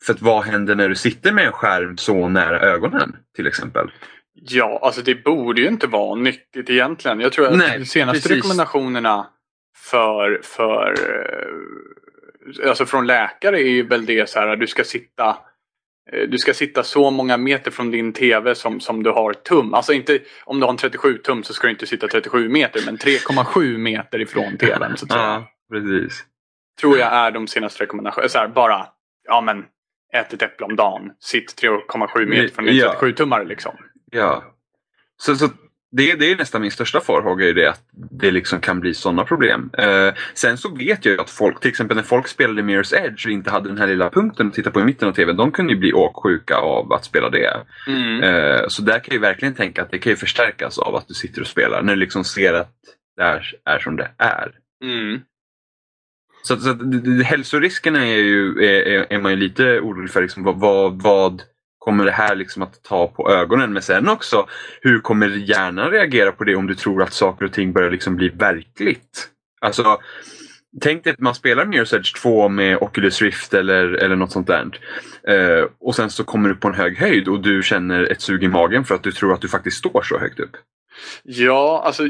för 0.06 0.14
att 0.14 0.22
vad 0.22 0.44
händer 0.44 0.76
när 0.76 0.90
du 0.90 0.96
sitter 0.96 1.32
med 1.32 1.46
en 1.46 1.52
skärm 1.52 1.98
så 1.98 2.28
nära 2.28 2.60
ögonen 2.60 3.16
till 3.36 3.48
exempel? 3.48 3.92
Ja, 4.34 4.80
alltså 4.82 5.02
det 5.02 5.24
borde 5.24 5.62
ju 5.62 5.68
inte 5.68 5.88
vara 5.88 6.16
nyttigt 6.16 6.70
egentligen. 6.70 7.20
Jag 7.20 7.32
tror 7.32 7.48
att 7.48 7.58
Nej, 7.58 7.80
de 7.80 7.86
senaste 7.86 8.30
precis. 8.30 8.32
rekommendationerna 8.32 9.28
för, 9.76 10.40
för 10.44 10.96
eh, 11.10 12.70
alltså 12.70 12.86
från 12.86 13.08
läkare 13.08 13.62
är 13.62 13.70
ju 13.70 13.88
väl 13.88 14.06
det 14.06 14.30
så 14.30 14.40
här 14.40 14.48
att 14.48 14.60
du 14.60 14.68
ska 14.68 14.84
sitta 14.84 15.30
eh, 15.30 15.36
du 16.12 16.38
ska 16.38 16.54
sitta 16.54 16.84
så 16.84 17.12
många 17.12 17.38
meter 17.38 17.72
från 17.72 17.92
din 17.92 18.14
TV 18.14 18.56
som, 18.56 18.80
som 18.80 19.04
du 19.04 19.10
har 19.10 19.34
tum. 19.34 19.74
Alltså 19.74 19.94
inte 19.94 20.20
om 20.46 20.60
du 20.60 20.66
har 20.66 20.72
en 20.72 20.78
37 20.78 21.18
tum 21.18 21.44
så 21.44 21.54
ska 21.54 21.68
du 21.68 21.72
inte 21.72 21.88
sitta 21.88 22.08
37 22.08 22.50
meter 22.50 22.82
men 22.86 22.98
3,7 22.98 23.78
meter 23.78 24.22
ifrån 24.22 24.58
TVn. 24.58 24.98
Så. 24.98 25.06
Ja, 25.10 25.48
precis. 25.72 26.26
Tror 26.82 26.98
jag 26.98 27.14
är 27.14 27.32
de 27.32 27.48
senaste 27.48 27.84
rekommendationerna. 27.84 28.30
Så 28.30 28.38
här, 28.38 28.48
bara, 28.48 28.88
ja 29.28 29.42
men 29.42 29.66
ät 30.14 30.34
ett 30.34 30.42
äpple 30.42 30.66
om 30.66 30.76
dagen. 30.76 31.12
Sitt 31.20 31.62
3,7 31.62 32.26
meter 32.26 32.56
från 32.56 32.66
din 32.66 32.76
Ja. 32.76 32.96
37-tummare 33.02 33.46
liksom. 33.46 33.76
Ja. 34.12 34.44
Så, 35.18 35.36
så 35.36 35.50
det, 35.98 36.14
det 36.16 36.32
är 36.32 36.36
nästan 36.38 36.62
min 36.62 36.72
största 36.72 37.00
farhåga 37.02 37.46
i 37.46 37.54
det 37.54 37.70
att 37.70 37.82
det 38.12 38.32
liksom 38.32 38.60
kan 38.60 38.80
bli 38.80 38.94
sådana 38.94 39.24
problem. 39.24 39.70
Eh, 39.78 40.14
sen 40.34 40.58
så 40.58 40.76
vet 40.76 41.06
jag 41.06 41.14
ju 41.14 41.20
att 41.22 41.30
folk, 41.30 41.60
till 41.60 41.70
exempel 41.70 41.98
när 41.98 42.04
folk 42.04 42.28
spelade 42.28 42.62
Mirror's 42.62 42.96
Edge 43.06 43.26
och 43.26 43.32
inte 43.32 43.52
hade 43.52 43.70
den 43.70 43.78
här 43.78 43.88
lilla 43.88 44.10
punkten 44.10 44.48
att 44.48 44.54
titta 44.54 44.72
på 44.72 44.80
i 44.80 44.84
mitten 44.84 45.08
av 45.08 45.14
TVn, 45.14 45.38
de 45.38 45.52
kunde 45.52 45.74
ju 45.74 45.80
bli 45.80 45.94
åksjuka 45.94 46.56
av 46.56 46.94
att 46.94 47.06
spela 47.06 47.30
det. 47.30 47.62
Mm. 47.88 48.24
Eh, 48.24 48.68
så 48.68 48.82
där 48.82 49.00
kan 49.00 49.14
jag 49.14 49.22
verkligen 49.22 49.54
tänka 49.54 49.82
att 49.82 49.92
det 49.92 50.00
kan 50.00 50.10
ju 50.10 50.16
förstärkas 50.16 50.78
av 50.80 50.96
att 50.96 51.08
du 51.08 51.14
sitter 51.14 51.42
och 51.42 51.48
spelar 51.48 51.82
när 51.82 51.94
du 51.94 52.00
liksom 52.00 52.24
ser 52.24 52.54
att 52.54 52.72
det 53.18 53.24
här 53.24 53.46
är 53.66 53.80
som 53.80 53.96
det 53.96 54.12
är. 54.18 54.52
Mm. 54.84 55.22
Så, 56.44 56.58
så 56.58 56.76
hälsoriskerna 57.24 58.06
är, 58.08 58.18
ju, 58.18 58.64
är, 58.66 58.82
är- 58.88 59.06
är 59.10 59.20
man 59.22 59.32
ju 59.32 59.38
lite 59.38 59.80
orolig 59.80 60.12
för. 60.12 60.22
Liksom, 60.22 60.44
vad, 60.60 61.02
vad 61.02 61.42
kommer 61.84 62.06
det 62.06 62.12
här 62.12 62.36
liksom 62.36 62.62
att 62.62 62.84
ta 62.84 63.08
på 63.08 63.32
ögonen? 63.32 63.74
Men 63.74 63.82
sen 63.82 64.10
också, 64.10 64.48
hur 64.82 65.00
kommer 65.00 65.30
hjärnan 65.30 65.92
reagera 65.92 66.32
på 66.32 66.44
det 66.44 66.56
om 66.56 66.68
du 66.68 66.76
tror 66.76 67.04
att 67.04 67.14
saker 67.14 67.46
och 67.46 67.54
ting 67.54 67.74
börjar 67.74 67.92
liksom 67.92 68.16
bli 68.16 68.30
verkligt? 68.30 69.30
Alltså, 69.62 69.98
tänk 70.82 71.04
dig 71.04 71.14
att 71.14 71.20
man 71.20 71.36
spelar 71.36 71.66
Mirror's 71.66 71.96
Edge 71.96 72.22
2 72.22 72.50
med 72.50 72.78
Oculus 72.78 73.22
Rift 73.22 73.54
eller, 73.54 73.84
eller 73.84 74.16
något 74.16 74.32
sånt 74.32 74.48
där. 74.48 74.80
Eh, 75.28 75.66
och 75.80 75.96
sen 75.96 76.10
så 76.10 76.24
kommer 76.24 76.50
du 76.50 76.56
på 76.56 76.68
en 76.68 76.74
hög 76.74 76.98
höjd 76.98 77.28
och 77.28 77.42
du 77.42 77.64
känner 77.64 78.12
ett 78.12 78.22
sug 78.22 78.44
i 78.44 78.48
magen 78.48 78.86
för 78.86 78.96
att 78.96 79.04
du 79.04 79.12
tror 79.12 79.34
att 79.34 79.42
du 79.42 79.50
faktiskt 79.50 79.78
står 79.78 80.02
så 80.02 80.20
högt 80.20 80.40
upp. 80.40 80.56
Ja, 81.24 81.84
alltså 81.86 82.10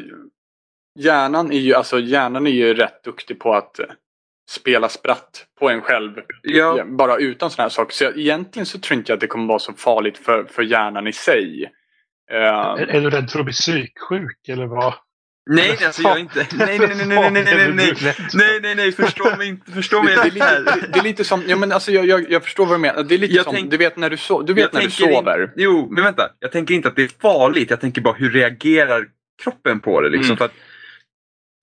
hjärnan 0.99 1.51
är 1.51 1.59
ju, 1.59 1.73
alltså, 1.73 1.99
hjärnan 1.99 2.47
är 2.47 2.51
ju 2.51 2.73
rätt 2.73 3.03
duktig 3.03 3.39
på 3.39 3.53
att 3.53 3.79
eh, 3.79 3.85
spela 4.49 4.89
spratt 4.89 5.45
på 5.59 5.69
en 5.69 5.81
själv. 5.81 6.11
Ja, 6.41 6.85
Bara 6.85 7.17
utan 7.17 7.49
sådana 7.49 7.65
här 7.65 7.69
saker. 7.69 7.93
Så 7.93 8.03
jag, 8.03 8.17
egentligen 8.17 8.65
så 8.65 8.79
tror 8.79 8.97
inte 8.97 9.11
jag 9.11 9.17
att 9.17 9.21
det 9.21 9.27
kommer 9.27 9.47
vara 9.47 9.59
så 9.59 9.73
farligt 9.73 10.17
för, 10.17 10.43
för 10.43 10.63
hjärnan 10.63 11.07
i 11.07 11.13
sig. 11.13 11.71
Eh, 12.31 12.37
Är, 12.37 12.87
är 12.87 13.01
du 13.01 13.09
rädd 13.09 13.29
för 13.31 13.39
att 13.39 13.45
bli 13.45 13.53
psyksjuk 13.53 14.47
eller 14.47 14.65
vad? 14.65 14.93
nej, 15.49 15.77
alltså 15.85 16.01
jag 16.01 16.19
inte... 16.19 16.47
Nej, 16.57 16.79
nej, 16.79 16.87
nej, 16.95 17.05
nej, 17.07 17.31
nej, 17.31 17.43
nej, 17.43 17.73
nej, 17.75 17.93
nej. 18.01 18.15
Nej, 18.33 18.59
nej, 18.61 18.75
nej, 18.75 18.91
förstå 18.91 19.35
mig 19.37 19.47
inte. 19.47 19.71
Förstå 19.71 20.03
mig 20.03 20.15
det, 20.15 20.21
är 20.21 20.31
lite, 20.31 20.59
det, 20.63 20.87
det 20.93 20.99
är 20.99 21.03
lite 21.03 21.23
som, 21.23 21.43
ja 21.47 21.55
men 21.55 21.71
alltså 21.71 21.91
jag, 21.91 22.05
jag, 22.05 22.31
jag 22.31 22.43
förstår 22.43 22.65
vad 22.65 22.75
du 22.75 22.79
menar. 22.81 23.03
Det 23.03 23.15
är 23.15 23.19
lite 23.19 23.33
Jag 23.33 23.43
som, 23.43 23.53
tänk- 23.55 23.71
du 23.71 23.77
vet 23.77 23.97
när 23.97 24.09
du, 24.09 24.17
so, 24.17 24.41
du, 24.41 24.53
vet 24.53 24.73
när 24.73 24.81
du 24.81 24.89
sover. 24.91 25.43
In, 25.43 25.49
jo, 25.55 25.87
men 25.91 26.03
vänta. 26.03 26.29
Jag 26.39 26.51
tänker 26.51 26.73
inte 26.73 26.87
att 26.87 26.95
det 26.95 27.03
är 27.03 27.11
farligt. 27.21 27.69
Jag 27.69 27.81
tänker 27.81 28.01
bara 28.01 28.13
hur 28.13 28.31
reagerar 28.31 29.05
kroppen 29.43 29.79
på 29.79 30.01
det? 30.01 30.09
Liksom, 30.09 30.25
Mm. 30.25 30.37
för 30.37 30.45
att, 30.45 30.53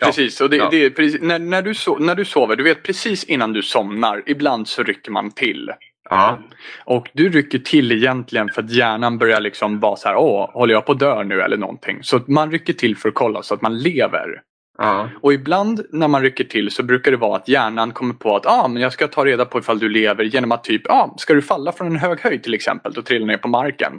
Ja. 0.01 0.07
Precis, 0.07 0.41
och 0.41 0.51
det, 0.51 0.57
Ja. 0.57 0.69
det 0.71 0.85
är 0.85 0.91
precis, 0.91 1.21
när, 1.21 1.39
när, 1.39 1.63
du 1.63 1.75
so, 1.75 1.99
när 1.99 2.15
du 2.15 2.25
sover, 2.25 2.57
du 2.57 2.63
vet 2.65 2.83
precis 2.83 3.25
innan 3.25 3.53
du 3.53 3.63
somnar, 3.63 4.23
ibland 4.27 4.69
så 4.69 4.83
rycker 4.83 5.11
man 5.13 5.31
till. 5.31 5.71
ja, 6.11 6.39
Och 6.85 7.09
du 7.13 7.29
rycker 7.29 7.59
till 7.59 7.93
egentligen 7.93 8.49
för 8.49 8.63
att 8.63 8.71
hjärnan 8.71 9.19
börjar 9.19 9.41
liksom 9.41 9.81
vara 9.81 9.97
så 9.97 10.09
här, 10.09 10.17
åh, 10.17 10.51
håller 10.53 10.75
jag 10.75 10.87
på 10.87 10.93
att 10.93 10.99
dö 10.99 11.23
nu 11.25 11.41
eller 11.43 11.57
någonting? 11.57 11.99
Så 12.03 12.21
man 12.27 12.51
rycker 12.53 12.73
till 12.73 12.97
för 12.97 13.09
att 13.09 13.15
kolla 13.15 13.43
så 13.43 13.55
att 13.55 13.63
man 13.63 13.79
lever. 13.79 14.27
ja, 14.79 15.09
Och 15.21 15.33
ibland 15.33 15.81
när 15.93 16.09
man 16.09 16.23
rycker 16.23 16.45
till 16.45 16.71
så 16.71 16.83
brukar 16.83 17.11
det 17.11 17.17
vara 17.17 17.37
att 17.37 17.49
hjärnan 17.49 17.93
kommer 17.93 18.15
på 18.15 18.37
att 18.37 18.47
ah, 18.47 18.69
men 18.69 18.83
jag 18.83 18.93
ska 18.93 19.07
ta 19.09 19.25
reda 19.25 19.45
på 19.45 19.59
ifall 19.59 19.79
du 19.79 19.89
lever 19.89 20.25
genom 20.25 20.53
att 20.53 20.65
typ, 20.65 20.83
ah, 20.91 21.15
ska 21.19 21.35
du 21.35 21.43
falla 21.43 21.73
från 21.73 21.87
en 21.87 21.97
hög 21.97 22.21
höjd 22.21 22.43
till 22.43 22.55
exempel 22.55 22.93
och 22.99 23.05
trilla 23.07 23.27
ner 23.27 23.37
på 23.37 23.49
marken? 23.49 23.93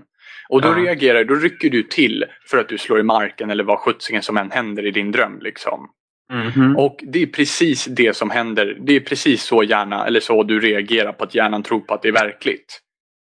Och 0.51 0.61
då 0.61 0.67
Ja. 0.67 0.75
reagerar 0.75 1.23
då 1.23 1.35
rycker 1.35 1.69
du 1.69 1.83
till 1.83 2.25
för 2.49 2.57
att 2.57 2.69
du 2.69 2.77
slår 2.77 2.99
i 2.99 3.03
marken 3.03 3.49
eller 3.49 3.63
vad 3.63 3.79
sjuttsingen 3.79 4.21
som 4.23 4.37
än 4.37 4.51
händer 4.51 4.85
i 4.85 4.91
din 4.91 5.11
dröm. 5.11 5.39
Liksom. 5.41 5.89
mhm, 6.33 6.77
Och 6.77 6.99
det 7.01 7.21
är 7.21 7.27
precis 7.27 7.85
det 7.85 8.15
som 8.15 8.29
händer. 8.29 8.77
Det 8.81 8.95
är 8.95 8.99
precis 8.99 9.43
så 9.43 9.63
hjärna, 9.63 10.05
eller 10.07 10.19
så 10.19 10.43
du 10.43 10.59
reagerar 10.59 11.11
på 11.13 11.23
att 11.23 11.35
hjärnan 11.35 11.63
tror 11.63 11.79
på 11.79 11.93
att 11.93 12.01
det 12.01 12.07
är 12.07 12.11
verkligt. 12.13 12.79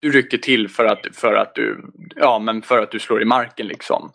Du 0.02 0.12
rycker 0.12 0.38
till 0.38 0.70
för 0.70 0.86
att, 0.86 1.16
för 1.16 1.34
att, 1.34 1.56
du, 1.56 1.92
ja, 2.16 2.40
men 2.40 2.62
för 2.62 2.82
att 2.84 2.92
du 2.92 3.00
slår 3.00 3.22
i 3.22 3.26
marken 3.26 3.68
liksom. 3.68 4.12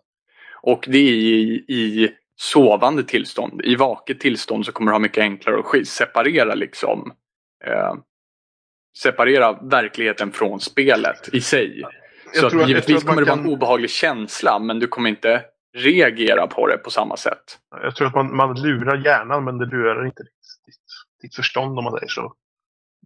Och 0.62 0.85
det 0.88 0.99
är 0.99 1.12
i, 1.12 1.65
i 1.69 2.11
sovande 2.37 3.05
tillstånd. 3.05 3.61
I 3.65 3.77
vaket 3.77 4.21
tillstånd 4.21 4.67
så 4.67 4.73
kommer 4.73 4.91
du 4.91 4.95
ha 4.95 4.99
mycket 4.99 5.23
enklare 5.23 5.59
att 5.59 5.87
separera 5.88 6.55
liksom. 6.55 7.12
Eh, 7.67 7.95
separera 8.99 9.53
verkligheten 9.53 10.33
från 10.33 10.61
spelet 10.61 11.29
i 11.33 11.41
sig. 11.41 11.83
Jag 12.35 12.40
Så 12.40 12.40
tror 12.40 12.47
att 12.49 12.55
att- 12.55 12.61
jag 12.61 12.68
givetvis 12.68 12.87
tror 12.87 12.97
att 12.99 13.05
man 13.05 13.14
kommer 13.14 13.23
det 13.25 13.31
vara 13.31 13.38
en 13.38 13.45
kan- 13.45 13.53
obehaglig 13.53 13.90
känsla 13.90 14.59
men 14.59 14.79
du 14.79 14.87
kommer 14.87 15.11
inte 15.11 15.42
reagera 15.77 16.47
på 16.47 16.66
det 16.66 16.77
på 16.79 16.90
samma 16.90 17.16
sätt. 17.16 17.59
Jag 17.83 17.97
tror 17.97 18.07
att 18.09 18.14
man, 18.14 18.37
man 18.37 18.62
lurar 18.62 18.97
hjärnan 19.05 19.45
men 19.45 19.59
det 19.59 19.66
lurar 19.66 20.07
inte 20.07 20.23
ditt, 20.23 20.33
ditt, 20.66 20.75
ditt 21.23 21.35
förstånd 21.37 21.79
om 21.79 21.85
man 21.85 21.92
säger 21.92 22.09
så. 22.09 22.33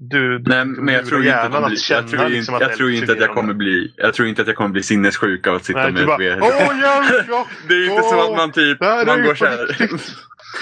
Du, 0.00 0.38
du 0.38 0.50
Nej, 0.50 0.64
men 0.64 0.94
jag 0.94 1.06
tror 1.06 1.20
inte 1.24 1.40
att, 1.42 1.66
blir, 1.66 1.90
jag 1.90 2.08
tror, 2.08 2.28
liksom 2.28 2.54
inte, 2.54 2.54
att 2.54 2.60
jag 2.60 2.70
det 2.70 2.74
är 2.74 2.76
tror 2.76 2.90
inte 2.90 3.12
att 3.12 3.20
jag 3.20 3.34
kommer 3.34 3.54
bli 3.54 3.94
Jag 3.96 4.14
tror 4.14 4.28
inte 4.28 4.42
att 4.42 4.48
jag 4.48 4.56
kommer 4.56 4.70
bli 4.70 4.82
sinnessjuk 4.82 5.46
av 5.46 5.54
att 5.54 5.64
sitta 5.64 5.82
Nej, 5.82 5.92
med 5.92 6.06
bara, 6.06 6.24
ett! 6.24 6.38
Ja, 6.40 7.46
Det 7.68 7.74
är 7.74 7.90
inte 7.90 8.02
som 8.02 8.18
Åh, 8.18 8.24
att 8.24 8.36
man 8.36 8.52
typ, 8.52 8.80
man 8.80 9.22
går 9.22 9.34
så 9.34 9.44
här, 9.46 9.76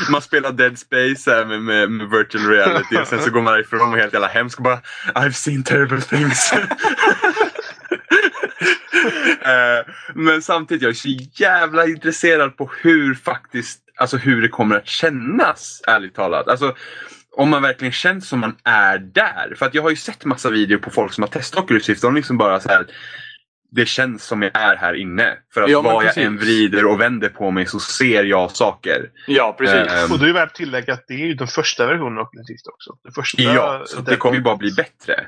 Man 0.11 0.23
spelar 0.23 0.53
Dead 0.53 0.79
Space 0.79 1.31
här 1.31 1.45
med, 1.45 1.63
med, 1.63 1.91
med 1.91 2.11
virtual 2.11 2.45
reality 2.47 2.97
och 2.97 3.07
sen 3.07 3.19
så 3.21 3.31
går 3.31 3.43
man 3.43 3.61
ifrån 3.61 3.93
och 3.93 3.99
helt 3.99 4.13
jävla 4.13 4.29
hemsk 4.29 4.59
och 4.59 4.65
bara 4.65 4.79
I've 5.15 5.31
seen 5.31 5.63
terrible 5.63 6.01
things. 6.01 6.53
Eh, 9.45 9.93
Men 10.15 10.43
samtidigt, 10.43 10.83
jag 10.83 10.91
är 10.91 10.95
så 10.95 11.09
jävla 11.43 11.87
intresserad 11.87 12.57
på 12.57 12.71
hur 12.83 13.15
faktiskt, 13.15 13.81
alltså 13.97 14.17
hur 14.17 14.43
det 14.43 14.49
kommer 14.49 14.77
att 14.77 14.87
kännas, 14.87 15.83
ärligt 15.87 16.15
talat. 16.15 16.49
Alltså, 16.49 16.75
om 17.37 17.51
man 17.51 17.63
verkligen 17.63 17.93
känns 17.93 18.29
som 18.29 18.41
man 18.41 18.57
är 18.65 18.99
där. 18.99 19.55
För 19.59 19.67
att 19.67 19.75
jag 19.75 19.83
har 19.83 19.91
ju 19.91 19.97
sett 19.97 20.25
massa 20.25 20.51
videor 20.51 20.79
på 20.79 20.91
folk 20.91 21.13
som 21.13 21.23
har 21.23 21.29
testat 21.29 21.65
Oculus 21.65 21.89
Rift. 21.89 22.03
De 22.03 22.15
liksom 22.15 22.39
bara 22.39 22.61
så 22.61 22.69
här. 22.69 22.87
Det 23.71 23.87
känns 23.87 24.25
som 24.25 24.43
jag 24.43 24.51
är 24.55 24.77
här 24.77 24.95
inne. 24.95 25.33
För 25.55 25.63
att 25.63 25.71
Ja, 25.71 25.83
vad 25.83 26.05
jag 26.05 26.19
än 26.19 26.39
vrider 26.39 26.87
och 26.87 27.01
vänder 27.01 27.29
på 27.29 27.51
mig 27.51 27.67
så 27.67 27.81
ser 27.81 28.25
jag 28.25 28.51
saker. 28.51 29.11
Ja, 29.27 29.55
precis. 29.59 29.93
Ehm, 29.93 30.13
Och 30.13 30.19
det 30.19 30.29
är 30.29 30.33
värt 30.33 30.49
att 30.49 30.55
tillägga 30.55 30.93
att 30.93 31.05
det 31.09 31.15
är 31.15 31.27
ju 31.27 31.35
den 31.35 31.47
första 31.47 31.87
versionen 31.87 32.19
av 32.19 32.25
Oculus 32.25 32.49
Rift 32.49 32.67
också. 32.67 32.91
Den 33.05 33.13
första, 33.13 33.43
Ja, 33.43 33.83
så 33.87 34.01
det 34.01 34.17
kommer 34.17 34.37
ju 34.37 34.43
bara 34.43 34.57
bli 34.57 34.73
bättre. 34.73 35.27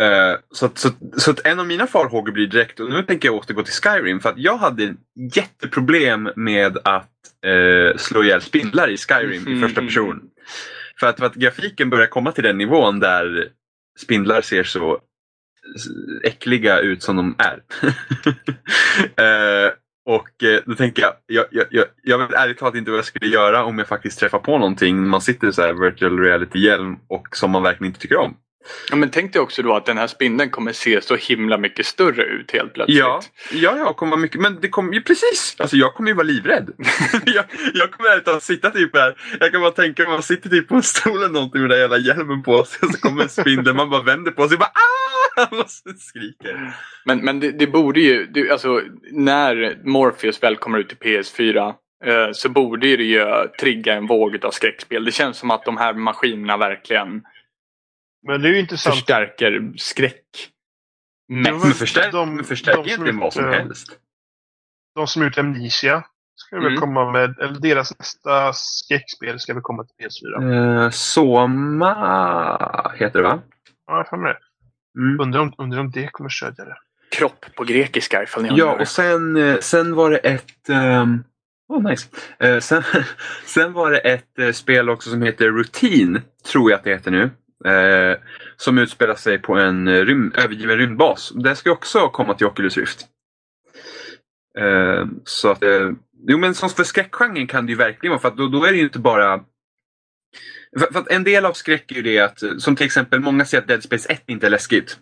Eh, 0.00 0.38
så, 0.50 0.66
att, 0.66 0.78
så, 0.78 0.88
så 1.16 1.30
att 1.30 1.46
en 1.46 1.60
av 1.60 1.66
mina 1.66 1.86
farhågor 1.86 2.32
blir 2.32 2.46
direkt, 2.46 2.80
och 2.80 2.90
nu 2.90 3.02
tänker 3.02 3.28
jag 3.28 3.34
återgå 3.34 3.62
till 3.62 3.72
Skyrim, 3.74 4.20
för 4.20 4.28
att 4.28 4.38
jag 4.38 4.56
hade 4.56 4.94
jätteproblem 5.34 6.30
med 6.36 6.78
att 6.84 7.08
uh, 7.46 7.96
slå 7.96 8.22
ihjäl 8.24 8.42
spindlar 8.42 8.90
i 8.90 8.96
Skyrim 8.96 9.48
i 9.48 9.50
Mhm. 9.54 9.60
första 9.62 9.80
person. 9.80 10.20
För 11.00 11.06
att, 11.06 11.18
för 11.18 11.26
att 11.26 11.34
grafiken 11.34 11.90
börjar 11.90 12.06
komma 12.06 12.32
till 12.32 12.44
den 12.44 12.58
nivån 12.58 13.00
där 13.00 13.48
spindlar 13.98 14.40
ser 14.40 14.64
så 14.64 15.00
äckliga 16.24 16.78
ut 16.80 17.02
som 17.02 17.16
de 17.16 17.34
är. 17.38 17.62
Eh, 19.16 19.70
och 20.06 20.28
då 20.64 20.74
tänker 20.74 21.02
jag, 21.02 21.12
jag, 21.26 21.46
jag, 21.50 21.66
jag, 21.70 21.84
jag 22.02 22.18
vet 22.18 22.32
ärligt 22.32 22.58
talat 22.58 22.74
inte 22.74 22.90
vad 22.90 22.98
jag 22.98 23.04
skulle 23.04 23.26
göra 23.26 23.64
om 23.64 23.78
jag 23.78 23.88
faktiskt 23.88 24.18
träffar 24.18 24.38
på 24.38 24.58
någonting. 24.58 25.08
Man 25.08 25.20
sitter 25.20 25.48
i 25.48 25.52
så 25.52 25.62
här 25.62 25.72
virtual 25.72 26.18
reality-hjälm 26.18 26.96
och 27.08 27.36
som 27.36 27.50
man 27.50 27.62
verkligen 27.62 27.86
inte 27.90 28.00
tycker 28.00 28.16
om. 28.16 28.36
Ja, 28.90 28.96
men 28.96 29.10
tänk 29.10 29.32
dig 29.32 29.42
också 29.42 29.62
då 29.62 29.76
att 29.76 29.86
den 29.86 29.98
här 29.98 30.06
spindeln 30.06 30.50
kommer 30.50 30.72
se 30.72 31.00
så 31.02 31.16
himla 31.16 31.58
mycket 31.58 31.86
större 31.86 32.24
ut 32.24 32.50
helt 32.50 32.74
plötsligt. 32.74 32.98
Ja, 32.98 33.20
ja, 33.52 33.76
jag 33.76 33.96
kommer 33.96 34.10
vara 34.10 34.20
mycket, 34.20 34.40
men 34.40 34.60
det 34.60 34.68
kommer 34.68 34.92
ju 34.92 35.02
precis, 35.02 35.56
alltså 35.58 35.76
jag 35.76 35.94
kommer 35.94 36.10
ju 36.10 36.14
vara 36.14 36.26
livrädd. 36.26 36.70
jag, 37.26 37.44
jag 37.74 37.90
kommer 37.90 38.10
ärligt 38.10 38.24
talat 38.24 38.42
sitta 38.42 38.70
typ 38.70 38.96
här, 38.96 39.14
jag 39.40 39.52
kan 39.52 39.60
bara 39.60 39.70
tänka 39.70 40.02
mig 40.02 40.10
att 40.10 40.16
man 40.16 40.22
sitter 40.22 40.50
typ 40.50 40.68
på 40.68 40.74
en 40.74 40.82
stol 40.82 41.16
eller 41.16 41.28
någonting 41.28 41.60
med 41.60 41.70
den 41.70 41.78
där 41.78 41.82
jävla 41.82 41.98
hjälmen 41.98 42.42
på 42.42 42.64
sig 42.64 42.86
och 42.86 42.94
så 42.94 43.00
kommer 43.00 43.22
en 43.22 43.28
spindel, 43.28 43.74
man 43.74 43.90
bara 43.90 44.02
vänder 44.02 44.30
på 44.30 44.48
sig 44.48 44.54
och 44.54 44.60
bara 44.60 44.72
ah! 44.74 45.12
Och 45.50 45.70
så 45.70 45.90
skriker. 45.98 46.74
Men, 47.04 47.18
men 47.18 47.40
det, 47.40 47.52
det 47.52 47.66
borde 47.66 48.00
ju, 48.00 48.26
det, 48.26 48.50
alltså 48.50 48.80
när 49.10 49.78
Morpheus 49.84 50.42
väl 50.42 50.56
kommer 50.56 50.78
ut 50.78 50.88
till 50.88 50.98
PS4 50.98 51.74
eh, 52.04 52.32
så 52.32 52.48
borde 52.48 52.96
det 52.96 53.04
ju 53.04 53.24
trigga 53.60 53.94
en 53.94 54.06
våg 54.06 54.44
av 54.44 54.50
skräckspel. 54.50 55.04
Det 55.04 55.12
känns 55.12 55.38
som 55.38 55.50
att 55.50 55.64
de 55.64 55.76
här 55.76 55.94
maskinerna 55.94 56.56
verkligen 56.56 57.22
Men 58.26 58.42
det 58.42 58.48
är 58.48 58.52
ju 58.52 58.58
intressant. 58.60 58.94
förstärker 58.96 59.72
skräck. 59.76 60.24
Men 61.28 61.42
Men 61.42 61.52
de- 61.60 61.72
förstärk, 61.74 62.12
de- 62.12 62.34
men 62.36 62.44
förstärk 62.44 62.76
de 62.76 62.82
som 62.82 62.88
egentligen 62.88 63.18
vad 63.18 63.32
som 63.32 63.44
eh, 63.44 63.50
helst. 63.50 63.88
De 64.94 65.06
som 65.06 65.22
gjort 65.22 65.38
Amnesia 65.38 66.04
ska 66.34 66.56
väl 66.56 66.66
Mm. 66.66 66.80
komma 66.80 67.12
med, 67.12 67.38
eller 67.38 67.60
deras 67.60 67.98
nästa 67.98 68.52
skräckspel 68.52 69.40
ska 69.40 69.54
väl 69.54 69.62
komma 69.62 69.84
till 69.84 70.06
PS4. 70.06 70.84
Eh, 70.84 70.90
Soma 70.90 71.92
heter 72.96 73.18
det 73.18 73.22
va? 73.28 73.40
Ja, 73.86 74.06
jag 74.10 74.20
med 74.20 74.34
det. 74.34 74.38
Mm. 75.00 75.20
Undrar 75.20 75.40
om, 75.40 75.52
undrar 75.58 75.80
om 75.80 75.90
det 75.90 76.08
kommer 76.12 76.30
stödja 76.30 76.64
det. 76.64 76.76
Kropp 77.10 77.46
på 77.56 77.64
grekiska 77.64 78.22
ifall 78.22 78.42
ni 78.42 78.48
Ja, 78.48 78.54
undrar. 78.54 78.80
och 78.80 78.88
sen, 78.88 79.36
eh, 79.36 79.58
sen 79.58 79.94
var 79.94 80.10
det 80.10 80.18
ett... 80.18 80.68
Um, 80.68 81.24
oh, 81.68 81.82
nice. 81.90 82.08
Eh, 82.38 82.58
sen, 82.60 82.82
sen 83.46 83.72
var 83.72 83.90
det 83.90 83.98
ett 83.98 84.38
eh, 84.38 84.52
spel 84.52 84.90
också 84.90 85.10
som 85.10 85.22
heter 85.22 85.48
Routine, 85.48 86.20
tror 86.52 86.70
jag 86.70 86.78
att 86.78 86.84
det 86.84 86.90
heter 86.90 87.10
nu. 87.10 87.30
Eh, 87.64 88.18
som 88.56 88.78
utspelar 88.78 89.14
sig 89.14 89.38
på 89.38 89.54
en 89.54 90.04
rym, 90.04 90.32
övergiven 90.36 90.78
rymdbas. 90.78 91.32
Det 91.34 91.56
ska 91.56 91.70
också 91.70 92.08
komma 92.08 92.34
till 92.34 92.46
Oculus 92.46 92.76
Rift. 92.76 93.06
Eh, 94.58 95.06
så 95.24 95.50
att, 95.50 95.62
eh, 95.62 95.90
jo 96.28 96.38
men 96.38 96.54
som 96.54 96.70
för 96.70 96.84
skräckgenren 96.84 97.46
kan 97.46 97.66
det 97.66 97.72
ju 97.72 97.78
verkligen 97.78 98.10
vara, 98.10 98.20
för 98.20 98.30
då, 98.30 98.48
då 98.48 98.64
är 98.64 98.70
det 98.70 98.78
ju 98.78 98.84
inte 98.84 98.98
bara 98.98 99.44
för, 100.78 100.92
för 100.92 101.12
en 101.12 101.24
del 101.24 101.46
av 101.46 101.52
skräck 101.52 101.90
är 101.90 101.96
ju 101.96 102.02
det 102.02 102.18
att, 102.18 102.42
som 102.58 102.76
till 102.76 102.86
exempel 102.86 103.20
många 103.20 103.44
säger 103.44 103.62
att 103.62 103.68
Dead 103.68 103.82
Space 103.82 104.12
1 104.12 104.22
inte 104.26 104.46
är 104.46 104.50
läskigt. 104.50 104.98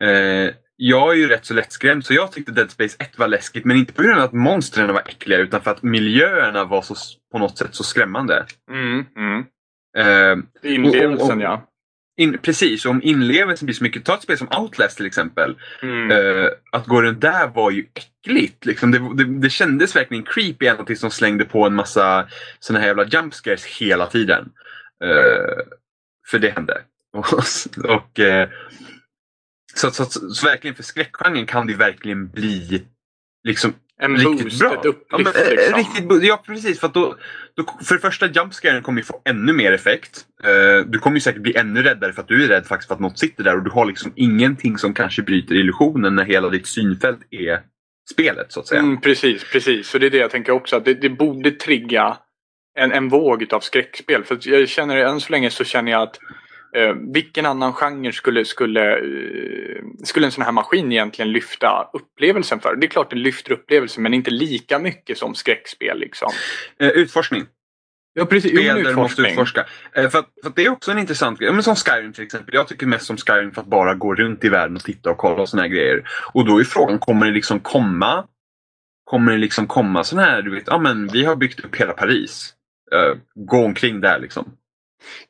Eh, 0.00 0.54
jag 0.76 1.12
är 1.12 1.16
ju 1.16 1.28
rätt 1.28 1.44
så 1.44 1.54
lättskrämd 1.54 2.04
så 2.04 2.14
jag 2.14 2.32
tyckte 2.32 2.52
Dead 2.52 2.70
Space 2.70 2.96
1 3.00 3.18
var 3.18 3.28
läskigt 3.28 3.64
men 3.64 3.76
inte 3.76 3.92
på 3.92 4.02
grund 4.02 4.18
av 4.18 4.24
att 4.24 4.32
monstren 4.32 4.92
var 4.92 5.00
äckliga 5.00 5.38
utan 5.38 5.60
för 5.60 5.70
att 5.70 5.82
miljöerna 5.82 6.64
var 6.64 6.82
så, 6.82 6.94
på 7.32 7.38
något 7.38 7.58
sätt 7.58 7.74
så 7.74 7.84
skrämmande. 7.84 8.44
Mm, 8.70 9.04
mm. 9.16 9.44
Eh, 9.98 10.72
Inlevelsen 10.72 11.40
ja. 11.40 11.68
In, 12.16 12.38
precis, 12.38 12.86
om 12.86 13.02
inlevelsen 13.02 13.66
blir 13.66 13.74
så 13.74 13.84
mycket, 13.84 14.04
ta 14.04 14.14
ett 14.14 14.22
spel 14.22 14.38
som 14.38 14.48
Outlast 14.58 14.96
till 14.96 15.06
exempel. 15.06 15.56
Mm. 15.82 16.10
Eh, 16.10 16.48
att 16.72 16.86
gå 16.86 17.02
runt 17.02 17.20
där 17.20 17.48
var 17.48 17.70
ju 17.70 17.86
äckligt. 17.94 18.66
Liksom. 18.66 18.90
Det, 18.90 19.14
det, 19.14 19.24
det 19.24 19.50
kändes 19.50 19.96
verkligen 19.96 20.24
creepy 20.24 20.66
ända 20.66 20.84
tills 20.84 21.00
de 21.00 21.10
slängde 21.10 21.44
på 21.44 21.66
en 21.66 21.74
massa 21.74 22.28
såna 22.58 22.78
här 22.78 22.86
jävla 22.86 23.04
jump 23.04 23.34
scares 23.34 23.64
hela 23.64 24.06
tiden. 24.06 24.52
Eh, 25.04 25.64
för 26.30 26.38
det 26.38 26.50
hände. 26.50 26.82
Och, 27.84 28.20
eh, 28.20 28.48
så, 29.74 29.90
så, 29.90 30.04
så, 30.04 30.30
så 30.30 30.46
verkligen 30.46 30.76
för 30.76 30.82
skräckgenren 30.82 31.46
kan 31.46 31.66
det 31.66 31.74
verkligen 31.74 32.28
bli 32.28 32.86
liksom 33.44 33.74
En 34.02 34.16
riktigt 34.16 34.42
boost, 34.42 34.60
bra. 34.60 34.72
ett 34.72 34.84
upplift 34.84 35.06
ja, 35.10 35.18
men, 35.18 35.26
eh, 35.26 35.50
liksom. 35.50 35.78
riktigt, 35.78 36.08
bo- 36.08 36.20
ja 36.22 36.42
precis, 36.46 36.80
för, 36.80 36.88
då, 36.88 37.16
då, 37.56 37.64
för 37.84 37.94
det 37.94 38.00
första 38.00 38.26
jumpscaren 38.26 38.82
kommer 38.82 39.00
ju 39.00 39.04
få 39.04 39.22
ännu 39.24 39.52
mer 39.52 39.72
effekt. 39.72 40.24
Eh, 40.44 40.86
du 40.86 40.98
kommer 40.98 41.16
ju 41.16 41.20
säkert 41.20 41.42
bli 41.42 41.56
ännu 41.56 41.82
räddare 41.82 42.12
för 42.12 42.22
att 42.22 42.28
du 42.28 42.44
är 42.44 42.48
rädd 42.48 42.66
faktiskt 42.66 42.88
för 42.88 42.94
att 42.94 43.00
något 43.00 43.18
sitter 43.18 43.44
där 43.44 43.56
och 43.56 43.64
du 43.64 43.70
har 43.70 43.86
liksom 43.86 44.12
ingenting 44.16 44.78
som 44.78 44.94
kanske 44.94 45.22
bryter 45.22 45.54
illusionen 45.54 46.14
när 46.14 46.24
hela 46.24 46.48
ditt 46.48 46.66
synfält 46.66 47.20
är 47.30 47.60
spelet 48.12 48.52
så 48.52 48.60
att 48.60 48.66
säga. 48.66 48.80
Mm, 48.80 49.00
precis, 49.00 49.44
precis. 49.52 49.88
Så 49.88 49.98
det 49.98 50.06
är 50.06 50.10
det 50.10 50.18
jag 50.18 50.30
tänker 50.30 50.52
också. 50.52 50.76
Att 50.76 50.84
det, 50.84 50.94
det 50.94 51.10
borde 51.10 51.50
trigga 51.50 52.16
en, 52.78 52.92
en 52.92 53.08
våg 53.08 53.46
av 53.52 53.60
skräckspel. 53.60 54.24
För 54.24 54.38
jag 54.42 54.68
känner, 54.68 54.96
än 54.96 55.20
så 55.20 55.32
länge 55.32 55.50
så 55.50 55.64
känner 55.64 55.92
jag 55.92 56.02
att 56.02 56.18
eh, 56.76 56.94
vilken 57.14 57.46
annan 57.46 57.72
genre 57.72 58.12
skulle, 58.12 58.44
skulle, 58.44 58.96
eh, 58.96 59.82
skulle 60.04 60.26
en 60.26 60.32
sån 60.32 60.44
här 60.44 60.52
maskin 60.52 60.92
egentligen 60.92 61.32
lyfta 61.32 61.90
upplevelsen 61.92 62.60
för? 62.60 62.76
Det 62.76 62.86
är 62.86 62.88
klart 62.88 63.10
det 63.10 63.16
lyfter 63.16 63.52
upplevelsen 63.52 64.02
men 64.02 64.14
inte 64.14 64.30
lika 64.30 64.78
mycket 64.78 65.18
som 65.18 65.34
skräckspel 65.34 65.98
liksom. 65.98 66.30
Eh, 66.80 66.88
utforskning. 66.88 67.46
Ja 68.14 68.26
precis, 68.26 68.50
Spel 68.50 68.76
där 68.76 68.84
du 68.84 68.94
måste 68.94 69.22
utforska. 69.22 69.66
Eh, 69.94 70.08
för, 70.08 70.18
att, 70.18 70.28
för 70.42 70.48
att 70.50 70.56
det 70.56 70.64
är 70.64 70.70
också 70.70 70.90
en 70.90 70.98
intressant 70.98 71.38
grej. 71.38 71.52
Men 71.52 71.62
som 71.62 71.76
Skyrim 71.76 72.12
till 72.12 72.24
exempel. 72.24 72.54
Jag 72.54 72.68
tycker 72.68 72.86
mest 72.86 73.10
om 73.10 73.16
Skyrim 73.16 73.52
för 73.52 73.60
att 73.60 73.66
bara 73.66 73.94
gå 73.94 74.14
runt 74.14 74.44
i 74.44 74.48
världen 74.48 74.76
och 74.76 74.82
titta 74.82 75.10
och 75.10 75.18
kolla 75.18 75.42
och 75.42 75.48
såna 75.48 75.62
här 75.62 75.68
grejer. 75.68 76.08
Och 76.32 76.46
då 76.46 76.58
är 76.60 76.64
frågan, 76.64 76.98
kommer 76.98 77.26
det 77.26 77.32
liksom 77.32 77.60
komma 77.60 78.24
Kommer 79.06 79.32
det 79.32 79.38
liksom 79.38 79.66
komma 79.66 80.04
sån 80.04 80.18
här, 80.18 80.42
du 80.42 80.50
vet, 80.50 80.64
ja 80.66 80.78
men 80.78 81.08
vi 81.08 81.24
har 81.24 81.36
byggt 81.36 81.60
upp 81.60 81.76
hela 81.76 81.92
Paris. 81.92 82.54
Eh, 82.92 83.18
gå 83.34 83.64
omkring 83.64 84.00
där 84.00 84.18
liksom. 84.18 84.56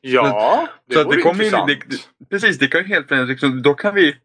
Ja, 0.01 0.67
det 0.89 0.95
så 0.95 1.03
vore 1.03 1.15
det 1.15 1.21
kommer 1.21 1.39
ju, 1.39 1.45
intressant. 1.45 1.67
det, 1.67 1.97
det, 1.97 2.29
precis, 2.29 2.59
det 2.59 2.67
kan 2.67 2.81
ju 2.81 2.87
helt 2.87 3.07
förändras. 3.07 3.29
Liksom, 3.29 3.61
då 3.61 3.73
kan 3.73 3.95
vi 3.95 4.15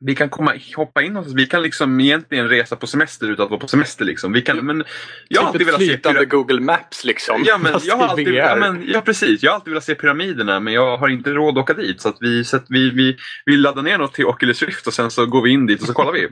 vi 0.00 0.14
kan 0.14 0.28
komma, 0.28 0.54
hoppa 0.76 1.02
in 1.02 1.12
någonstans. 1.12 1.40
Vi 1.42 1.46
kan 1.46 1.62
liksom 1.62 2.00
egentligen 2.00 2.48
resa 2.48 2.76
på 2.76 2.86
semester 2.86 3.30
utan 3.30 3.44
att 3.44 3.50
vara 3.50 3.60
på 3.60 3.68
semester. 3.68 4.04
Liksom. 4.04 4.32
Vi 4.32 4.42
kan, 4.42 4.66
men 4.66 4.84
jag 5.28 5.42
har 5.42 5.46
typ 5.46 5.54
alltid 5.54 5.66
velat 5.66 5.80
se 5.80 5.86
flytande 5.86 6.20
pyra- 6.20 6.24
Google 6.28 6.60
Maps 6.60 7.04
liksom. 7.04 7.42
Ja, 7.46 7.58
men 7.58 7.72
jag 7.84 7.96
har 7.96 8.08
alltid, 8.08 8.28
ja, 8.28 8.56
men, 8.56 8.84
ja, 8.88 9.00
precis. 9.00 9.42
Jag 9.42 9.50
har 9.50 9.54
alltid 9.54 9.70
velat 9.70 9.84
se 9.84 9.94
pyramiderna 9.94 10.60
men 10.60 10.72
jag 10.72 10.96
har 10.96 11.08
inte 11.08 11.30
råd 11.30 11.58
att 11.58 11.62
åka 11.62 11.74
dit. 11.74 12.00
Så 12.00 12.08
att 12.08 12.16
vi, 12.20 12.44
så 12.44 12.56
att 12.56 12.64
vi, 12.68 12.90
vi, 12.90 13.16
vi 13.44 13.56
laddar 13.56 13.82
ner 13.82 13.98
något 13.98 14.14
till 14.14 14.26
Oculus 14.26 14.62
Rift 14.62 14.86
och 14.86 14.94
sen 14.94 15.10
så 15.10 15.26
går 15.26 15.42
vi 15.42 15.50
in 15.50 15.66
dit 15.66 15.80
och 15.80 15.86
så 15.86 15.92
kollar 15.92 16.12
vi. 16.12 16.28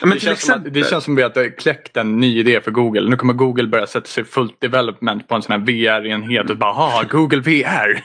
Ja, 0.00 0.06
det, 0.06 0.20
känns 0.20 0.46
som 0.46 0.54
att, 0.54 0.74
det 0.74 0.90
känns 0.90 1.04
som 1.04 1.24
att 1.24 1.34
det 1.34 1.40
har 1.40 1.58
kläckt 1.58 1.96
en 1.96 2.20
ny 2.20 2.38
idé 2.38 2.60
för 2.60 2.70
Google. 2.70 3.10
Nu 3.10 3.16
kommer 3.16 3.32
Google 3.32 3.66
börja 3.66 3.86
sätta 3.86 4.06
sig 4.06 4.24
fullt 4.24 4.60
development 4.60 5.28
på 5.28 5.34
en 5.34 5.42
sån 5.42 5.52
här 5.52 5.66
VR-enhet 5.66 6.50
och 6.50 6.56
bara 6.56 6.72
ha 6.72 7.02
Google 7.10 7.40
VR. 7.40 8.04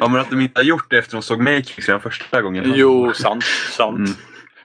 Ja, 0.00 0.08
men 0.08 0.20
att 0.20 0.30
de 0.30 0.40
inte 0.40 0.60
har 0.60 0.64
gjort 0.64 0.90
det 0.90 0.98
efter 0.98 1.16
de 1.16 1.22
såg 1.22 1.40
Matrix 1.40 1.88
redan 1.88 2.00
första 2.00 2.42
gången. 2.42 2.72
Jo, 2.76 3.12
sant, 3.14 3.44
sant. 3.70 3.98
Mm. 3.98 4.10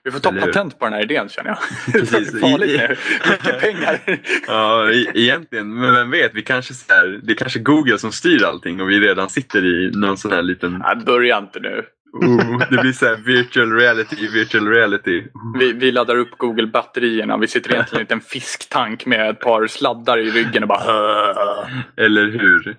Vi 0.09 0.13
får 0.13 0.19
ta 0.19 0.29
Eller 0.29 0.41
patent 0.41 0.79
på 0.79 0.85
den 0.85 0.93
här 0.93 1.01
idén 1.01 1.29
känner 1.29 1.49
jag. 1.49 1.57
Precis. 1.93 2.31
Det 2.31 2.39
farligt 2.39 2.79
nu. 2.79 2.95
Mycket 3.31 3.61
pengar. 3.61 3.99
Ja, 4.47 4.91
e- 4.91 5.11
egentligen. 5.13 5.73
Men 5.73 5.93
vem 5.93 6.11
vet, 6.11 6.31
vi 6.33 6.41
kanske 6.41 6.73
så 6.73 6.93
här, 6.93 7.19
det 7.23 7.33
är 7.33 7.35
kanske 7.35 7.59
Google 7.59 7.97
som 7.97 8.11
styr 8.11 8.43
allting 8.43 8.81
och 8.81 8.89
vi 8.89 8.99
redan 8.99 9.29
sitter 9.29 9.65
i 9.65 9.91
någon 9.93 10.17
sån 10.17 10.31
här 10.31 10.41
liten... 10.41 10.83
Nej, 10.85 10.95
börja 11.05 11.37
inte 11.37 11.59
nu. 11.59 11.85
Oh, 12.13 12.63
det 12.69 12.77
blir 12.77 12.91
så 12.91 13.05
här 13.05 13.15
virtual 13.15 13.71
reality, 13.71 14.27
virtual 14.27 14.67
reality. 14.67 15.23
Vi, 15.59 15.73
vi 15.73 15.91
laddar 15.91 16.15
upp 16.15 16.37
Google-batterierna. 16.37 17.37
Vi 17.37 17.47
sitter 17.47 17.73
egentligen 17.73 17.99
i 17.99 18.01
en 18.01 18.03
liten 18.03 18.21
fisktank 18.21 19.05
med 19.05 19.29
ett 19.29 19.39
par 19.39 19.67
sladdar 19.67 20.17
i 20.17 20.31
ryggen 20.31 20.63
och 20.63 20.69
bara 20.69 20.81
Eller 21.97 22.25
hur? 22.27 22.75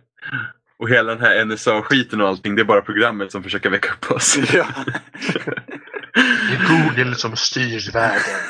Och 0.78 0.88
hela 0.88 1.14
den 1.14 1.24
här 1.24 1.44
NSA-skiten 1.44 2.20
och 2.20 2.28
allting, 2.28 2.56
det 2.56 2.62
är 2.62 2.64
bara 2.64 2.80
programmet 2.80 3.32
som 3.32 3.42
försöker 3.42 3.70
väcka 3.70 3.88
upp 3.92 4.10
oss. 4.10 4.38
ja. 4.54 4.66
Det 6.14 6.54
är 6.54 6.68
Google 6.68 7.14
som 7.14 7.36
styr 7.36 7.92
världen. 7.92 8.40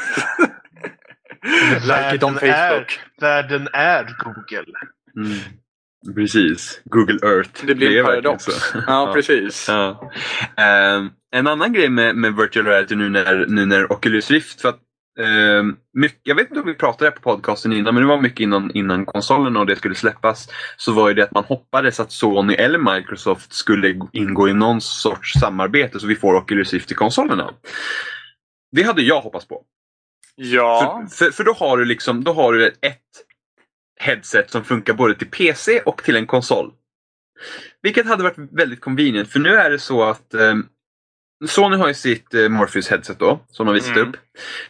Världen 1.86 2.36
är, 2.36 2.70
Facebook. 2.70 3.00
världen 3.20 3.68
är 3.72 4.16
Google. 4.18 4.72
Mm. 5.16 5.38
Precis. 6.14 6.80
Google 6.84 7.18
Earth. 7.22 7.66
Det 7.66 7.74
blir 7.74 7.98
en 7.98 8.04
paradox. 8.04 8.44
Ja, 8.86 9.10
precis. 9.14 9.68
Ja. 9.68 10.10
Ehm, 10.56 11.10
en 11.32 11.46
annan 11.46 11.72
grej 11.72 11.88
med, 11.88 12.16
med 12.16 12.36
virtual 12.36 12.66
reality 12.66 12.94
nu 12.94 13.08
när, 13.08 13.46
nu 13.48 13.66
när 13.66 13.92
Oculus 13.92 14.30
Rift. 14.30 14.60
För 14.60 14.68
att, 14.68 14.80
ehm, 15.24 15.76
mycket, 15.92 16.20
jag 16.22 16.34
vet 16.34 16.48
inte 16.48 16.60
om 16.60 16.66
vi 16.66 16.74
pratade 16.74 17.10
det 17.10 17.14
på 17.14 17.20
podcasten 17.20 17.72
innan, 17.72 17.94
men 17.94 18.02
det 18.02 18.08
var 18.08 18.20
mycket 18.20 18.40
innan, 18.40 18.70
innan 18.74 19.06
konsolen 19.06 19.56
och 19.56 19.66
det 19.66 19.76
skulle 19.76 19.94
släppas. 19.94 20.48
Så 20.76 20.92
var 20.92 21.08
ju 21.08 21.14
det 21.14 21.24
att 21.24 21.34
man 21.34 21.44
hoppades 21.44 22.00
att 22.00 22.12
Sony 22.12 22.54
eller 22.54 22.96
Microsoft 22.96 23.52
skulle 23.52 24.00
ingå 24.12 24.48
i 24.48 24.54
någon 24.54 24.80
sorts 24.80 25.32
samarbete 25.40 26.00
så 26.00 26.06
vi 26.06 26.16
får 26.16 26.34
Oculus 26.34 26.72
Rift 26.72 26.92
i 26.92 26.94
konsolerna. 26.94 27.54
Det 28.72 28.82
hade 28.82 29.02
jag 29.02 29.20
hoppats 29.20 29.48
på. 29.48 29.62
Ja. 30.36 31.06
För, 31.10 31.24
för, 31.24 31.30
för 31.32 31.44
då 31.44 31.52
har 31.52 31.78
du 31.78 31.84
liksom 31.84 32.24
då 32.24 32.32
har 32.32 32.52
du 32.52 32.66
ett 32.66 33.00
headset 34.00 34.50
som 34.50 34.64
funkar 34.64 34.94
både 34.94 35.14
till 35.14 35.30
PC 35.30 35.80
och 35.80 36.02
till 36.02 36.16
en 36.16 36.26
konsol. 36.26 36.72
Vilket 37.82 38.06
hade 38.06 38.22
varit 38.22 38.52
väldigt 38.52 38.80
convenient. 38.80 39.28
För 39.28 39.40
nu 39.40 39.54
är 39.54 39.70
det 39.70 39.78
så 39.78 40.02
att 40.02 40.34
eh, 40.34 40.54
Sony 41.48 41.76
har 41.76 41.88
ju 41.88 41.94
sitt 41.94 42.34
eh, 42.34 42.48
Morpheus 42.48 42.88
headset 42.90 43.18
då, 43.18 43.40
som 43.50 43.66
de 43.66 43.74
visat 43.74 43.96
Mm. 43.96 44.08
upp. 44.08 44.16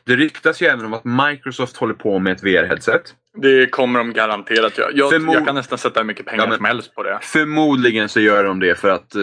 Det 0.05 0.17
ryktas 0.17 0.63
ju 0.63 0.67
även 0.67 0.85
om 0.85 0.95
att 0.95 1.05
Microsoft 1.05 1.77
håller 1.77 1.95
på 1.95 2.19
med 2.19 2.33
ett 2.33 2.43
VR-headset. 2.43 3.03
Det 3.43 3.67
kommer 3.67 3.99
de 3.99 4.13
garanterat 4.13 4.79
göra. 4.79 4.91
Jag, 4.95 5.13
Förmo- 5.13 5.35
jag 5.35 5.47
kan 5.47 5.55
nästan 5.55 5.79
sätta 5.79 6.01
hur 6.01 6.07
mycket 6.07 6.27
pengar 6.27 6.43
Ja, 6.45 6.49
men- 6.49 6.57
som 6.57 6.65
helst 6.65 6.95
på 6.95 7.03
det. 7.03 7.19
Förmodligen 7.23 8.09
så 8.09 8.21
gör 8.21 8.45
de 8.45 8.61
det 8.61 8.75
för 8.79 8.89
att 8.89 9.15
eh, 9.15 9.21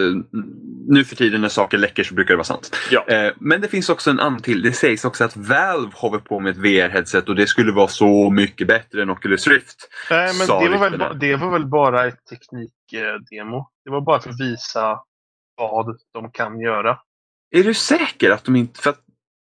nu 0.88 1.04
för 1.04 1.16
tiden 1.16 1.40
när 1.40 1.48
saker 1.48 1.78
läcker 1.78 2.04
så 2.04 2.14
brukar 2.14 2.28
det 2.34 2.36
vara 2.36 2.44
sant. 2.44 2.76
Ja. 2.90 3.04
Eh, 3.08 3.32
men 3.40 3.60
det 3.60 3.68
finns 3.68 3.88
också 3.88 4.10
en 4.10 4.20
annan 4.20 4.40
till. 4.42 4.62
Det 4.62 4.72
sägs 4.72 5.04
också 5.04 5.24
att 5.24 5.36
Valve 5.36 5.92
håller 5.94 6.18
på 6.18 6.40
med 6.40 6.50
ett 6.50 6.56
VR-headset 6.58 7.28
och 7.28 7.34
det 7.36 7.46
skulle 7.46 7.72
vara 7.72 7.88
så 7.88 8.30
mycket 8.30 8.66
bättre 8.68 9.02
än 9.02 9.10
Oculus 9.10 9.46
Rift. 9.48 9.88
Nej, 10.10 10.32
men 10.38 10.46
det 10.62 10.78
var, 10.78 10.90
väl, 10.90 11.18
det 11.18 11.36
var 11.36 11.50
väl 11.52 11.66
bara 11.66 12.06
ett 12.06 12.18
teknikdemo. 12.30 13.68
Det 13.84 13.90
var 13.90 14.00
bara 14.00 14.20
för 14.20 14.30
att 14.30 14.40
visa 14.40 14.98
vad 15.56 15.96
de 16.14 16.30
kan 16.30 16.60
göra. 16.60 16.98
Är 17.50 17.64
du 17.64 17.74
säker 17.74 18.30
att 18.30 18.44
de 18.44 18.56
inte, 18.56 18.80
för 18.80 18.90
att, 18.90 19.00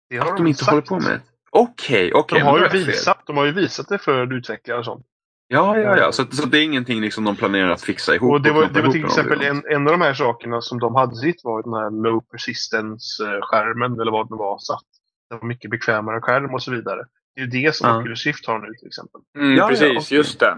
Det 0.10 0.17
har 0.17 0.26
att 0.26 0.38
de 0.38 0.43
de 0.43 0.48
inte 0.50 0.60
sagt. 0.60 0.70
håller 0.72 0.82
på 0.82 1.00
med 1.00 1.12
det? 1.12 1.22
Okej, 1.52 2.13
okej. 2.13 2.39
De 2.39 2.43
men 2.46 2.54
har, 2.54 2.76
ju 2.76 2.86
visat, 2.86 3.28
de 3.28 3.38
har 3.38 3.46
ju 3.46 3.52
visat 3.52 3.88
det 3.89 3.98
för 3.98 4.34
utvecklare 4.34 4.80
och 4.80 4.86
sånt. 4.86 5.06
Ja, 5.48 5.78
ja, 5.80 5.98
ja. 5.98 6.12
Så, 6.12 6.26
så 6.26 6.46
det 6.46 6.58
är 6.60 6.63
ingenting 6.63 7.02
liksom 7.02 7.24
de 7.24 7.36
planerar 7.36 7.70
att 7.70 7.82
fixa 7.82 8.15
ihop? 8.15 8.32
Och 8.32 8.41
det 8.41 8.52
var, 8.52 8.62
knoppa 8.62 8.74
det 8.74 8.86
var 8.86 8.91
till 8.93 9.06
exempel 9.06 9.41
en, 9.41 9.63
en 9.70 9.88
av 9.88 9.91
de 9.91 10.02
här 10.02 10.13
sakerna 10.13 10.62
som 10.62 10.80
de 10.80 10.96
hade 10.96 11.15
sitt 11.15 11.43
var 11.43 11.63
den 11.63 11.74
här 11.74 12.04
low 12.04 12.22
persistence-skärmen 12.32 14.00
eller 14.02 14.12
vad 14.12 14.30
det 14.30 14.36
var 14.36 14.58
satt. 14.60 14.84
Det 15.30 15.36
var 15.36 15.43
mycket 15.48 15.72
bekvämare 15.72 16.22
skärm 16.22 16.54
och 16.54 16.63
så 16.63 16.72
vidare. 16.72 17.06
Det 17.36 17.41
är 17.41 17.46
ju 17.46 17.52
det 17.63 17.76
som 17.76 17.89
Ja. 17.89 17.98
Oculus 18.00 18.26
Rift 18.26 18.46
har 18.48 18.60
nu 18.60 18.74
till 18.74 18.88
exempel. 18.88 19.22
Mm, 19.38 19.52
Ja, 19.52 19.58
ja, 19.58 19.67
precis, 19.67 19.98
okej. 20.08 20.17
just 20.17 20.39
det. 20.39 20.58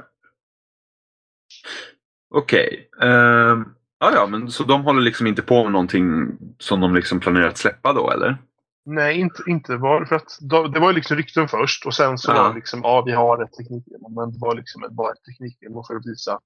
Okej. 2.36 2.90
Ehm, 3.02 3.66
ja, 4.00 4.12
ja, 4.16 4.28
men 4.28 4.52
så 4.52 4.64
de 4.64 4.84
håller 4.84 5.02
liksom 5.02 5.28
inte 5.28 5.42
på 5.42 5.64
med 5.64 5.72
någonting 5.72 6.38
som 6.58 6.80
de 6.80 6.96
liksom 6.96 7.20
planerar 7.20 7.48
att 7.48 7.58
släppa 7.58 7.94
då, 7.94 8.12
eller? 8.12 8.38
Nej, 8.86 9.20
inte, 9.20 9.44
inte 9.48 9.76
var 9.78 10.06
för 10.06 10.16
att 10.16 10.38
då, 10.42 10.68
det 10.68 10.80
var 10.80 10.90
ju 10.90 10.96
liksom 10.96 11.18
rykten 11.18 11.48
först 11.48 11.86
och 11.86 11.94
sen 11.96 12.18
så 12.18 12.32
Ja. 12.32 12.44
var 12.44 12.50
det 12.50 12.56
liksom, 12.56 12.80
ja 12.84 13.04
vi 13.06 13.12
har 13.12 13.44
ett 13.44 13.54
teknikdemo, 13.54 14.10
men 14.10 14.32
det 14.32 14.38
var 14.40 14.56
liksom 14.56 14.88
bara 14.92 15.12
ett 15.12 15.24
teknikdemo 15.24 15.84
för 15.88 15.96
att 15.96 16.06
visa 16.06 16.40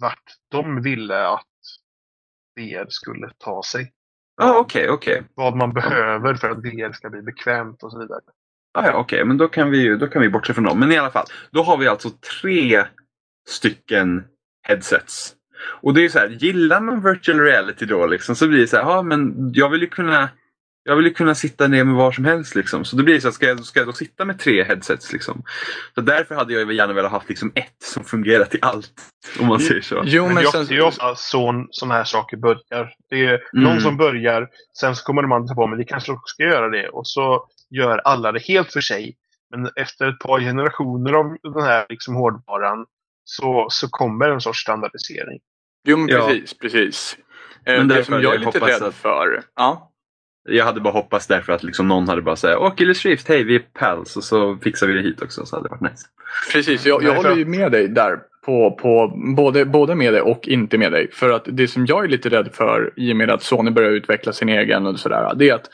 vart 0.00 0.22
de 0.50 0.82
ville 0.82 1.28
att 1.28 1.46
VR 2.56 2.86
skulle 2.88 3.30
ta 3.38 3.62
sig. 3.62 3.92
Ja, 4.36 4.58
okej, 4.58 4.90
okej. 4.90 5.22
Vad 5.34 5.56
man 5.56 5.72
behöver 5.72 6.34
för 6.34 6.50
att 6.50 6.58
VR 6.58 6.92
ska 6.92 7.10
bli 7.10 7.22
bekvämt 7.22 7.82
och 7.82 7.92
så 7.92 7.98
vidare. 7.98 8.20
Ja, 8.74 8.86
ja, 8.86 8.94
okej, 8.96 9.24
men 9.24 9.36
då 9.38 9.48
kan, 9.48 9.70
vi, 9.70 9.78
ju- 9.82 9.96
då 9.96 10.06
kan 10.06 10.22
vi 10.22 10.28
bortse 10.28 10.54
från 10.54 10.64
dem. 10.64 10.80
Men 10.80 10.92
i 10.92 10.96
alla 10.96 11.10
fall, 11.10 11.26
då 11.50 11.62
har 11.62 11.76
vi 11.78 11.88
alltså 11.88 12.10
tre 12.42 12.84
stycken 13.48 14.24
headsets. 14.68 15.34
Och 15.64 15.94
det 15.94 16.00
är 16.00 16.02
ju 16.02 16.10
så 16.10 16.18
här, 16.18 16.28
gillar 16.28 16.80
man 16.80 17.02
virtual 17.02 17.40
reality 17.40 17.86
då 17.86 18.06
liksom, 18.06 18.36
så 18.36 18.48
blir 18.48 18.60
det 18.60 18.66
så 18.66 18.76
här, 18.76 18.82
ja 18.82 19.02
men 19.02 19.50
jag 19.54 19.68
vill 19.70 19.80
ju 19.80 19.86
kunna 19.88 20.28
jag 20.86 20.96
vill 20.96 21.06
ju 21.06 21.14
kunna 21.14 21.34
sitta 21.34 21.68
ner 21.68 21.84
med 21.84 21.94
var 21.94 22.12
som 22.12 22.24
helst. 22.24 22.54
Liksom. 22.54 22.84
Så 22.84 22.96
det 22.96 23.02
blir 23.02 23.20
så 23.20 23.28
här, 23.28 23.32
ska 23.32 23.46
jag, 23.46 23.64
ska 23.64 23.80
jag 23.80 23.88
då 23.88 23.92
sitta 23.92 24.24
med 24.24 24.38
tre 24.38 24.64
headsets? 24.64 25.12
Liksom? 25.12 25.42
Så 25.94 26.00
därför 26.00 26.34
hade 26.34 26.52
jag 26.52 26.72
gärna 26.72 26.92
velat 26.92 27.10
ha 27.10 27.18
haft 27.18 27.28
liksom 27.28 27.52
ett 27.54 27.82
som 27.82 28.04
fungerar 28.04 28.44
till 28.44 28.58
allt. 28.62 28.92
Om 29.40 29.46
man 29.46 29.60
säger 29.60 29.80
så. 29.80 30.02
Jo, 30.04 30.24
Men 30.26 30.34
men 30.34 30.46
sen, 30.46 30.66
det 30.66 30.76
är 30.76 30.82
ofta 30.82 31.14
så 31.14 31.66
sådana 31.70 31.94
här 31.94 32.04
saker 32.04 32.36
börjar. 32.36 32.92
Det 33.10 33.26
är 33.26 33.40
någon 33.52 33.66
Mm. 33.66 33.80
som 33.80 33.96
börjar, 33.96 34.48
sen 34.78 34.96
så 34.96 35.04
kommer 35.04 35.22
de 35.22 35.32
andra 35.32 35.54
på 35.54 35.66
men 35.66 35.78
vi 35.78 35.84
kanske 35.84 36.12
också 36.12 36.32
ska 36.32 36.42
göra 36.42 36.68
det. 36.68 36.88
Och 36.88 37.08
så 37.08 37.46
gör 37.70 37.98
alla 37.98 38.32
det 38.32 38.42
helt 38.42 38.72
för 38.72 38.80
sig. 38.80 39.16
Men 39.50 39.70
efter 39.76 40.08
ett 40.08 40.18
par 40.18 40.40
generationer 40.40 41.12
av 41.12 41.36
den 41.42 41.62
här 41.62 41.86
liksom 41.88 42.14
hårdvaran 42.14 42.86
så, 43.24 43.66
så 43.70 43.88
kommer 43.88 44.30
en 44.30 44.40
sorts 44.40 44.60
standardisering. 44.60 45.40
Jo, 45.84 45.96
men 45.96 46.08
Ja. 46.08 46.26
precis, 46.26 46.58
precis. 46.58 47.16
Eh, 47.66 47.76
Men 47.78 47.88
det 47.88 48.04
som 48.04 48.22
jag 48.22 48.34
är 48.34 48.38
lite 48.38 48.58
rädd 48.58 48.82
att- 48.82 48.94
för. 48.94 49.42
Ja. 49.56 49.90
Jag 50.48 50.64
hade 50.64 50.80
bara 50.80 50.92
hoppats 50.92 51.26
därför 51.26 51.52
att 51.52 51.62
liksom 51.62 51.88
någon 51.88 52.08
hade 52.08 52.22
bara 52.22 52.36
sagt 52.36 52.56
Oculus 52.58 53.04
Rift, 53.04 53.28
hej 53.28 53.44
vi 53.44 53.54
är 53.56 53.62
pals 53.78 54.16
och 54.16 54.24
så 54.24 54.56
fixar 54.62 54.86
vi 54.86 54.92
det 54.94 55.00
hit 55.02 55.22
också. 55.22 55.46
Så 55.46 55.56
hade 55.56 55.68
det 55.68 55.70
varit 55.70 55.92
nice. 55.92 56.06
Precis, 56.52 56.86
jag, 56.86 57.02
jag 57.02 57.14
håller 57.14 57.36
ju 57.36 57.44
med 57.44 57.72
dig 57.72 57.88
där. 57.88 58.18
På, 58.46 58.70
på 58.70 59.12
både, 59.36 59.64
både 59.64 59.94
med 59.94 60.12
dig 60.12 60.20
och 60.22 60.48
inte 60.48 60.78
med 60.78 60.92
dig. 60.92 61.10
För 61.12 61.30
att 61.32 61.42
det 61.46 61.68
som 61.68 61.86
jag 61.86 62.04
är 62.04 62.08
lite 62.08 62.28
rädd 62.28 62.48
för 62.52 62.92
i 62.96 63.12
och 63.12 63.16
med 63.16 63.30
att 63.30 63.42
Sony 63.42 63.70
börjar 63.70 63.90
utveckla 63.90 64.32
sin 64.32 64.48
egen 64.48 64.86
och 64.86 65.00
sådär. 65.00 65.32
Det 65.36 65.48
är 65.48 65.54
att 65.54 65.70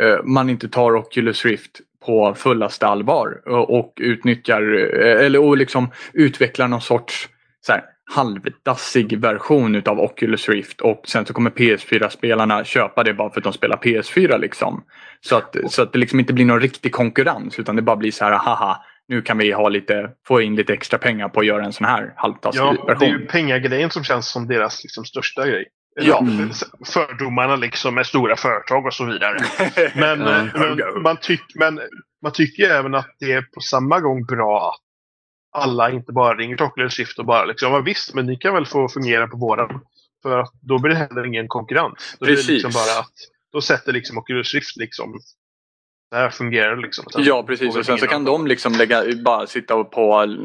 eh, 0.00 0.24
man 0.24 0.50
inte 0.50 0.68
tar 0.68 0.96
Oculus 0.96 1.44
Rift 1.44 1.80
på 2.06 2.34
fullaste 2.34 2.86
allvar. 2.86 3.40
Och, 3.46 3.78
och 3.78 3.92
utnyttjar, 4.00 4.62
eh, 5.02 5.24
eller 5.26 5.40
och 5.42 5.56
liksom 5.56 5.90
utvecklar 6.12 6.68
någon 6.68 6.80
sorts 6.80 7.28
så 7.60 7.72
här, 7.72 7.82
halvdassig 8.14 9.20
version 9.20 9.74
utav 9.74 10.00
Oculus 10.00 10.48
Rift. 10.48 10.80
Och 10.80 11.02
sen 11.06 11.26
så 11.26 11.32
kommer 11.34 11.50
PS4-spelarna 11.50 12.64
köpa 12.64 13.04
det 13.04 13.14
bara 13.14 13.30
för 13.30 13.40
att 13.40 13.44
de 13.44 13.52
spelar 13.52 13.76
PS4 13.76 14.38
liksom. 14.38 14.84
Så 15.20 15.36
att, 15.36 15.56
så 15.68 15.82
att 15.82 15.92
det 15.92 15.98
liksom 15.98 16.20
inte 16.20 16.32
blir 16.32 16.44
någon 16.44 16.60
riktig 16.60 16.92
konkurrens 16.92 17.58
utan 17.58 17.76
det 17.76 17.82
bara 17.82 17.96
blir 17.96 18.10
så 18.10 18.24
här 18.24 18.32
haha 18.32 18.82
nu 19.08 19.22
kan 19.22 19.38
vi 19.38 19.52
ha 19.52 19.68
lite, 19.68 20.10
få 20.26 20.40
in 20.40 20.56
lite 20.56 20.72
extra 20.72 20.98
pengar 20.98 21.28
på 21.28 21.40
att 21.40 21.46
göra 21.46 21.64
en 21.64 21.72
sån 21.72 21.86
här 21.86 22.12
halvtaskig 22.16 22.60
Ja, 22.60 22.72
det 22.72 22.80
är 22.80 22.86
version. 22.86 23.08
ju 23.08 23.26
pengagrejen 23.26 23.90
som 23.90 24.04
känns 24.04 24.28
som 24.28 24.46
deras 24.46 24.82
liksom, 24.84 25.04
största 25.04 25.46
grej. 25.46 25.66
Ja. 26.00 26.18
Eller, 26.18 26.48
Fördomarna 26.92 27.56
liksom 27.56 27.94
med 27.94 28.06
stora 28.06 28.36
företag 28.36 28.86
och 28.86 28.94
så 28.94 29.04
vidare. 29.04 29.38
Men, 29.94 30.20
eh, 30.20 30.44
men, 30.54 31.02
man, 31.02 31.16
tyck, 31.16 31.42
men 31.54 31.80
man 32.22 32.32
tycker 32.32 32.70
även 32.70 32.94
att 32.94 33.16
det 33.20 33.32
är 33.32 33.42
på 33.42 33.60
samma 33.60 34.00
gång 34.00 34.24
bra 34.24 34.68
att 34.68 34.85
alla 35.56 35.90
inte 35.90 36.12
bara 36.12 36.34
ringer 36.34 36.62
Oculus 36.62 36.98
Rift 36.98 37.18
och 37.18 37.24
bara 37.24 37.44
liksom, 37.44 37.72
ja, 37.72 37.80
visst, 37.80 38.14
men 38.14 38.26
ni 38.26 38.36
kan 38.36 38.54
väl 38.54 38.66
få 38.66 38.88
fungera 38.88 39.26
på 39.26 39.36
våran. 39.36 39.80
För 40.22 40.38
att 40.38 40.52
då 40.60 40.78
blir 40.78 40.94
det 40.94 40.98
heller 40.98 41.26
ingen 41.26 41.48
konkurrens. 41.48 42.16
Då 42.18 42.24
blir 42.24 42.36
det 42.36 42.36
Precis. 42.36 42.48
liksom 42.48 42.70
bara 42.74 43.00
att 43.00 43.12
då 43.52 43.60
sätter 43.60 43.92
liksom 43.92 44.18
Oculus 44.18 44.54
Rift 44.54 44.76
liksom 44.76 45.20
det 46.10 46.16
här 46.16 46.30
fungerar 46.30 46.76
liksom. 46.76 47.04
Ja 47.16 47.42
precis 47.42 47.76
och 47.76 47.86
sen 47.86 47.98
så 47.98 48.06
kan 48.06 48.24
de 48.24 48.46
liksom 48.46 48.72
lägga, 48.72 49.02
bara 49.24 49.46
sitta 49.46 49.84
på, 49.84 50.36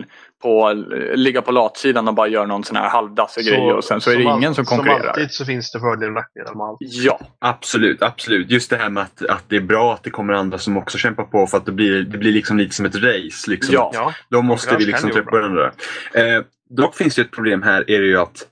på, 0.41 0.73
ligga 1.15 1.41
på 1.41 1.51
latsidan 1.51 2.07
och 2.07 2.13
bara 2.13 2.27
göra 2.27 2.45
någon 2.45 2.63
sån 2.63 2.75
här 2.75 2.89
halvdassig 2.89 3.45
grej 3.45 3.73
och 3.73 3.83
sen 3.83 4.01
så 4.01 4.11
är 4.11 4.15
det 4.15 4.23
ingen 4.23 4.43
all- 4.49 4.55
som 4.55 4.65
konkurrerar. 4.65 4.99
Som 4.99 5.09
alltid 5.09 5.31
så 5.31 5.45
finns 5.45 5.71
det 5.71 5.79
fördelar 5.79 6.07
och 6.07 6.13
nackdelar 6.13 6.53
med 6.55 6.65
allt. 6.65 6.77
Ja, 6.79 7.19
Absolut, 7.39 8.01
absolut. 8.01 8.49
Just 8.49 8.69
det 8.69 8.77
här 8.77 8.89
med 8.89 9.03
att, 9.03 9.25
att 9.25 9.43
det 9.47 9.55
är 9.55 9.61
bra 9.61 9.93
att 9.93 10.03
det 10.03 10.09
kommer 10.09 10.33
andra 10.33 10.57
som 10.57 10.77
också 10.77 10.97
kämpar 10.97 11.23
på 11.23 11.47
för 11.47 11.57
att 11.57 11.65
det 11.65 11.71
blir, 11.71 12.03
det 12.03 12.17
blir 12.17 12.31
liksom 12.31 12.57
lite 12.57 12.75
som 12.75 12.85
ett 12.85 12.95
race. 12.95 13.51
Liksom. 13.51 13.73
Ja. 13.73 13.91
Ja, 13.93 14.13
Då 14.29 14.41
måste 14.41 14.75
vi 14.77 14.85
liksom 14.85 15.09
på 15.09 15.31
varandra. 15.31 15.71
Eh, 16.13 16.41
dock 16.69 16.95
finns 16.95 17.15
det 17.15 17.21
ett 17.21 17.31
problem 17.31 17.61
här, 17.63 17.91
är 17.91 17.99
det 17.99 18.07
ju 18.07 18.17
att 18.17 18.47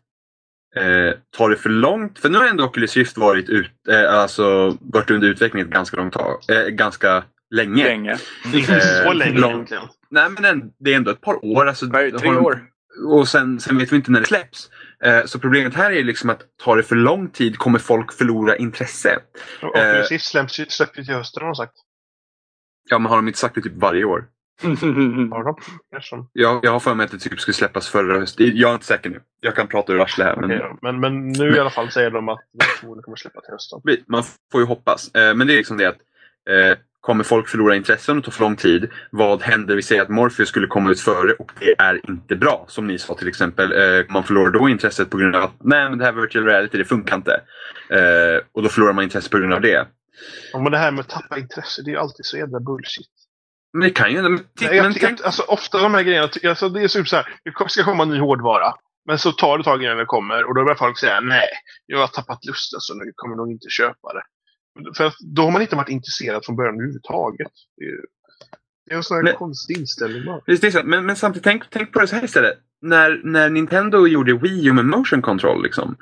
eh, 0.75 1.13
tar 1.37 1.49
det 1.49 1.55
för 1.55 1.69
långt, 1.69 2.19
för 2.19 2.29
nu 2.29 2.37
har 2.37 2.47
ändå 2.47 2.65
Oculus 2.65 2.97
Rift 2.97 3.17
varit, 3.17 3.49
ut, 3.49 3.71
eh, 3.89 4.13
alltså, 4.13 4.77
varit 4.81 5.11
under 5.11 5.27
utveckling 5.27 5.61
ett 5.61 5.69
ganska 5.69 5.97
långt 5.97 6.13
tag, 6.13 6.39
eh, 6.51 6.65
ganska 6.67 7.23
länge. 7.55 7.83
länge. 7.83 8.17
inte 8.53 8.73
Eh, 8.75 9.03
så 9.05 9.13
länge 9.13 9.39
lång- 9.39 9.51
egentligen. 9.51 9.83
Nej 10.11 10.29
men 10.29 10.45
en, 10.45 10.71
det 10.79 10.91
är 10.93 10.95
ändå 10.95 11.11
ett 11.11 11.21
par 11.21 11.45
år. 11.45 11.65
Alltså, 11.67 11.85
det, 11.85 12.11
tre 12.11 12.29
har 12.29 12.41
år? 12.41 12.61
Och 13.07 13.27
sen, 13.27 13.59
sen 13.59 13.77
vet 13.77 13.91
vi 13.91 13.95
inte 13.95 14.11
när 14.11 14.19
det 14.19 14.25
släpps. 14.25 14.69
Eh, 15.03 15.25
så 15.25 15.39
problemet 15.39 15.75
här 15.75 15.91
är 15.91 16.03
liksom 16.03 16.29
att 16.29 16.41
tar 16.63 16.77
det 16.77 16.83
för 16.83 16.95
lång 16.95 17.29
tid 17.29 17.57
kommer 17.57 17.79
folk 17.79 18.13
förlora 18.13 18.57
intresse. 18.57 19.19
Och 19.61 19.69
Oculus 19.69 20.11
Rift 20.11 20.25
släpps 20.25 20.59
ju- 20.59 20.65
släpps 20.69 20.99
ju 20.99 21.03
till 21.03 21.13
hösten 21.13 21.41
har 21.41 21.47
de 21.49 21.55
sagt. 21.55 21.73
Ja 22.89 22.99
men 22.99 23.09
har 23.09 23.15
de 23.15 23.27
inte 23.27 23.39
sagt 23.39 23.55
det 23.55 23.61
typ 23.61 23.73
varje 23.75 24.03
år? 24.03 24.25
Kanske. 25.91 26.15
Jag, 26.33 26.59
jag 26.63 26.71
har 26.71 26.79
för 26.79 26.95
mig 26.95 27.03
att 27.03 27.11
det 27.11 27.17
typ 27.17 27.39
skulle 27.39 27.55
släppas 27.55 27.87
förra 27.87 28.19
hösten. 28.19 28.51
Jag 28.53 28.69
är 28.69 28.73
inte 28.73 28.85
säker 28.85 29.09
nu. 29.09 29.21
Jag 29.39 29.55
kan 29.55 29.67
prata 29.67 29.93
ur 29.93 30.01
arslet 30.01 30.27
här. 30.27 30.35
Men 30.35 30.49
då. 30.49 30.77
Men, 30.81 30.99
men 30.99 31.31
nu 31.31 31.55
i 31.55 31.59
alla 31.59 31.69
fall 31.69 31.91
säger 31.91 32.11
de 32.11 32.29
att 32.29 32.39
förmodligen 32.79 33.03
kommer 33.03 33.17
släppa 33.17 33.41
till 33.41 33.51
hösten. 33.51 33.81
man 34.07 34.23
får 34.51 34.61
ju 34.61 34.67
hoppas. 34.67 35.15
Eh, 35.15 35.33
men 35.35 35.47
det 35.47 35.53
är 35.53 35.57
liksom 35.57 35.77
det 35.77 35.85
att 35.85 35.97
eh, 36.49 36.77
kommer 37.01 37.23
folk 37.23 37.47
förlora 37.47 37.75
intressen 37.75 38.17
och 38.17 38.23
ta 38.23 38.31
för 38.31 38.43
lång 38.43 38.55
tid? 38.55 38.89
Vad 39.11 39.41
händer? 39.41 39.75
Vi 39.75 39.81
säger 39.81 40.01
att 40.01 40.09
Morpheus 40.09 40.49
skulle 40.49 40.67
komma 40.67 40.91
ut 40.91 40.99
före 40.99 41.33
och 41.33 41.51
det 41.59 41.75
är 41.77 42.09
inte 42.09 42.35
bra. 42.35 42.65
Som 42.67 42.87
ni 42.87 42.99
sa 42.99 43.15
till 43.15 43.27
exempel. 43.27 43.71
Eh, 43.71 44.05
man 44.09 44.23
förlorar 44.23 44.51
då 44.51 44.69
intresset 44.69 45.09
på 45.09 45.17
grund 45.17 45.35
av 45.35 45.43
att 45.43 45.55
nej 45.59 45.89
men 45.89 45.97
det 45.97 46.05
här 46.05 46.13
virtual 46.13 46.45
reality 46.45 46.77
det 46.77 46.85
funkar 46.85 47.15
inte. 47.15 47.41
Och 48.51 48.63
då 48.63 48.69
förlorar 48.69 48.93
man 48.93 49.03
intresse 49.03 49.29
på 49.29 49.37
grund 49.37 49.53
av 49.53 49.61
det. 49.61 49.87
Ja, 50.53 50.59
men 50.59 50.71
det 50.71 50.77
här 50.77 50.91
med 50.91 50.99
att 50.99 51.09
tappa 51.09 51.37
intresse, 51.39 51.81
det 51.81 51.89
är 51.89 51.91
ju 51.91 51.99
alltid 51.99 52.25
så 52.25 52.37
jävla 52.37 52.59
bullshit. 52.59 53.18
Men 53.73 53.81
det 53.81 53.89
kan 53.89 54.11
ju 54.11 54.21
men, 54.21 54.37
titt, 54.37 54.47
Nej, 54.61 54.75
jag, 54.75 54.83
men 54.83 54.93
tänk, 54.93 55.21
alltså, 55.21 55.43
ofta 55.43 55.81
de 55.81 55.93
här 55.93 56.03
grejerna, 56.03 56.29
alltså, 56.47 56.69
det 56.69 56.81
är 56.81 56.87
typ 56.87 57.07
så 57.07 57.15
här, 57.15 57.25
det 57.43 57.69
ska 57.69 57.83
komma 57.83 58.05
ny 58.05 58.19
hårdvara. 58.19 58.73
Men 59.05 59.19
så 59.19 59.31
tar 59.31 59.57
det 59.57 59.63
tag 59.63 59.83
innan 59.83 59.97
det 59.97 60.05
kommer 60.05 60.43
och 60.43 60.55
då 60.55 60.63
börjar 60.63 60.75
folk 60.75 60.99
säga 60.99 61.19
nej, 61.19 61.47
jag 61.85 61.99
har 61.99 62.07
tappat 62.07 62.45
lusten 62.45 62.79
så 62.79 62.93
nu 62.93 63.11
kommer 63.15 63.35
nog 63.35 63.51
inte 63.51 63.69
köpa 63.69 64.13
det. 64.13 64.23
För 64.97 65.13
då 65.35 65.41
har 65.41 65.51
man 65.51 65.61
inte 65.61 65.75
varit 65.75 65.89
intresserad 65.89 66.45
från 66.45 66.55
början 66.55 66.75
överhuvudtaget. 66.75 67.51
Det 68.85 68.93
är, 68.93 68.97
en 68.97 69.03
sån 69.03 69.17
här 69.17 69.23
Men- 69.23 69.35
konstig 69.35 69.77
inställning 69.77 70.25
bara. 70.25 70.41
Men, 70.83 71.05
men 71.05 71.15
samtidigt, 71.15 71.43
tänk, 71.43 71.69
tänk 71.69 71.93
på 71.93 71.99
det 71.99 72.07
så 72.07 72.15
här 72.15 72.23
istället. 72.23 72.57
När, 72.81 73.21
när 73.23 73.49
Nintendo 73.49 74.07
gjorde 74.07 74.33
Wii 74.33 74.67
U 74.67 74.73
med 74.73 74.85
motion 74.85 75.21
control. 75.21 75.63
Liksom, 75.63 75.97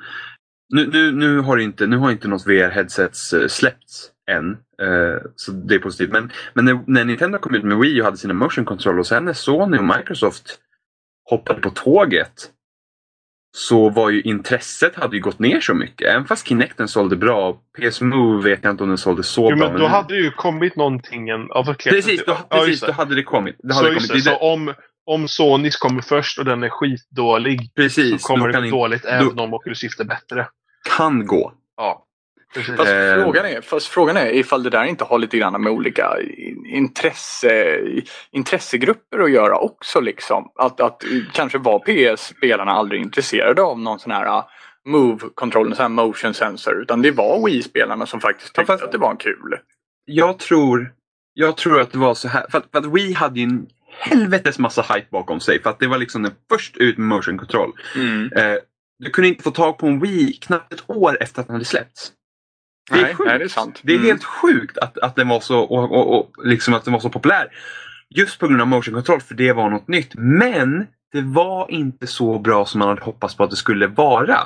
nu, 0.74 0.86
nu, 0.86 1.12
nu 1.12 1.38
har 1.38 1.58
inte, 1.58 1.86
nu 1.86 1.96
har 1.96 2.10
inte 2.10 2.28
något 2.28 2.46
VR-headsets 2.46 3.32
eh, 3.32 3.48
släppts 3.48 4.10
än. 4.30 4.56
Eh, 4.82 5.22
så 5.36 5.52
det 5.52 5.74
är 5.74 5.78
positivt. 5.78 6.10
Men, 6.12 6.32
men 6.54 6.64
när, 6.64 6.80
när 6.86 7.04
Nintendo 7.04 7.38
kom 7.38 7.54
ut 7.54 7.64
med 7.64 7.78
Wii 7.78 8.00
och 8.00 8.04
hade 8.04 8.16
sina 8.16 8.34
motion 8.34 8.64
control 8.64 8.98
och 8.98 9.06
sen 9.06 9.24
när 9.24 9.32
Sony 9.32 9.78
och 9.78 9.84
Microsoft 9.84 10.58
hoppade 11.30 11.60
på 11.60 11.70
tåget 11.70 12.50
så 13.56 13.88
var 13.90 14.10
ju 14.10 14.20
intresset 14.22 14.94
hade 14.96 15.16
ju 15.16 15.22
gått 15.22 15.38
ner 15.38 15.60
så 15.60 15.74
mycket. 15.74 16.08
Även 16.08 16.24
fast 16.26 16.46
Kinecten 16.46 16.88
sålde 16.88 17.16
bra. 17.16 17.52
PS 17.78 18.00
Move 18.00 18.50
vet 18.50 18.64
jag 18.64 18.70
inte 18.70 18.82
om 18.82 18.88
den 18.88 18.98
sålde 18.98 19.22
så 19.22 19.50
Jo, 19.50 19.56
bra. 19.56 19.70
men 19.70 19.80
då 19.80 19.86
hade 19.86 20.14
det 20.14 20.20
ju 20.20 20.30
kommit 20.30 20.76
någonting. 20.76 21.26
verkligen. 21.26 21.96
Precis, 21.96 22.24
då, 22.24 22.36
Ja, 22.50 22.56
precis 22.56 22.80
då 22.80 22.92
hade 22.92 23.14
det 23.14 23.22
kommit. 23.22 23.56
Det 23.58 23.72
Så, 23.74 23.82
hade 23.82 23.94
just 23.94 24.08
kommit. 24.10 24.24
det. 24.24 24.30
Så 24.30 24.36
om, 24.36 24.74
om 25.06 25.28
Sonys 25.28 25.76
kommer 25.76 26.02
först 26.02 26.38
och 26.38 26.44
den 26.44 26.62
är 26.62 26.68
skitdålig 26.68 27.72
precis, 27.76 28.22
så 28.22 28.28
kommer 28.28 28.48
det 28.48 28.70
gå 28.70 28.76
dåligt 28.76 29.04
även 29.04 29.38
om 29.38 29.54
Oculus 29.54 29.82
Rift 29.82 30.00
är 30.00 30.04
bättre. 30.04 30.48
kan 30.96 31.26
gå. 31.26 31.52
Ja. 31.76 32.04
Fast, 32.54 32.90
Eh. 32.90 33.14
frågan 33.22 33.46
är, 33.46 33.60
fast 33.60 33.86
frågan 33.88 34.16
är 34.16 34.30
ifall 34.34 34.62
det 34.62 34.70
där 34.70 34.84
inte 34.84 35.04
har 35.04 35.18
lite 35.18 35.38
grann 35.38 35.62
med 35.62 35.72
olika 35.72 36.16
intresse, 36.66 37.80
intressegrupper 38.30 39.18
att 39.18 39.30
göra 39.30 39.58
också. 39.58 40.00
Liksom. 40.00 40.52
Att, 40.54 40.80
att 40.80 41.02
kanske 41.32 41.58
var 41.58 41.78
PS-spelarna 41.78 42.72
aldrig 42.72 43.02
intresserade 43.02 43.62
av 43.62 43.78
någon 43.80 43.98
sån 43.98 44.12
här 44.12 44.26
uh, 44.26 44.44
move-kontroll, 44.88 45.74
sån 45.76 45.82
här 45.82 45.88
motion 45.88 46.34
sensor. 46.34 46.82
Utan 46.82 47.02
det 47.02 47.10
var 47.10 47.46
Wii-spelarna 47.46 48.06
som 48.06 48.20
faktiskt 48.20 48.54
tyckte 48.54 48.72
fast- 48.72 48.84
att 48.84 48.92
det 48.92 48.98
var 48.98 49.16
kul. 49.16 49.56
Jag 50.04 50.38
tror, 50.38 50.92
jag 51.34 51.56
tror 51.56 51.80
att 51.80 51.92
det 51.92 51.98
var 51.98 52.14
så 52.14 52.28
här. 52.28 52.46
För 52.50 52.58
att, 52.58 52.64
för 52.72 52.78
att 52.78 52.86
Wii 52.86 53.12
hade 53.12 53.40
ju 53.40 53.44
en 53.44 53.66
helvetes 53.98 54.58
massa 54.58 54.82
hype 54.94 55.06
bakom 55.10 55.40
sig. 55.40 55.62
För 55.62 55.70
att 55.70 55.78
det 55.78 55.86
var 55.86 55.98
liksom 55.98 56.22
den 56.22 56.32
först 56.50 56.76
ut 56.76 56.98
med 56.98 57.06
motion 57.06 57.38
control. 57.38 57.72
Mm. 57.96 58.32
Eh, 58.36 58.56
du 58.98 59.10
kunde 59.10 59.28
inte 59.28 59.42
få 59.42 59.50
tag 59.50 59.78
på 59.78 59.86
en 59.86 60.00
Wii 60.00 60.32
knappt 60.32 60.72
ett 60.72 60.84
år 60.86 61.18
efter 61.22 61.40
att 61.40 61.46
den 61.46 61.54
hade 61.54 61.64
släppts. 61.64 62.12
Det 62.90 62.98
är 62.98 63.02
Nej, 63.02 63.14
sjukt. 63.14 63.28
nej, 63.28 63.38
det 63.38 63.44
är 63.44 63.48
sant. 63.48 63.80
Det 63.82 63.92
är 63.92 63.96
Mm. 63.96 64.06
helt 64.06 64.24
sjukt 64.24 64.78
att, 64.78 64.98
att, 64.98 65.16
den 65.16 65.28
var 65.28 65.40
så, 65.40 65.58
och, 65.60 65.92
och, 65.92 66.18
och, 66.18 66.46
liksom 66.46 66.74
att 66.74 66.84
den 66.84 66.92
var 66.92 67.00
så 67.00 67.10
populär. 67.10 67.48
Just 68.10 68.38
på 68.38 68.46
grund 68.48 68.60
av 68.60 68.66
motion 68.68 68.94
control, 68.94 69.20
för 69.20 69.34
det 69.34 69.52
var 69.52 69.70
något 69.70 69.88
nytt. 69.88 70.12
Men 70.14 70.86
det 71.12 71.20
var 71.22 71.70
inte 71.70 72.06
så 72.06 72.38
bra 72.38 72.66
som 72.66 72.78
man 72.78 72.88
hade 72.88 73.02
hoppats 73.02 73.34
på 73.36 73.44
att 73.44 73.50
det 73.50 73.56
skulle 73.56 73.86
vara. 73.86 74.38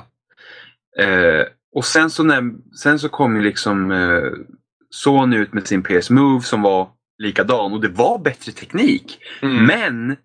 Eh, 0.98 1.44
och 1.74 1.84
sen 1.84 2.10
så, 2.10 2.22
när, 2.22 2.42
sen 2.76 2.98
så 2.98 3.08
kom 3.08 3.36
ju 3.36 3.42
liksom 3.42 3.90
eh, 3.92 4.22
Sony 4.90 5.36
ut 5.36 5.52
med 5.52 5.66
sin 5.66 5.82
PS 5.82 6.10
Move 6.10 6.40
som 6.42 6.62
var 6.62 6.88
likadan 7.18 7.72
och 7.72 7.80
det 7.80 7.88
var 7.88 8.18
bättre 8.18 8.52
teknik. 8.52 9.18
Mm. 9.42 9.64
Men 9.66 10.16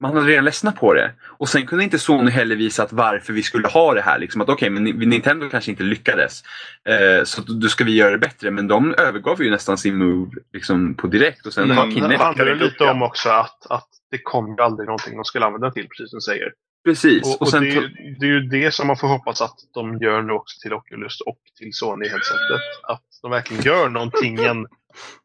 man 0.00 0.14
hade 0.16 0.26
redan 0.26 0.44
ledsnat 0.44 0.76
på 0.76 0.94
det. 0.94 1.12
Och 1.22 1.48
sen 1.48 1.66
kunde 1.66 1.84
inte 1.84 1.98
Sony 1.98 2.30
heller 2.30 2.56
visa 2.56 2.82
att 2.82 2.92
varför 2.92 3.32
vi 3.32 3.42
skulle 3.42 3.68
ha 3.68 3.94
det 3.94 4.00
här. 4.02 4.18
Liksom 4.18 4.40
att 4.40 4.48
okej, 4.48 4.70
men 4.70 4.84
Ni- 4.84 5.06
Nintendo 5.06 5.48
kanske 5.48 5.70
inte 5.70 5.82
lyckades. 5.82 6.42
Eh, 6.88 7.24
så 7.24 7.40
då 7.42 7.68
ska 7.68 7.84
vi 7.84 7.94
göra 7.96 8.10
det 8.10 8.18
bättre. 8.18 8.50
Men 8.50 8.68
de 8.68 8.94
övergav 8.94 9.42
ju 9.42 9.50
nästan 9.50 9.78
sin 9.78 9.96
move 9.98 10.30
liksom, 10.52 10.94
på 10.94 11.06
direkt. 11.06 11.46
Och 11.46 11.52
sen 11.52 11.64
Mm. 11.64 11.76
har 11.76 11.86
Det 11.86 11.92
Kinect 11.92 12.20
handlar 12.22 12.52
inte 12.52 12.64
upp 12.64 12.72
lite 12.72 12.84
det. 12.84 12.90
om 12.90 13.02
också 13.02 13.28
att, 13.30 13.66
att 13.70 13.88
det 14.10 14.18
kommer 14.22 14.48
ju 14.56 14.62
aldrig 14.62 14.86
någonting 14.86 15.16
de 15.16 15.24
skulle 15.24 15.46
använda 15.46 15.70
till, 15.70 15.88
precis 15.88 16.10
som 16.10 16.16
du 16.16 16.20
säger. 16.20 16.52
Precis. 16.84 17.22
Och, 17.22 17.30
Och, 17.34 17.42
och 17.42 17.48
sen 17.48 17.62
det, 17.64 17.88
det 18.20 18.26
är 18.26 18.30
ju 18.30 18.40
det 18.40 18.74
som 18.74 18.86
man 18.86 18.96
får 18.96 19.08
hoppas 19.08 19.40
att 19.40 19.56
de 19.74 19.98
gör 19.98 20.22
nu 20.22 20.32
också 20.32 20.60
till 20.62 20.72
Oculus 20.74 21.20
och 21.20 21.38
till 21.58 21.72
Sony-headsetet. 21.72 22.60
Att 22.88 23.02
de 23.22 23.30
verkligen 23.30 23.62
gör 23.62 23.88
någonting 23.88 24.38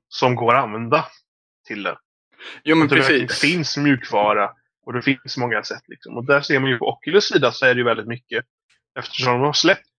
som 0.09 0.35
går 0.35 0.55
att 0.55 0.63
använda 0.63 1.05
till 1.67 1.83
det. 1.83 1.97
Jo 2.63 2.75
men 2.75 2.83
Att 2.83 2.89
det 2.89 2.95
verkligen 2.99 3.27
finns 3.27 3.77
mjukvara 3.77 4.49
och 4.85 4.93
det 4.93 5.01
finns 5.01 5.37
många 5.37 5.63
sätt. 5.63 5.83
Liksom. 5.87 6.17
Och 6.17 6.25
där 6.25 6.41
ser 6.41 6.59
man 6.59 6.69
ju 6.69 6.77
på 6.77 6.89
Oculus 6.89 7.27
sida 7.27 7.51
så 7.51 7.65
är 7.65 7.73
det 7.73 7.77
ju 7.79 7.83
väldigt 7.85 8.07
mycket. 8.07 8.45
Eftersom 8.99 9.33
de 9.33 9.41
har 9.41 9.53
släppt 9.53 9.89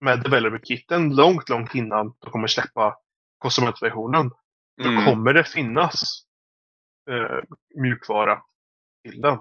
med 0.00 0.22
Developer-kitten 0.22 1.16
långt, 1.16 1.48
långt 1.48 1.74
innan 1.74 2.14
de 2.20 2.30
kommer 2.30 2.46
släppa 2.48 2.96
konsumentversionen. 3.38 4.30
Då 4.82 4.88
Mm. 4.88 5.04
kommer 5.04 5.32
det 5.32 5.44
finnas 5.44 6.22
eh, 7.10 7.38
mjukvara 7.82 8.42
till 9.04 9.20
den. 9.20 9.38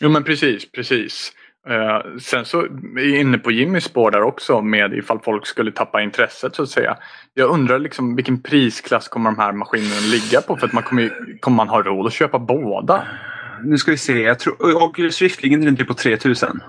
Jo 0.00 0.08
men 0.10 0.24
precis, 0.24 0.72
precis. 0.72 1.32
Eh, 1.68 2.18
sen 2.20 2.44
så 2.44 2.60
är 2.62 2.68
jag 3.10 3.20
inne 3.20 3.38
på 3.38 3.50
Jimmys 3.50 3.84
spår 3.84 4.10
där 4.10 4.22
också 4.22 4.60
med 4.62 4.92
ifall 4.94 5.20
folk 5.20 5.46
skulle 5.46 5.72
tappa 5.72 6.02
intresset 6.02 6.54
så 6.54 6.62
att 6.62 6.68
säga. 6.70 6.96
Jag 7.34 7.50
undrar 7.50 7.78
liksom 7.78 8.16
vilken 8.16 8.42
prisklass 8.42 9.08
kommer 9.08 9.30
de 9.30 9.38
här 9.38 9.52
maskinerna 9.52 10.00
ligga 10.12 10.40
på? 10.40 10.56
För 10.56 10.66
att 10.66 10.72
man 10.72 10.82
kommer, 10.82 11.02
ju- 11.02 11.38
kommer 11.40 11.56
man 11.56 11.68
ha 11.68 11.82
råd 11.82 12.06
att 12.06 12.12
köpa 12.12 12.38
båda? 12.38 13.02
nu 13.64 13.78
ska 13.78 13.90
vi 13.90 13.96
se. 13.98 14.22
Jag 14.22 14.38
tror 14.38 14.82
Oculus 14.82 15.22
Rift 15.22 15.42
ligger 15.42 15.68
inte 15.68 15.84
på 15.84 15.94
3000. 15.94 16.60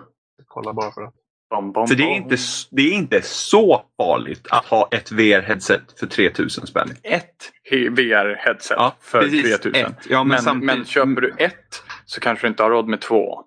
Kolla 0.47 0.73
bara 0.73 0.91
för 0.91 1.01
att. 1.03 1.13
Bom, 1.49 1.71
bom, 1.71 1.87
Så 1.87 1.93
det 1.93 2.03
är, 2.03 2.15
inte, 2.15 2.35
det 2.71 2.81
är 2.81 2.91
inte 2.91 3.21
så 3.21 3.81
farligt 3.97 4.47
att 4.49 4.65
ha 4.65 4.87
ett 4.91 5.11
VR-headset 5.11 5.99
för 5.99 6.07
3000 6.07 6.67
spänn. 6.67 6.89
ett 7.03 7.51
he- 7.71 7.89
VR-headset 7.95 8.75
Ja, 8.77 8.95
för 9.01 9.21
precis. 9.21 9.43
3000. 9.61 9.85
Ett. 9.85 9.95
Ja, 10.09 10.23
men 10.23 10.27
men, 10.27 10.39
samtidigt- 10.41 10.75
men 10.77 10.85
köper 10.85 11.21
du 11.21 11.33
ett 11.37 11.83
så 12.05 12.21
kanske 12.21 12.47
du 12.47 12.49
inte 12.49 12.63
har 12.63 12.69
råd 12.69 12.87
med 12.87 13.01
två. 13.01 13.43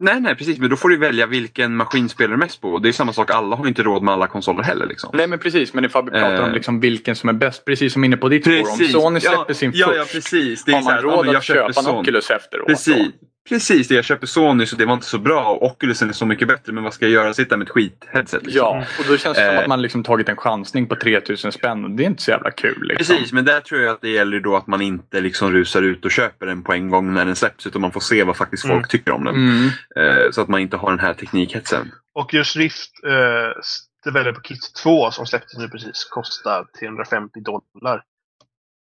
Nej, 0.00 0.20
nej, 0.20 0.34
precis. 0.34 0.58
Men 0.58 0.70
då 0.70 0.76
får 0.76 0.88
du 0.88 0.96
välja 0.96 1.26
vilken 1.26 1.76
maskin 1.76 2.08
spelar 2.08 2.30
du 2.30 2.36
mest 2.36 2.60
på. 2.60 2.78
Det 2.78 2.88
är 2.88 2.92
samma 2.92 3.12
sak. 3.12 3.30
Alla 3.30 3.56
har 3.56 3.66
inte 3.66 3.82
råd 3.82 4.02
med 4.02 4.14
alla 4.14 4.26
konsoler 4.26 4.62
heller. 4.62 4.86
Liksom. 4.86 5.10
Nej 5.12 5.26
men 5.26 5.38
precis, 5.38 5.74
men 5.74 5.84
ifall 5.84 6.04
vi 6.04 6.10
pratar 6.10 6.42
om 6.42 6.48
Eh. 6.48 6.54
liksom 6.54 6.80
vilken 6.80 7.16
som 7.16 7.28
är 7.28 7.32
bäst, 7.32 7.64
precis 7.64 7.92
som 7.92 8.04
inne 8.04 8.16
på 8.16 8.28
ditt 8.28 8.44
spår. 8.44 8.70
Om 8.70 8.78
Sony 8.88 9.20
släpper 9.20 9.44
ja, 9.48 9.54
sin 9.54 9.72
ja, 9.74 9.86
först, 9.86 9.98
ja, 9.98 10.04
precis. 10.12 10.64
Det 10.64 10.70
är 10.70 10.74
har 10.74 10.82
så 10.82 10.84
man 10.84 10.94
här, 10.94 11.02
ja, 11.02 11.08
råd 11.08 11.26
jag 11.26 11.36
att 11.36 11.44
köpa 11.44 11.82
en. 11.82 11.86
Oculus 11.86 12.30
efteråt? 12.30 12.66
Precis. 12.66 12.96
då? 12.96 13.02
Precis, 13.48 13.88
det 13.88 13.94
jag 13.94 14.04
köper 14.04 14.26
Sony 14.26 14.66
så 14.66 14.76
det 14.76 14.84
var 14.86 14.94
inte 14.94 15.06
så 15.06 15.18
bra 15.18 15.44
och 15.50 15.62
Oculusen 15.62 16.08
är 16.08 16.12
så 16.12 16.26
mycket 16.26 16.48
bättre. 16.48 16.72
Men 16.72 16.84
vad 16.84 16.94
ska 16.94 17.04
jag 17.04 17.12
göra? 17.12 17.34
Sitta 17.34 17.56
med 17.56 17.66
ett 17.68 17.74
skit-headset? 17.74 18.42
Liksom. 18.44 18.52
Ja, 18.52 18.84
och 18.98 19.04
då 19.08 19.16
känns 19.16 19.36
det 19.38 19.44
som 19.46 19.54
Eh. 19.54 19.58
att 19.60 19.66
man 19.66 19.82
liksom 19.82 20.02
tagit 20.04 20.28
en 20.28 20.36
chansning 20.36 20.86
på 20.86 20.96
3000 20.96 21.52
spänn 21.52 21.84
och 21.84 21.90
det 21.90 22.02
är 22.02 22.06
inte 22.06 22.22
så 22.22 22.30
jävla 22.30 22.50
kul. 22.50 22.82
Liksom. 22.88 23.16
Precis, 23.16 23.32
men 23.32 23.44
där 23.44 23.60
tror 23.60 23.80
jag 23.80 23.92
att 23.94 24.00
det 24.00 24.08
gäller 24.08 24.40
då 24.40 24.56
att 24.56 24.66
man 24.66 24.80
inte 24.82 25.20
liksom 25.20 25.52
rusar 25.52 25.82
ut 25.82 26.04
och 26.04 26.10
köper 26.10 26.46
den 26.46 26.62
på 26.62 26.72
en 26.72 26.90
gång 26.90 27.14
när 27.14 27.24
den 27.24 27.36
släpps 27.36 27.66
utan 27.66 27.80
man 27.80 27.92
får 27.92 28.00
se 28.00 28.24
vad 28.24 28.36
faktiskt 28.36 28.62
folk 28.62 28.72
Mm. 28.72 28.88
tycker 28.88 29.12
om 29.12 29.24
den. 29.24 29.34
Mm. 29.34 29.68
Eh, 29.96 30.30
så 30.30 30.40
att 30.42 30.48
man 30.48 30.60
inte 30.60 30.76
har 30.76 30.90
den 30.90 31.00
här 31.00 31.14
teknikhetsen. 31.14 31.92
Och 32.14 32.34
just 32.34 32.56
Rift 32.56 32.90
eh, 33.06 33.60
Developer 34.04 34.40
Kit 34.42 34.74
2 34.82 35.10
som 35.10 35.26
släpptes 35.26 35.58
nu 35.58 35.68
precis 35.68 36.04
kostar 36.10 36.66
350 36.80 37.40
dollar. 37.40 38.02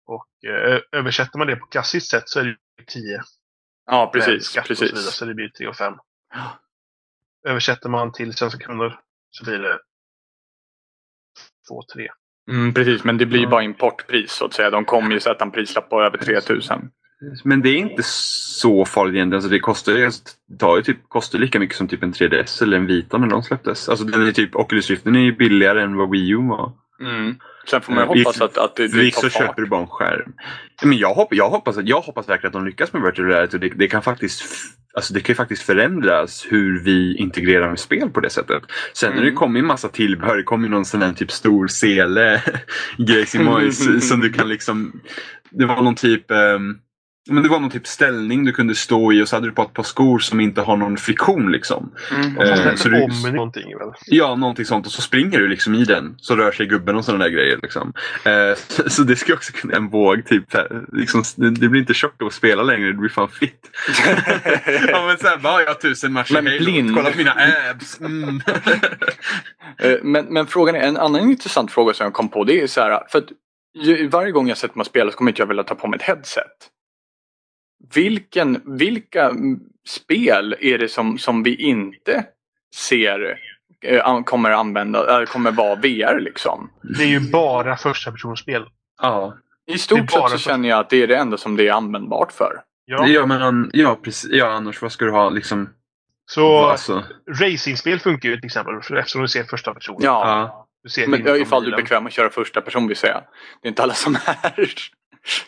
Och 0.08 0.50
eh, 0.50 0.80
översätter 1.00 1.38
man 1.38 1.48
det 1.48 1.56
på 1.56 1.66
klassiskt 1.66 2.10
sätt 2.10 2.24
så 2.30 2.40
är 2.40 2.44
det 2.44 2.50
ju 2.50 2.56
10 2.88 3.22
Ja, 3.86 4.12
med 4.14 4.24
precis. 4.24 4.46
skatt 4.48 4.70
och 4.70 4.78
så 4.78 4.84
vidare. 4.84 4.96
precis. 4.96 5.14
Så 5.16 5.26
det 5.26 5.34
blir 5.34 5.50
3 5.50 5.68
och 5.68 5.76
5. 5.76 5.94
Översätter 7.48 7.90
man 7.90 8.12
till 8.12 8.34
svenska 8.34 8.60
kronor 8.66 9.00
så 9.32 9.46
blir 9.46 9.60
det 9.60 9.80
2-3. 11.70 12.08
Mm, 12.52 12.74
precis, 12.74 13.04
men 13.04 13.18
det 13.18 13.26
blir 13.26 13.48
bara 13.48 13.64
importpris 13.64 14.32
så 14.32 14.46
att 14.46 14.54
säga. 14.54 14.70
De 14.70 14.86
kommer 14.86 15.12
ju 15.12 15.20
sätta 15.20 15.44
en 15.46 15.52
prislapp 15.52 15.90
på 15.90 16.02
över 16.02 16.18
3000. 16.18 16.90
Men 17.44 17.62
det 17.62 17.70
är 17.70 17.78
inte 17.78 18.04
så 18.04 18.86
farligt 18.86 19.16
egentligen. 19.16 19.38
Alltså 19.38 19.50
det 19.50 19.60
kostar, 19.60 19.92
ju- 19.94 20.10
det 20.48 20.58
tar 20.58 20.76
ju 20.78 20.84
typ, 20.84 21.10
kostar 21.10 21.40
lika 21.40 21.60
mycket 21.60 21.78
som 21.78 21.88
typ 21.88 22.04
en 22.04 22.14
3DS 22.14 22.62
eller 22.64 22.78
en 22.78 22.86
Vita 22.86 23.18
när 23.18 23.28
de 23.28 23.44
släpptes. 23.44 23.90
Alltså 23.90 24.06
den 24.06 24.28
är 24.28 24.32
typ, 24.32 24.56
Oculus 24.56 24.90
Riften 24.90 25.16
är 25.16 25.20
ju 25.20 25.36
billigare 25.36 25.82
än 25.82 25.96
vad 25.98 26.10
Wii 26.12 26.30
U 26.30 26.38
var. 26.50 26.72
Mm. 27.00 27.36
Sen 27.70 27.82
får 27.82 27.94
man 27.94 28.04
ju 28.04 28.22
Eh, 28.22 28.26
hoppas 28.26 28.42
att, 28.42 28.58
att 28.58 28.76
det, 28.76 28.88
det 28.88 29.12
tar 29.12 29.22
fart. 29.22 29.32
köper 29.34 29.62
du 29.62 29.68
bara 29.68 29.82
en 29.82 29.88
skärm. 29.88 30.34
Men 30.84 30.98
jag, 30.98 31.14
hopp, 31.14 31.34
jag, 31.36 31.50
hoppas, 31.50 31.76
jag 31.84 32.02
hoppas 32.02 32.30
verkligen 32.30 32.48
att 32.50 32.54
de 32.54 32.66
lyckas 32.66 32.94
med 32.94 33.02
virtual 33.02 33.28
reality. 33.28 33.58
Det, 33.58 33.70
det, 33.70 33.88
kan 33.88 34.02
faktiskt, 34.02 34.44
alltså 34.94 35.14
det 35.14 35.20
kan 35.20 35.34
ju 35.34 35.36
faktiskt 35.38 35.62
förändras 35.64 36.46
hur 36.50 36.84
vi 36.84 37.16
integrerar 37.18 37.70
med 37.70 37.80
spel 37.80 38.10
på 38.10 38.20
det 38.20 38.30
sättet. 38.30 38.64
Sen 38.94 39.10
när 39.10 39.22
det 39.22 39.28
Mm. 39.28 39.36
kommer 39.36 39.60
en 39.60 39.66
massa 39.66 39.88
tillbehör, 39.90 40.38
det 40.38 40.44
kommer 40.44 40.70
någon 40.70 40.86
sån 40.86 41.02
här 41.02 41.14
typ 41.14 41.32
stor 41.32 41.68
sele 41.68 42.42
Gracie 42.98 43.42
Moise 43.44 44.02
som 44.02 44.20
du 44.20 44.34
kan 44.34 44.50
liksom... 44.50 45.02
Det 45.52 45.66
var 45.66 45.82
någon 45.82 45.96
typ... 45.96 46.32
ehm, 46.32 46.78
men 47.30 47.44
det 47.44 47.50
var 47.50 47.60
någon 47.60 47.70
typ 47.70 47.88
ställning 47.88 48.46
du 48.46 48.52
kunde 48.52 48.76
stå 48.76 49.14
i 49.14 49.24
och 49.24 49.28
så 49.30 49.36
hade 49.36 49.48
du 49.48 49.52
på 49.52 49.62
ett 49.62 49.74
par 49.74 49.84
skor 49.84 50.20
som 50.20 50.40
inte 50.40 50.62
har 50.62 50.78
någon 50.78 50.98
friktion 50.98 51.52
liksom. 51.52 51.92
Mm. 52.16 52.38
Och 52.38 52.48
så 52.48 52.54
Eh, 52.54 52.76
så 52.76 52.90
du- 52.90 53.04
om 53.04 53.32
någonting 53.36 53.78
väl? 53.78 53.88
Ja, 54.06 54.36
någonting 54.36 54.66
sånt. 54.66 54.86
Och 54.86 54.92
så 54.92 55.02
springer 55.02 55.40
du 55.40 55.48
liksom 55.48 55.76
i 55.76 55.84
den. 55.84 56.16
Så 56.18 56.36
rör 56.36 56.52
sig 56.52 56.66
gubben 56.66 56.96
och 56.96 57.06
sådana 57.06 57.24
där 57.24 57.32
grejer. 57.32 57.60
Liksom. 57.64 57.94
Eh, 58.26 58.56
så, 58.68 58.84
så 58.90 59.04
det 59.04 59.16
ska 59.16 59.34
också 59.34 59.54
kunna 59.54 59.76
en 59.76 59.90
våg. 59.90 60.26
Typ, 60.26 60.54
här, 60.54 60.82
liksom, 60.94 61.24
det, 61.36 61.50
det 61.52 61.70
blir 61.70 61.82
inte 61.82 61.94
tjockt 61.94 62.22
att 62.22 62.34
spela 62.34 62.64
längre. 62.64 62.88
Det 62.88 62.94
blir 62.98 63.10
fan 63.10 63.30
fitt. 63.30 63.70
ja, 64.92 65.06
men 65.08 65.18
såhär, 65.18 65.38
bara 65.38 65.62
jag 65.62 65.68
har 65.68 65.74
tusen 65.76 66.14
matcher 66.14 66.34
Men 66.34 66.48
Halo. 66.48 66.60
blind. 66.60 66.96
Kolla 66.96 67.12
på 67.12 67.18
mina 67.18 67.36
abs. 67.72 68.00
Mm. 68.02 68.42
Eh, 69.78 69.96
Men, 70.04 70.26
men 70.26 70.48
frågan 70.48 70.76
är, 70.76 70.80
en 70.80 70.98
annan 70.98 71.22
intressant 71.30 71.72
fråga 71.72 71.94
som 71.94 72.04
jag 72.04 72.14
kom 72.14 72.30
på 72.30 72.44
det 72.44 72.62
är 72.62 72.68
så 72.68 72.82
här, 72.82 73.04
för 73.12 73.18
att 73.20 73.26
ju- 73.84 74.08
varje 74.08 74.32
gång 74.32 74.48
jag 74.48 74.58
sätter 74.58 74.78
mig 74.78 74.82
och 74.82 74.88
spelar 74.88 75.12
så 75.12 75.18
kommer 75.18 75.32
inte 75.32 75.42
jag 75.42 75.48
vilja 75.48 75.64
ta 75.64 75.76
på 75.76 75.88
mig 75.88 75.98
ett 75.98 76.04
headset. 76.08 76.46
Vilken, 77.96 78.78
vilka 78.78 79.32
spel 79.88 80.56
är 80.60 80.78
det 80.78 80.88
som, 80.90 81.18
som 81.18 81.44
vi 81.44 81.56
inte 81.56 82.26
ser 82.76 83.38
eh, 83.86 84.22
kommer 84.24 84.52
använda, 84.52 85.26
kommer 85.26 85.52
vara 85.52 85.76
VR 85.76 86.20
liksom? 86.20 86.70
Det 86.98 87.04
är 87.04 87.08
ju 87.08 87.32
bara 87.32 87.78
första 87.78 88.12
personspel. 88.12 88.66
ja, 89.02 89.38
I 89.66 89.78
stort 89.78 90.00
sett 90.00 90.12
så 90.12 90.28
för- 90.30 90.38
känner 90.38 90.70
jag 90.70 90.80
att 90.80 90.90
det 90.90 91.04
är 91.04 91.08
det 91.08 91.18
enda 91.18 91.38
som 91.38 91.56
det 91.56 91.68
är 91.68 91.74
användbart 91.74 92.32
för. 92.32 92.62
Ja. 92.86 93.08
ja, 93.08 93.26
men 93.26 93.42
an- 93.42 93.70
ja, 93.74 94.00
precis. 94.04 94.32
Ja, 94.34 94.48
annars 94.48 94.82
vad 94.82 94.92
ska 94.92 95.06
du 95.06 95.12
ha 95.12 95.30
liksom? 95.30 95.70
Så 96.26 96.66
Alltså, 96.66 97.04
racingspel 97.42 98.00
funkar 98.00 98.30
ju 98.30 98.36
till 98.38 98.46
exempel 98.46 98.74
eftersom 98.98 99.22
du 99.22 99.28
ser 99.28 99.44
första 99.44 99.74
person. 99.74 99.98
Ja, 100.00 100.28
ja. 100.28 100.68
Du 100.84 100.90
ser 100.90 101.08
men 101.08 101.42
ifall 101.42 101.64
du 101.64 101.74
är 101.74 101.78
bekväm 101.78 102.06
att 102.06 102.14
köra 102.14 102.30
första 102.30 102.62
person 102.62 102.88
vill 102.88 102.98
säga. 102.98 103.24
Det 103.62 103.68
är 103.68 103.70
inte 103.70 103.84
alla 103.84 103.94
som 103.94 104.16
är. 104.16 104.70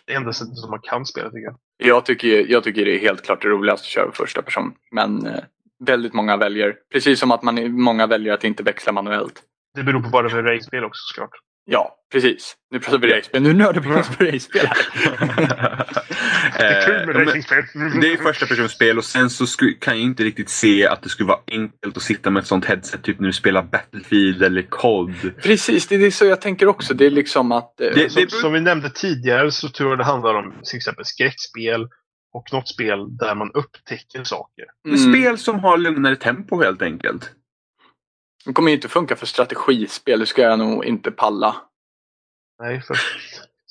Det 0.06 0.14
är 0.14 0.18
enda 0.18 0.34
sättet 0.34 0.58
som 0.58 0.70
man 0.70 0.80
kan 0.84 1.06
spela 1.06 1.30
tycker 1.30 1.46
jag. 1.46 1.58
Jag 1.78 2.06
tycker, 2.06 2.52
jag 2.52 2.64
tycker 2.64 2.86
det 2.86 2.96
är 2.96 3.00
helt 3.00 3.26
klart 3.26 3.42
det 3.42 3.48
roligaste 3.48 3.86
att 3.86 3.90
köra 3.90 4.12
första 4.12 4.42
person. 4.42 4.74
Men 4.92 5.28
eh, 5.28 5.44
väldigt 5.86 6.14
många 6.14 6.38
väljer, 6.38 6.76
precis 6.92 7.20
som 7.20 7.32
att 7.32 7.44
man, 7.44 7.72
många 7.72 8.08
väljer 8.08 8.34
att 8.34 8.44
inte 8.44 8.64
växla 8.64 8.92
manuellt. 8.92 9.42
Det 9.76 9.84
beror 9.84 10.02
på 10.02 10.10
vad 10.10 10.24
det 10.24 10.28
är 10.28 10.30
för 10.30 10.44
racespel 10.44 10.84
också 10.84 11.02
såklart. 11.14 11.40
Ja, 11.66 11.96
precis. 12.12 12.56
Nu 12.72 12.80
pratar 12.80 12.98
vi 12.98 13.08
racespel. 13.08 13.44
Nu 13.44 13.54
nördar 13.54 13.82
vi 13.82 13.90
oss 13.90 14.18
på 14.18 14.24
racespel 14.24 14.68
här. 14.68 15.86
Det 16.58 16.64
är 16.66 16.86
kul 16.86 17.00
Eh, 17.00 17.06
med 17.16 17.28
racingspel. 17.28 17.64
Det 18.02 18.14
är 18.14 18.18
första 18.18 18.46
personspel 18.46 18.98
och 18.98 19.06
sen 19.06 19.30
så 19.30 19.46
kan 19.80 19.94
jag 19.98 20.04
inte 20.04 20.24
riktigt 20.24 20.50
se 20.50 20.88
att 20.88 21.02
det 21.02 21.10
skulle 21.10 21.28
vara 21.28 21.40
enkelt 21.48 21.98
att 21.98 22.04
sitta 22.04 22.30
med 22.30 22.42
ett 22.42 22.48
sånt 22.48 22.66
headset 22.66 23.04
typ 23.04 23.20
när 23.20 23.28
du 23.28 23.34
spelar 23.34 23.64
Battlefield 23.64 24.44
eller 24.44 24.62
COD. 24.62 25.14
Precis, 25.44 25.88
det 25.88 25.96
är 25.96 26.12
så 26.12 26.26
jag 26.26 26.42
tänker 26.42 26.68
också. 26.68 26.94
Det 26.94 27.06
är 27.06 27.10
liksom 27.12 27.52
att... 27.52 27.82
eh, 27.82 27.88
Det- 27.96 28.10
som, 28.12 28.28
som 28.30 28.54
vi 28.54 28.62
nämnde 28.62 28.90
tidigare 28.90 29.52
så 29.52 29.70
tror 29.70 29.90
jag 29.90 29.98
det 29.98 30.04
handlar 30.06 30.34
om 30.36 30.54
till 30.64 30.78
exempel 30.78 31.06
skräckspel 31.06 31.88
och 32.34 32.54
något 32.54 32.68
spel 32.70 33.18
där 33.18 33.36
man 33.36 33.52
upptäcker 33.54 34.24
saker. 34.24 34.66
mm, 34.88 34.98
Spel 34.98 35.38
som 35.38 35.60
har 35.60 35.78
lugnare 35.78 36.16
tempo 36.16 36.62
helt 36.62 36.82
enkelt. 36.82 37.32
Det 38.46 38.54
kommer 38.54 38.70
ju 38.70 38.76
inte 38.76 38.88
funka 38.88 39.16
för 39.16 39.26
strategispel. 39.26 40.20
Det 40.20 40.26
ska 40.26 40.42
jag 40.42 40.60
nog 40.60 40.86
inte 40.86 41.12
palla. 41.12 41.56
Nej, 42.64 42.82
för, 42.82 42.98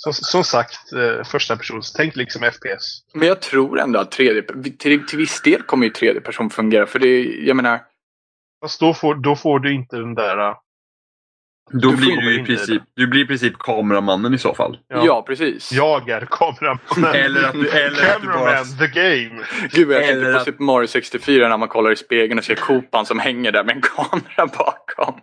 som, 0.05 0.13
som 0.13 0.45
sagt, 0.45 0.93
eh, 0.93 1.25
första 1.25 1.57
persons. 1.57 1.93
Tänk 1.93 2.17
liksom 2.17 2.43
FPS. 2.43 3.01
Men 3.15 3.29
jag 3.29 3.41
tror 3.41 3.81
ändå 3.81 4.01
att 4.01 4.11
tredje, 4.11 4.43
till, 4.79 5.07
till 5.07 5.19
viss 5.19 5.43
del 5.43 5.63
kommer 5.63 5.85
ju 5.87 5.91
tredje 5.93 6.21
person 6.21 6.51
fungera. 6.51 6.87
För 6.87 6.99
det 6.99 7.23
jag 7.25 7.57
menar, 7.57 7.81
Fast 8.63 8.81
då 8.81 8.95
får, 8.95 9.15
då 9.15 9.37
får 9.37 9.59
du 9.59 9.75
inte 9.75 9.97
den 9.97 10.15
där... 10.15 10.39
eh, 10.49 10.55
Då 11.73 11.91
Du 11.91 11.97
blir 11.97 12.17
du 12.17 12.31
i 12.33 12.35
in 12.35 12.43
i 12.43 12.47
princip, 12.47 12.83
du 12.97 13.07
blir 13.07 13.25
i 13.25 13.27
princip 13.27 13.59
kameramannen 13.59 14.35
i 14.35 14.39
så 14.39 14.55
fall. 14.55 14.79
Ja, 14.89 15.23
precis. 15.27 15.73
Jag 15.73 16.09
är 16.09 16.27
kameramannen. 16.31 17.15
Eller 17.25 17.43
att 17.45 17.53
du, 17.53 17.69
eller 17.71 18.15
att 18.17 18.23
du 18.23 18.27
bara... 18.29 18.65
The 18.65 18.87
game. 18.87 19.43
Gud 19.73 19.91
jag 19.93 20.03
Eller 20.03 20.13
tänkte 20.13 20.33
på 20.33 20.39
att- 20.39 20.45
Super 20.45 20.65
Mario 20.65 20.87
64 20.87 21.49
när 21.49 21.57
man 21.59 21.69
kollar 21.69 21.91
i 21.93 21.97
spegeln 21.97 22.39
och 22.39 22.45
ser 22.45 22.55
Kopan 22.55 23.07
som 23.07 23.19
hänger 23.19 23.53
där 23.53 23.65
med 23.65 23.77
en 23.77 23.83
kamera 23.83 24.47
bakom. 24.59 25.21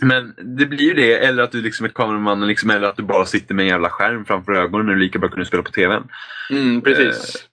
Men 0.00 0.34
det 0.58 0.66
blir 0.66 0.80
ju 0.82 0.94
det, 0.94 1.14
eller 1.26 1.42
att 1.42 1.52
du 1.52 1.62
liksom 1.62 1.86
är 1.86 1.90
kameramannen, 1.90 2.48
liksom, 2.48 2.70
eller 2.70 2.88
att 2.88 2.96
du 2.96 3.02
bara 3.02 3.24
sitter 3.26 3.54
med 3.54 3.62
en 3.62 3.68
jävla 3.68 3.90
skärm 3.90 4.24
framför 4.24 4.52
ögonen 4.52 4.86
när 4.86 4.94
du 4.94 5.00
lika 5.00 5.18
bra 5.18 5.28
kunde 5.28 5.46
spela 5.46 5.62
på 5.62 5.70
TVn. 5.70 6.02
Mm, 6.50 6.80
precis. 6.80 7.48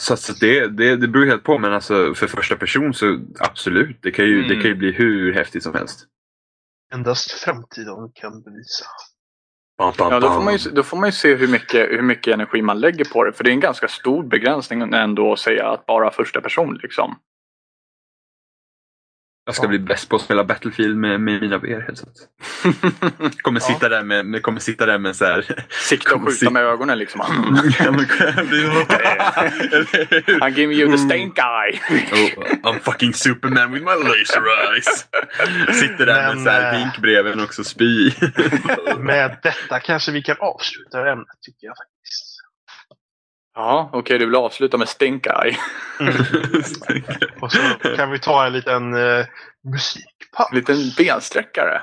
Så, 0.00 0.12
att- 0.14 0.20
så 0.20 0.32
att 0.32 0.40
det, 0.40 0.66
det, 0.66 0.96
det 0.96 1.08
beror 1.08 1.26
helt 1.26 1.44
på, 1.44 1.58
men 1.58 1.72
alltså 1.72 2.14
för 2.14 2.26
första 2.26 2.56
person 2.56 2.94
så 2.94 3.18
absolut. 3.38 3.98
Det 4.02 4.10
kan 4.10 4.24
ju, 4.24 4.36
Mm. 4.36 4.48
det 4.48 4.54
kan 4.54 4.64
ju 4.70 4.74
bli 4.74 4.92
hur 4.92 5.32
häftigt 5.32 5.62
som 5.62 5.74
helst. 5.74 6.00
Endast 6.94 7.30
framtiden 7.32 7.96
kan 8.14 8.42
bevisa. 8.42 8.84
Bam, 9.78 9.92
bam, 9.98 10.12
Ja, 10.12 10.20
då 10.20 10.28
får, 10.28 10.34
bam. 10.36 10.44
man 10.44 10.56
ju, 10.56 10.70
då 10.70 10.82
får 10.82 10.96
man 10.96 11.08
ju 11.08 11.12
se 11.12 11.34
hur 11.34 11.48
mycket, 11.48 11.88
hur 11.90 12.02
mycket 12.02 12.34
energi 12.34 12.62
man 12.62 12.80
lägger 12.80 13.04
på 13.04 13.24
det. 13.24 13.32
För 13.32 13.44
det 13.44 13.50
är 13.50 13.52
en 13.52 13.60
ganska 13.60 13.88
stor 13.88 14.22
begränsning 14.22 14.94
ändå 14.94 15.32
att 15.32 15.38
säga 15.38 15.68
att 15.68 15.86
bara 15.86 16.10
första 16.10 16.40
person 16.40 16.78
liksom. 16.82 17.14
Jag 19.48 19.54
ska 19.54 19.68
bli 19.68 19.78
bäst 19.78 20.08
på 20.08 20.16
att 20.16 20.22
spela 20.22 20.44
Battlefield 20.44 20.96
med, 20.96 21.20
med 21.20 21.40
mina 21.40 21.58
VR-headset. 21.58 22.08
Kommer, 23.42 23.60
Ja. 23.60 23.66
sitta 23.66 23.88
där 23.88 24.02
med, 24.02 24.26
med, 24.26 24.42
kommer 24.42 24.60
sitta 24.60 24.86
där 24.86 24.98
med 24.98 25.16
så 25.16 25.24
här... 25.24 25.64
Sikta 25.68 26.14
och 26.14 26.28
skjuta 26.28 26.50
med 26.50 26.62
ögonen 26.62 26.98
liksom. 26.98 27.20
Ja, 27.78 27.90
hur? 27.90 28.86
Han 30.40 30.52
give 30.52 30.74
you 30.74 30.90
the 30.92 30.98
stink 30.98 31.38
eye. 31.38 31.80
Oh, 32.12 32.72
I'm 32.72 32.80
fucking 32.80 33.14
Superman 33.14 33.72
with 33.72 33.84
my 33.84 33.94
laser 34.08 34.42
eyes. 34.72 35.06
Sitter 35.80 36.06
där 36.06 36.26
med 36.26 36.34
Men, 36.34 36.44
så 36.44 36.50
här 36.50 36.72
eh, 36.74 36.78
hink 36.78 36.98
bredvid 36.98 37.34
och 37.34 37.42
också 37.42 37.64
spy. 37.64 38.10
Med 38.98 39.38
detta 39.42 39.80
kanske 39.80 40.12
vi 40.12 40.22
kan 40.22 40.36
avsluta 40.38 41.10
ämnet 41.12 41.26
tycker 41.46 41.66
jag 41.66 41.76
faktiskt. 41.76 41.97
Ja, 43.58 43.90
okej 43.92 44.18
du 44.18 44.26
vill 44.26 44.36
avsluta 44.36 44.78
med 44.78 44.88
stink 44.88 45.26
eye. 45.26 45.56
Och 47.40 47.52
så 47.52 47.58
kan 47.96 48.10
vi 48.10 48.18
ta 48.18 48.46
en 48.46 48.52
liten 48.52 48.94
uh, 48.94 49.24
musikpaus. 49.72 50.52
Liten 50.52 50.76
bensträckare. 50.96 51.82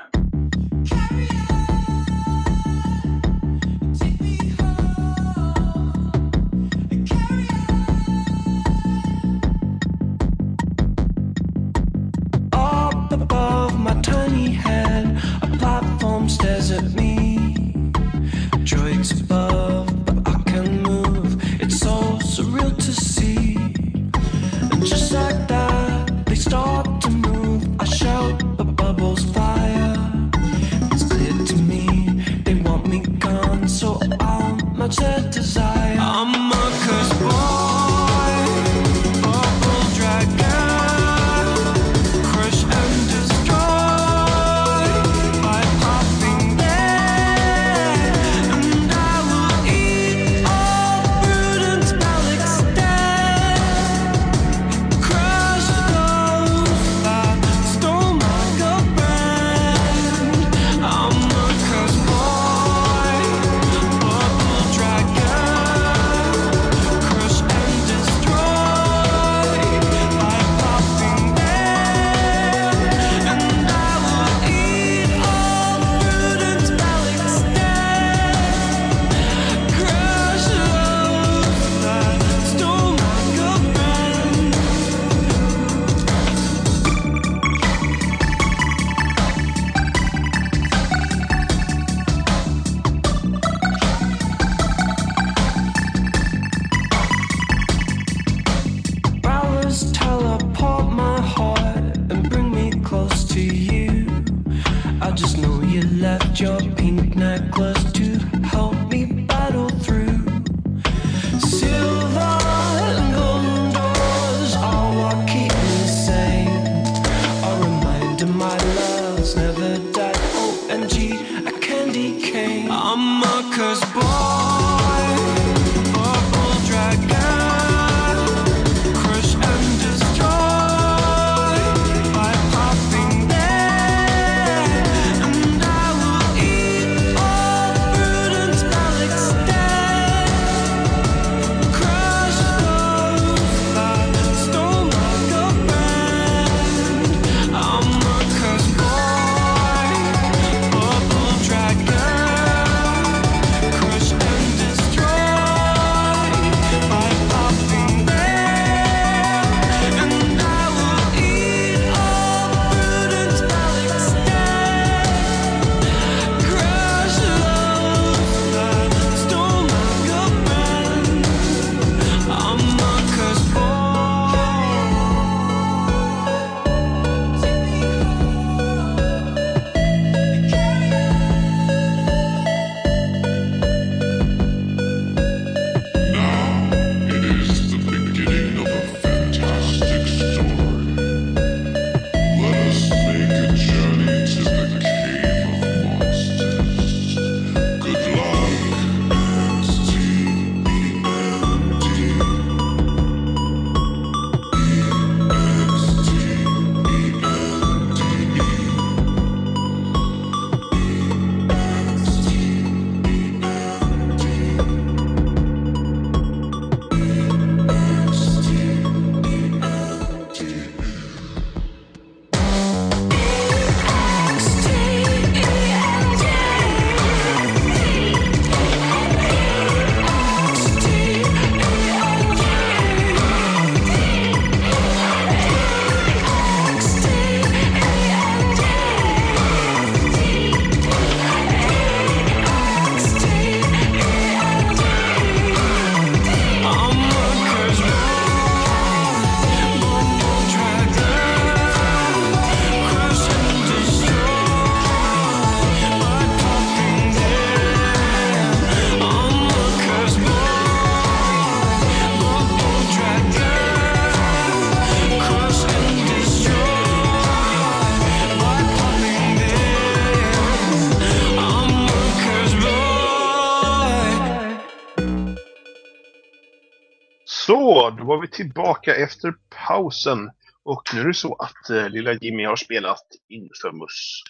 Så, 277.46 277.90
då 277.90 278.04
var 278.04 278.20
vi 278.20 278.28
tillbaka 278.28 278.94
efter 278.94 279.34
pausen. 279.66 280.30
Och 280.64 280.82
nu 280.94 281.00
är 281.00 281.04
det 281.06 281.14
så 281.14 281.34
att 281.34 281.70
eh, 281.70 281.88
lilla 281.88 282.12
Jimmy 282.12 282.44
har 282.44 282.56
spelat 282.56 283.02
Infamous 283.28 284.22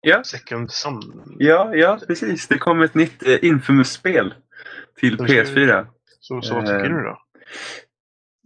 Ja, 0.00 0.24
Second 0.24 0.70
Son. 0.70 1.00
ja, 1.38 1.74
ja 1.74 1.98
precis. 2.06 2.48
Det 2.48 2.58
kom 2.58 2.82
ett 2.82 2.94
nytt 2.94 3.26
eh, 3.26 3.44
Infamous-spel 3.44 4.34
till 5.00 5.16
vi- 5.16 5.24
PS4. 5.42 5.86
Så, 6.20 6.42
så 6.42 6.54
vad 6.54 6.62
tycker 6.66 6.84
Eh. 6.90 6.96
du 6.96 7.02
då? 7.02 7.18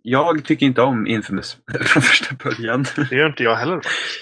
Jag 0.03 0.45
tycker 0.45 0.67
inte 0.67 0.83
om 0.83 1.07
Infamous 1.07 1.57
från 1.81 2.03
första 2.03 2.35
början. 2.35 2.85
Det 3.11 3.17
gör 3.17 3.27
inte 3.27 3.43
jag 3.43 3.57
heller. 3.57 3.81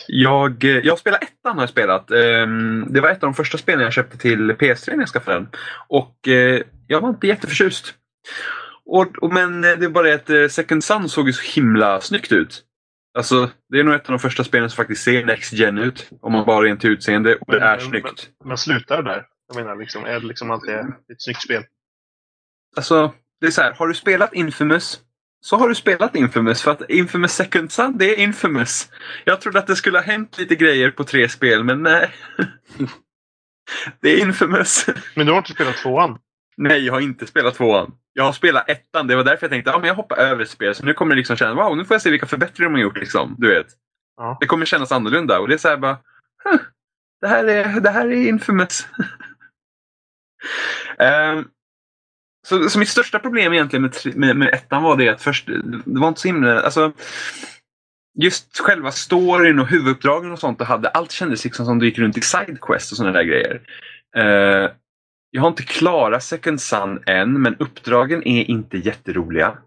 Jag, 0.08 0.64
eh, 0.64 0.70
jag 0.70 0.98
spelar 0.98 1.18
ettan 1.22 1.54
har 1.56 1.62
jag 1.62 1.70
spelat. 1.70 2.10
Ehm, 2.10 2.86
Det 2.92 3.00
var 3.00 3.08
ett 3.08 3.22
av 3.22 3.28
de 3.30 3.34
första 3.34 3.58
spelen 3.58 3.80
jag 3.84 3.92
köpte 3.92 4.18
till 4.18 4.50
PS3 4.52 4.90
när 4.92 4.98
jag 4.98 5.08
skaffade 5.08 5.36
den. 5.38 5.48
Och 5.88 6.28
eh, 6.28 6.62
jag 6.86 7.00
var 7.00 7.08
inte 7.08 7.26
jätteförtjust. 7.26 7.94
Och, 8.86 9.18
och, 9.22 9.32
men 9.32 9.60
det 9.60 9.68
är 9.72 9.88
bara 9.88 10.06
det 10.06 10.14
att 10.14 10.30
eh, 10.30 10.48
Second 10.48 10.84
Sun 10.84 11.08
såg 11.08 11.26
ju 11.26 11.32
så 11.32 11.60
himla 11.60 12.00
snyggt 12.00 12.32
ut. 12.32 12.62
Alltså, 13.18 13.50
det 13.68 13.80
är 13.80 13.84
nog 13.84 13.94
ett 13.94 14.06
av 14.08 14.12
de 14.12 14.18
första 14.18 14.44
spelen 14.44 14.70
som 14.70 14.76
faktiskt 14.76 15.02
ser 15.04 15.24
Next 15.24 15.52
Gen 15.52 15.78
ut. 15.78 16.10
Om 16.20 16.32
man 16.32 16.46
bara 16.46 16.64
rent 16.64 16.84
utseende. 16.84 17.36
Och 17.36 17.52
det 17.52 17.58
Men- 17.60 17.68
är 17.68 17.76
men- 17.76 17.86
snyggt. 17.86 18.28
Men 18.44 18.56
slutar 18.58 19.02
det 19.02 19.10
där? 19.10 19.26
Jag 19.48 19.56
menar, 19.56 19.76
liksom, 19.76 20.04
är 20.04 20.20
det 20.20 20.26
liksom 20.26 20.50
alltid 20.50 20.74
ett 20.74 20.86
snyggt 21.18 21.42
spel? 21.42 21.62
Alltså, 22.76 23.12
det 23.40 23.46
är 23.46 23.50
så 23.50 23.62
här. 23.62 23.72
Har 23.72 23.88
du 23.88 23.94
spelat 23.94 24.34
Infamous 24.34 25.00
så 25.40 25.56
har 25.56 25.68
du 25.68 25.74
spelat 25.74 26.16
Infamous. 26.16 26.62
För 26.62 26.70
att 26.70 26.90
Infamous 26.90 27.32
Second 27.32 27.72
Sun, 27.72 27.98
det 27.98 28.04
är 28.14 28.18
Infamous. 28.22 28.88
Jag 29.24 29.40
trodde 29.40 29.58
att 29.58 29.66
det 29.66 29.76
skulle 29.76 29.98
ha 29.98 30.04
hänt 30.04 30.38
lite 30.38 30.54
grejer 30.54 30.90
på 30.90 31.04
tre 31.04 31.28
spel, 31.28 31.64
men 31.64 31.82
nej. 31.82 32.10
det 34.00 34.08
är 34.10 34.18
Infamous. 34.26 34.86
Men 35.14 35.26
du 35.26 35.32
har 35.32 35.38
inte 35.38 35.52
spelat 35.52 35.76
tvåan? 35.76 36.18
Nej, 36.56 36.86
jag 36.86 36.92
har 36.92 37.00
inte 37.00 37.26
spelat 37.26 37.54
tvåan. 37.54 37.92
Jag 38.12 38.24
har 38.24 38.32
spelat 38.32 38.70
ettan. 38.70 39.06
Det 39.06 39.16
var 39.16 39.24
därför 39.24 39.44
jag 39.46 39.50
tänkte 39.50 39.70
att 39.70 39.74
ja, 39.74 39.80
men 39.80 39.88
jag 39.88 39.94
hoppar 39.94 40.16
över 40.16 40.44
spel. 40.44 40.74
Så 40.74 40.84
nu 40.84 40.94
kommer 40.94 41.14
det 41.14 41.18
liksom 41.18 41.36
kännas, 41.36 41.56
wow, 41.56 41.76
nu 41.76 41.84
får 41.84 41.94
jag 41.94 42.02
se 42.02 42.10
vilka 42.10 42.26
förbättringar 42.26 42.70
de 42.70 42.74
har 42.74 42.82
gjort. 42.82 42.98
Liksom, 42.98 43.34
du 43.38 43.48
vet. 43.48 43.66
Ja. 44.16 44.36
Det 44.40 44.46
kommer 44.46 44.66
kännas 44.66 44.92
annorlunda. 44.92 45.40
Och 45.40 45.48
det 45.48 45.54
är 45.54 45.58
så 45.58 45.68
här 45.68 45.76
bara, 45.76 45.98
huh, 46.44 46.60
det, 47.20 47.28
här 47.28 47.44
är, 47.44 47.80
det 47.80 47.90
här 47.90 48.06
är 48.06 48.28
Infamous. 48.28 48.88
Ehm, 50.98 51.48
så, 52.46 52.68
så 52.70 52.78
mitt 52.78 52.88
största 52.88 53.18
problem 53.18 53.52
egentligen 53.52 53.82
med, 53.82 54.16
med, 54.16 54.36
med 54.36 54.54
ettan 54.54 54.82
var 54.82 54.96
det 54.96 55.08
att 55.08 55.22
först, 55.22 55.46
det 55.84 56.00
var 56.00 56.08
inte 56.08 56.20
så 56.20 56.28
himla, 56.28 56.60
alltså 56.60 56.92
Just 58.16 58.58
själva 58.58 58.90
storyn 58.90 59.58
och 59.58 59.66
huvuduppdragen 59.66 60.32
och 60.32 60.38
sånt, 60.38 60.60
och 60.60 60.66
hade, 60.66 60.88
allt 60.88 61.12
kändes 61.12 61.44
liksom 61.44 61.66
som 61.66 61.78
det 61.78 61.86
gick 61.86 61.98
runt 61.98 62.18
i 62.18 62.20
Sidequest 62.20 62.92
och 62.92 62.96
sådana 62.96 63.12
där 63.12 63.24
grejer. 63.24 63.60
Eh, 64.16 64.70
jag 65.34 65.42
har 65.42 65.48
inte 65.48 65.62
klarat 65.62 66.22
Second 66.22 66.60
Sun 66.60 67.02
än, 67.06 67.42
men 67.42 67.56
uppdragen 67.58 68.28
är 68.28 68.50
inte 68.50 68.78
jätteroliga. 68.78 69.58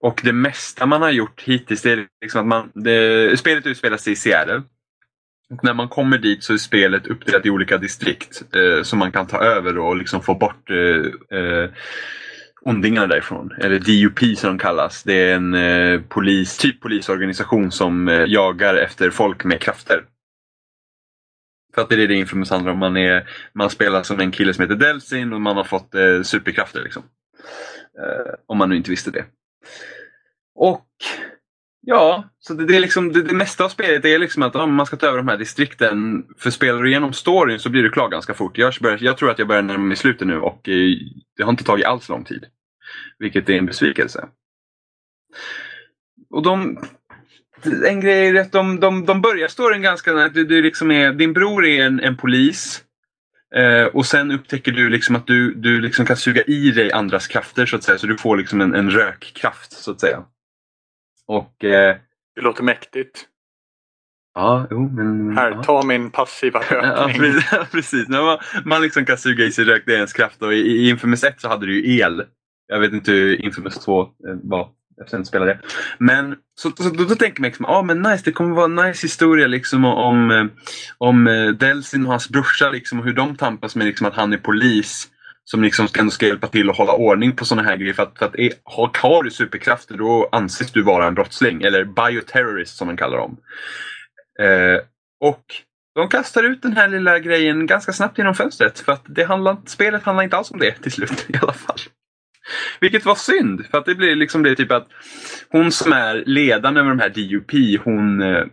Och 0.00 0.20
det 0.24 0.32
mesta 0.32 0.86
man 0.86 1.02
har 1.02 1.10
gjort 1.10 1.42
hittills, 1.42 1.82
det 1.82 1.92
är 1.92 2.06
liksom 2.20 2.40
att 2.40 2.46
man, 2.46 2.70
det, 2.74 3.38
spelet 3.38 3.66
utspelar 3.66 3.96
sig 3.96 4.12
i 4.12 4.16
Seattle. 4.16 4.62
Och 5.50 5.64
när 5.64 5.74
man 5.74 5.88
kommer 5.88 6.18
dit 6.18 6.44
så 6.44 6.52
är 6.52 6.56
spelet 6.56 7.06
uppdelat 7.06 7.46
i 7.46 7.50
olika 7.50 7.78
distrikt 7.78 8.42
eh, 8.56 8.82
som 8.82 8.98
man 8.98 9.12
kan 9.12 9.26
ta 9.26 9.38
över 9.38 9.72
då 9.72 9.86
och 9.86 9.96
liksom 9.96 10.22
få 10.22 10.34
bort 10.34 10.70
eh, 10.70 11.38
eh, 11.38 11.70
ondingarna 12.62 13.06
därifrån. 13.06 13.50
Eller 13.58 13.78
DUP 13.78 14.38
som 14.38 14.50
de 14.50 14.58
kallas. 14.58 15.02
Det 15.02 15.14
är 15.14 15.34
en 15.34 15.54
eh, 15.54 16.00
polis, 16.00 16.58
typ 16.58 16.80
polisorganisation 16.80 17.70
som 17.70 18.08
eh, 18.08 18.24
jagar 18.26 18.74
efter 18.74 19.10
folk 19.10 19.44
med 19.44 19.60
krafter. 19.60 20.02
För 21.76 21.82
att 21.82 21.88
det 21.88 22.02
är 22.02 22.08
det 22.08 22.14
Infamous 22.14 22.50
handlar 22.50 22.72
om. 22.72 22.78
Man, 22.78 22.96
är, 22.96 23.28
man 23.52 23.70
spelar 23.70 24.02
som 24.02 24.20
en 24.20 24.30
kille 24.30 24.54
som 24.54 24.62
heter 24.62 24.74
Delsin 24.74 25.32
och 25.32 25.40
man 25.40 25.56
har 25.56 25.64
fått 25.64 25.94
eh, 25.94 26.22
superkrafter. 26.22 26.82
Liksom. 26.82 27.02
Eh, 27.98 28.34
om 28.46 28.58
man 28.58 28.68
nu 28.68 28.76
inte 28.76 28.90
visste 28.90 29.10
det. 29.10 29.24
Och 30.54 30.86
ja, 31.80 32.28
så 32.38 32.54
det, 32.54 32.66
det 32.66 32.76
är 32.76 32.80
liksom 32.80 33.12
det, 33.12 33.22
det 33.22 33.34
mesta 33.34 33.64
av 33.64 33.68
spelet 33.68 34.04
är 34.04 34.18
liksom 34.18 34.42
att 34.42 34.56
om 34.56 34.74
man 34.74 34.86
ska 34.86 34.96
ta 34.96 35.06
över 35.06 35.18
de 35.18 35.28
här 35.28 35.36
distrikten. 35.36 36.26
För 36.38 36.50
spelar 36.50 36.82
du 36.82 36.88
igenom 36.88 37.12
storyn 37.12 37.58
så 37.58 37.70
blir 37.70 37.82
du 37.82 37.90
klar 37.90 38.08
ganska 38.08 38.34
fort. 38.34 38.58
Jag, 38.58 38.74
börjar, 38.80 38.98
jag 39.00 39.18
tror 39.18 39.30
att 39.30 39.38
jag 39.38 39.48
börjar 39.48 39.62
närma 39.62 39.84
mig 39.84 39.96
slutet 39.96 40.26
nu 40.26 40.40
och 40.40 40.68
eh, 40.68 40.96
det 41.36 41.42
har 41.42 41.50
inte 41.50 41.64
tagit 41.64 41.86
alls 41.86 42.08
lång 42.08 42.24
tid. 42.24 42.44
Vilket 43.18 43.48
är 43.48 43.54
en 43.54 43.66
besvikelse. 43.66 44.28
Och 46.30 46.42
de... 46.42 46.78
En 47.86 48.00
grej 48.00 48.28
är 48.28 48.40
att 48.40 48.52
de, 48.52 48.80
de, 48.80 49.06
de 49.06 49.20
börjar 49.20 49.48
storyn 49.48 49.82
ganska... 49.82 50.24
Att 50.24 50.34
du, 50.34 50.44
du 50.44 50.62
liksom 50.62 50.90
är, 50.90 51.12
din 51.12 51.32
bror 51.32 51.66
är 51.66 51.84
en, 51.86 52.00
en 52.00 52.16
polis. 52.16 52.82
Eh, 53.54 53.84
och 53.84 54.06
sen 54.06 54.30
upptäcker 54.30 54.72
du 54.72 54.88
liksom 54.88 55.16
att 55.16 55.26
du, 55.26 55.54
du 55.54 55.80
liksom 55.80 56.06
kan 56.06 56.16
suga 56.16 56.42
i 56.42 56.70
dig 56.70 56.92
andras 56.92 57.26
krafter 57.26 57.66
så 57.66 57.76
att 57.76 57.82
säga. 57.84 57.98
Så 57.98 58.06
du 58.06 58.18
får 58.18 58.36
liksom 58.36 58.60
en, 58.60 58.74
en 58.74 58.90
rökkraft 58.90 59.72
så 59.72 59.90
att 59.90 60.00
säga. 60.00 60.24
Och... 61.26 61.64
Eh, 61.64 61.96
Det 62.34 62.40
låter 62.40 62.62
mäktigt. 62.62 63.24
ja, 64.34 64.66
jo 64.70 64.88
men... 64.88 65.36
Här, 65.36 65.50
ja. 65.50 65.62
ta 65.62 65.82
min 65.82 66.10
passiva 66.10 66.60
rökning. 66.70 67.32
Ja, 67.52 67.66
precis. 67.72 68.08
Man, 68.08 68.38
man 68.64 68.82
liksom 68.82 69.04
kan 69.04 69.18
suga 69.18 69.44
i 69.44 69.52
sig 69.52 69.64
rök, 69.64 69.82
det 69.86 69.92
är 69.92 69.96
ens 69.96 70.12
kraft. 70.12 70.42
Och 70.42 70.54
i, 70.54 70.56
i 70.56 70.88
Infamous 70.88 71.24
1 71.24 71.40
så 71.40 71.48
hade 71.48 71.66
du 71.66 71.74
ju 71.80 71.98
el. 72.00 72.24
Jag 72.68 72.80
vet 72.80 72.92
inte 72.92 73.12
hur 73.12 73.44
Infamous 73.44 73.84
2 73.84 74.00
eh, 74.02 74.06
var 74.42 74.68
Eftersom 75.00 75.16
jag 75.16 75.20
inte 75.20 75.28
spelade 75.28 75.52
det. 75.52 75.60
Men 75.98 76.36
så, 76.54 76.70
så 76.70 76.90
då, 76.90 77.04
då 77.04 77.14
tänker 77.14 77.40
man 77.40 77.48
liksom, 77.48 77.66
ah, 77.66 77.82
men 77.82 78.02
nice, 78.02 78.22
det 78.24 78.32
kommer 78.32 78.54
vara 78.54 78.64
en 78.64 78.74
nice 78.74 79.06
historia 79.06 79.46
liksom 79.46 79.84
om, 79.84 80.50
om 80.98 81.26
eh, 81.26 81.34
eh, 81.34 81.48
Delsin 81.48 82.04
och 82.04 82.10
hans 82.10 82.28
brorsa 82.28 82.70
liksom, 82.70 82.98
och 82.98 83.04
hur 83.04 83.12
de 83.12 83.36
tampas 83.36 83.76
med 83.76 83.86
liksom, 83.86 84.06
att 84.06 84.14
han 84.14 84.32
är 84.32 84.38
polis. 84.38 85.08
Som 85.48 85.62
liksom 85.62 85.88
ändå 85.98 86.10
ska 86.10 86.26
hjälpa 86.26 86.46
till 86.46 86.70
att 86.70 86.76
hålla 86.76 86.92
ordning 86.92 87.36
på 87.36 87.44
sådana 87.44 87.68
här 87.68 87.76
grejer. 87.76 87.92
För 87.92 88.02
att, 88.02 88.18
för 88.18 88.26
att 88.26 88.34
är, 88.34 88.52
har, 88.64 88.90
har 89.02 89.22
du 89.22 89.30
superkrafter 89.30 89.96
då 89.96 90.28
anses 90.32 90.72
du 90.72 90.82
vara 90.82 91.06
en 91.06 91.14
brottsling. 91.14 91.62
Eller 91.62 91.84
bioterrorist 91.84 92.76
som 92.76 92.86
man 92.86 92.96
kallar 92.96 93.18
dem. 93.18 93.36
Eh, 94.40 94.80
och 95.20 95.44
de 95.94 96.08
kastar 96.08 96.42
ut 96.42 96.62
den 96.62 96.72
här 96.72 96.88
lilla 96.88 97.18
grejen 97.18 97.66
ganska 97.66 97.92
snabbt 97.92 98.18
genom 98.18 98.34
fönstret. 98.34 98.78
För 98.78 98.92
att 98.92 99.04
det 99.08 99.24
handlar, 99.24 99.56
spelet 99.66 100.02
handlar 100.02 100.24
inte 100.24 100.36
alls 100.36 100.50
om 100.50 100.58
det 100.58 100.72
till 100.72 100.92
slut 100.92 101.26
i 101.28 101.38
alla 101.42 101.52
fall. 101.52 101.78
Vilket 102.80 103.04
var 103.04 103.14
synd. 103.14 103.66
För 103.70 103.78
att 103.78 103.84
det 103.86 103.94
blir 103.94 104.16
liksom 104.16 104.42
det 104.42 104.56
typ 104.56 104.72
att 104.72 104.88
hon 105.50 105.72
som 105.72 105.92
är 105.92 106.22
ledaren 106.26 106.76
över 106.76 106.88
de 106.88 106.98
här 106.98 107.08
DUP, 107.08 107.80
hon, 107.84 108.22
eh, 108.22 108.44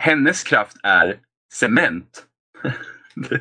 hennes 0.00 0.42
kraft 0.42 0.76
är 0.82 1.16
cement. 1.52 2.22
det, 3.14 3.40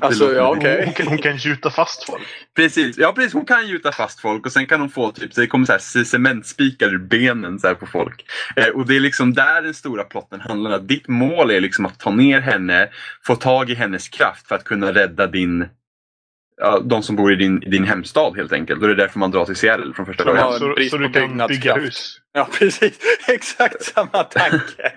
Alltså, 0.00 0.24
låter- 0.24 0.36
ja, 0.36 0.48
Hon, 0.48 0.58
okej. 0.58 0.82
hon, 0.84 0.94
kan, 0.94 1.06
hon 1.06 1.18
kan 1.18 1.36
gjuta 1.36 1.70
fast 1.70 2.04
folk. 2.06 2.22
Precis, 2.56 2.98
ja 2.98 3.12
precis. 3.12 3.32
Hon 3.32 3.44
kan 3.44 3.68
gjuta 3.68 3.92
fast 3.92 4.20
folk 4.20 4.46
och 4.46 4.52
sen 4.52 4.66
kan 4.66 4.80
hon 4.80 4.90
få 4.90 5.12
typ, 5.12 5.32
så 5.34 5.40
det 5.40 5.46
kommer 5.46 5.66
så 5.66 5.72
här 5.72 6.04
cementspikar 6.04 6.86
ur 6.94 6.98
benen 6.98 7.58
så 7.58 7.66
här 7.66 7.74
på 7.74 7.86
folk. 7.86 8.24
Eh, 8.56 8.66
och 8.68 8.86
det 8.86 8.96
är 8.96 9.00
liksom 9.00 9.34
där 9.34 9.62
den 9.62 9.74
stora 9.74 10.04
plotten 10.04 10.40
handlar. 10.40 10.70
Att 10.70 10.88
ditt 10.88 11.08
mål 11.08 11.50
är 11.50 11.60
liksom 11.60 11.86
att 11.86 11.98
ta 12.00 12.10
ner 12.10 12.40
henne, 12.40 12.88
få 13.26 13.36
tag 13.36 13.70
i 13.70 13.74
hennes 13.74 14.08
kraft 14.08 14.48
för 14.48 14.54
att 14.54 14.64
kunna 14.64 14.92
rädda 14.94 15.26
din 15.26 15.68
Ja, 16.62 16.78
de 16.84 17.02
som 17.02 17.16
bor 17.16 17.32
i 17.32 17.36
din, 17.36 17.60
din 17.60 17.84
hemstad 17.84 18.36
helt 18.36 18.52
enkelt. 18.52 18.80
Och 18.82 18.86
det 18.88 18.94
är 18.94 18.96
därför 18.96 19.18
man 19.18 19.30
drar 19.30 19.44
till 19.44 19.56
Seattle 19.56 19.92
från 19.94 20.06
första 20.06 20.24
början. 20.24 20.42
har- 20.44 20.52
Så, 20.58 20.90
så 20.90 20.96
du 20.98 21.08
kan 21.12 21.46
bygga 21.48 21.74
hus. 21.74 22.16
Ja, 22.34 22.48
precis. 22.58 22.98
Exakt 23.28 23.82
samma 23.82 24.22
tanke. 24.24 24.58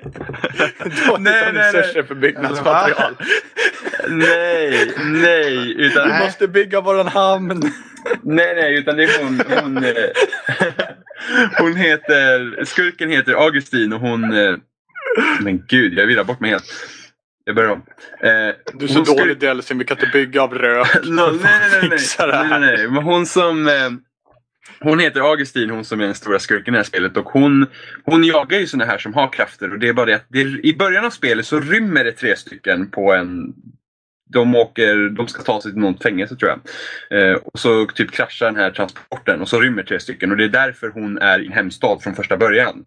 Dåligt 0.84 1.20
nej, 1.20 1.54
nej. 1.54 1.72
resurser 1.74 2.04
för 2.04 2.16
byggnadsmaterial. 2.16 3.14
Nej, 4.08 4.92
nej. 5.06 5.82
Utan, 5.82 6.08
Vi 6.12 6.20
måste 6.26 6.48
bygga 6.48 6.82
våran 6.82 7.08
hamn. 7.08 7.62
Nej, 8.24 8.56
nej, 8.56 8.78
utan 8.78 8.98
det 8.98 9.04
är 9.04 9.24
hon. 9.24 9.42
Hon, 9.64 9.78
eh, 9.84 9.94
hon 11.60 11.76
heter, 11.76 12.66
skurken 12.66 13.10
heter 13.10 13.34
Augustin 13.34 13.94
och 13.94 14.00
hon... 14.00 14.24
eh, 14.24 14.56
Men 15.40 15.64
gud, 15.68 15.94
jag 15.94 16.08
virrar 16.08 16.24
bort 16.24 16.40
mig 16.40 16.50
helt. 16.52 16.66
Jag 17.44 17.56
börjar 17.56 17.70
om. 17.72 17.84
Eh, 18.22 18.56
Du 18.74 18.86
är 18.86 18.88
så 18.88 19.02
dålig 19.02 19.40
Delsin, 19.40 19.78
vi 19.78 19.86
kan 19.86 19.98
inte 19.98 20.10
bygga 20.14 20.42
av 20.42 20.54
rök. 20.54 20.88
No, 21.06 21.32
nej, 21.44 21.60
nej, 21.72 21.90
nej, 21.90 22.50
nej, 22.50 22.60
nej. 22.60 22.88
Men 22.88 23.04
hon 23.04 23.26
som... 23.26 23.68
Eh, 23.68 23.90
hon 24.82 25.00
heter 25.00 25.22
Augustin, 25.22 25.70
hon 25.70 25.86
som 25.86 26.00
är 26.02 26.06
den 26.06 26.16
stora 26.16 26.40
skurken 26.40 26.74
i 26.74 26.76
det 26.76 26.80
här 26.80 26.84
spelet. 26.84 27.18
Och 27.18 27.26
hon, 27.30 27.68
hon 28.04 28.24
jagar 28.24 28.60
ju 28.60 28.68
såna 28.68 28.86
här 28.86 28.98
som 28.98 29.14
har 29.14 29.34
krafter. 29.34 29.72
Och 29.72 29.80
det 29.80 29.88
är 29.88 29.94
bara 29.94 30.06
det 30.06 30.16
att 30.16 30.26
det, 30.30 30.40
i 30.42 30.76
början 30.80 31.06
av 31.06 31.10
spelet 31.10 31.46
så 31.46 31.60
rymmer 31.60 32.04
det 32.04 32.12
tre 32.12 32.36
stycken 32.36 32.92
på 32.92 33.14
en... 33.14 33.54
De, 34.34 34.56
åker, 34.56 35.10
de 35.10 35.28
ska 35.28 35.44
ta 35.44 35.62
sig 35.62 35.72
till 35.72 35.82
något 35.82 36.04
fängelse 36.04 36.36
tror 36.36 36.52
jag. 36.52 36.60
Eh, 37.22 37.36
och 37.36 37.60
så 37.60 37.86
typ 37.86 38.12
kraschar 38.12 38.46
den 38.46 38.56
här 38.56 38.72
transporten 38.72 39.42
och 39.42 39.50
så 39.50 39.60
rymmer 39.60 39.84
tre 39.84 40.00
stycken. 40.00 40.32
Och 40.32 40.38
det 40.38 40.44
är 40.44 40.50
därför 40.50 40.90
hon 40.90 41.18
är 41.18 41.40
i 41.40 41.46
en 41.46 41.52
hemstad 41.54 42.04
från 42.04 42.16
första 42.16 42.38
början. 42.38 42.86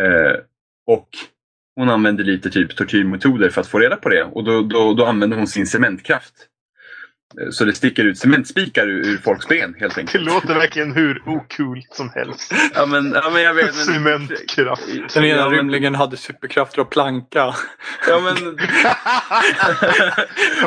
Eh, 0.00 0.36
och 0.86 1.08
hon 1.78 1.88
använder 1.90 2.24
lite 2.24 2.50
typ 2.50 2.76
tortyrmetoder 2.76 3.50
för 3.50 3.60
att 3.60 3.66
få 3.66 3.78
reda 3.78 3.96
på 3.96 4.08
det. 4.08 4.22
Och 4.24 4.44
då, 4.44 4.62
då, 4.62 4.94
då 4.94 5.06
använder 5.06 5.36
hon 5.36 5.46
sin 5.46 5.66
cementkraft. 5.66 6.34
Eh, 7.40 7.50
Så 7.50 7.64
det 7.64 7.72
sticker 7.72 8.04
ut 8.04 8.18
cementspikar 8.18 8.86
ur, 8.88 9.06
ur 9.06 9.16
folks 9.16 9.48
ben 9.48 9.74
helt 9.80 9.94
Det 9.94 10.00
enkelt. 10.00 10.24
låter 10.24 10.54
verkligen 10.54 10.92
hur 10.92 11.22
ocoolt 11.28 11.88
som 11.90 12.10
helst. 12.14 12.54
Ja 12.74 12.86
men, 12.86 13.12
ja, 13.24 13.30
men 13.30 13.42
jag 13.42 13.54
vet. 13.54 13.64
Men, 13.64 13.72
Cementkraft. 13.74 14.82
Den 15.14 15.24
ena 15.24 15.36
ja, 15.36 15.48
men, 15.48 15.58
rymlingen 15.58 15.94
hade 15.94 16.16
superkrafter 16.16 16.80
och 16.80 16.90
planka. 16.90 17.38
ja, 18.08 18.20
men, 18.20 18.56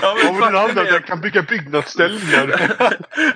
ja, 0.01 0.16
men 0.24 0.36
Och 0.36 0.41
den 0.41 0.43
andra, 0.43 0.59
faktum 0.68 0.86
är 0.88 0.97
att- 0.97 1.05
kan 1.05 1.22
bygga 1.22 1.41
byggnadsställningar. 1.41 2.76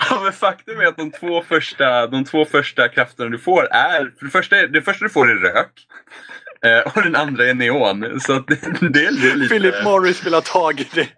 ja, 0.09 0.19
men 0.23 0.34
faktum 0.34 0.80
är 0.80 0.86
att 0.86 0.97
de 0.97 1.11
två 1.11 1.43
första, 1.43 2.07
de 2.07 2.26
två 2.26 2.45
första 2.45 2.88
krafterna 2.89 3.30
du 3.30 3.38
får 3.39 3.63
är... 3.71 4.11
För 4.19 4.26
det, 4.26 4.32
första, 4.32 4.67
det 4.67 4.82
första 4.82 5.05
du 5.05 5.09
får 5.09 5.32
är 5.32 5.36
rök. 5.36 5.71
Eh, 6.66 6.91
och 6.95 7.01
den 7.03 7.16
andra 7.16 7.45
är 7.45 7.53
neon. 7.53 8.20
Så 8.20 8.34
att 8.34 8.47
det, 8.47 8.89
det, 8.89 9.05
är- 9.05 9.36
lite... 9.36 9.53
Philip 9.53 9.84
Morris 9.84 10.26
vill 10.26 10.34
ha 10.34 10.41
tag 10.41 10.80
i 10.80 10.84
dig. 10.93 11.16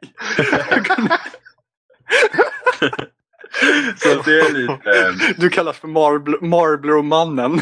så 3.95 4.19
att 4.19 4.25
det 4.25 4.39
är 4.39 4.53
lite... 4.53 5.13
Du 5.37 5.49
kallas 5.49 5.77
för 5.79 5.87
Marble- 5.87 6.41
Marbler-mannen. 6.41 7.61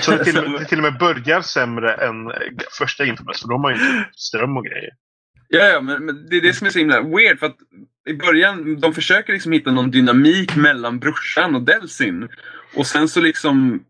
Så 0.00 0.10
det 0.10 0.24
till, 0.24 0.34
det 0.34 0.64
till 0.64 0.78
och 0.78 0.84
med 0.84 0.98
börjar 0.98 1.40
sämre 1.42 1.94
än 1.94 2.14
första 2.78 3.04
Infamous. 3.04 3.40
För 3.40 3.48
de 3.48 3.64
har 3.64 3.70
ju 3.70 3.76
inte 3.76 4.08
ström 4.16 4.56
och 4.56 4.64
grejer. 4.64 4.90
Ja, 5.48 5.64
ja 5.64 5.80
men, 5.80 6.04
men 6.06 6.26
det 6.30 6.36
är 6.36 6.40
det 6.40 6.52
som 6.52 6.66
är 6.66 6.70
så 6.70 6.78
himla 6.78 7.00
weird. 7.02 7.38
För 7.38 7.46
att 7.46 7.56
i 8.08 8.14
början, 8.14 8.80
de 8.80 8.94
försöker 8.94 9.32
liksom 9.32 9.52
hitta 9.52 9.70
någon 9.70 9.90
dynamik 9.90 10.56
mellan 10.56 10.98
brorsan 10.98 11.54
och 11.54 11.62
Delsin. 11.62 12.28
Och 12.74 12.86
sen 12.86 13.08
så 13.08 13.20
liksom... 13.20 13.80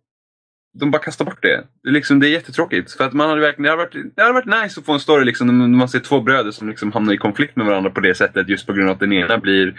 De 0.75 0.91
bara 0.91 1.03
kastar 1.03 1.25
bort 1.25 1.43
det. 1.43 1.65
Det 1.83 1.89
är, 1.89 1.93
liksom, 1.93 2.21
det 2.21 2.29
är 2.29 2.31
jättetråkigt. 2.31 2.93
För 2.93 3.05
att 3.05 3.13
man 3.13 3.29
hade 3.29 3.41
verkligen, 3.41 3.63
det, 3.63 3.71
hade 3.71 3.83
varit, 3.83 4.17
det 4.17 4.23
hade 4.23 4.35
varit 4.35 4.63
nice 4.63 4.81
att 4.81 4.87
få 4.87 4.93
en 4.93 5.01
story 5.01 5.25
liksom, 5.25 5.59
när 5.59 5.79
man 5.79 5.89
ser 5.89 6.01
två 6.01 6.21
bröder 6.21 6.51
som 6.51 6.69
liksom 6.69 6.93
hamnar 6.93 7.13
i 7.13 7.17
konflikt 7.17 7.57
med 7.57 7.67
varandra 7.67 7.91
på 7.91 8.01
det 8.01 8.15
sättet. 8.15 8.49
Just 8.49 8.67
på 8.67 8.73
grund 8.73 8.89
av 8.89 8.95
att 8.95 9.01
den 9.01 9.13
ena 9.13 9.39
blir 9.39 9.75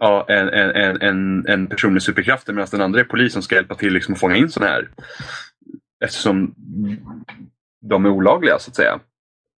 ja, 0.00 0.26
en, 0.28 0.48
en, 0.48 1.02
en, 1.02 1.46
en, 1.48 1.66
person 1.66 1.92
med 1.92 2.02
superkrafter 2.02 2.52
medan 2.52 2.68
den 2.70 2.80
andra 2.80 3.00
är 3.00 3.04
polis 3.04 3.32
som 3.32 3.42
ska 3.42 3.54
hjälpa 3.54 3.74
till 3.74 3.92
liksom, 3.92 4.14
att 4.14 4.20
fånga 4.20 4.36
in 4.36 4.50
sådana 4.50 4.72
här. 4.72 4.88
Eftersom 6.04 6.54
de 7.88 8.04
är 8.04 8.10
olagliga 8.10 8.58
så 8.58 8.70
att 8.70 8.76
säga. 8.76 9.00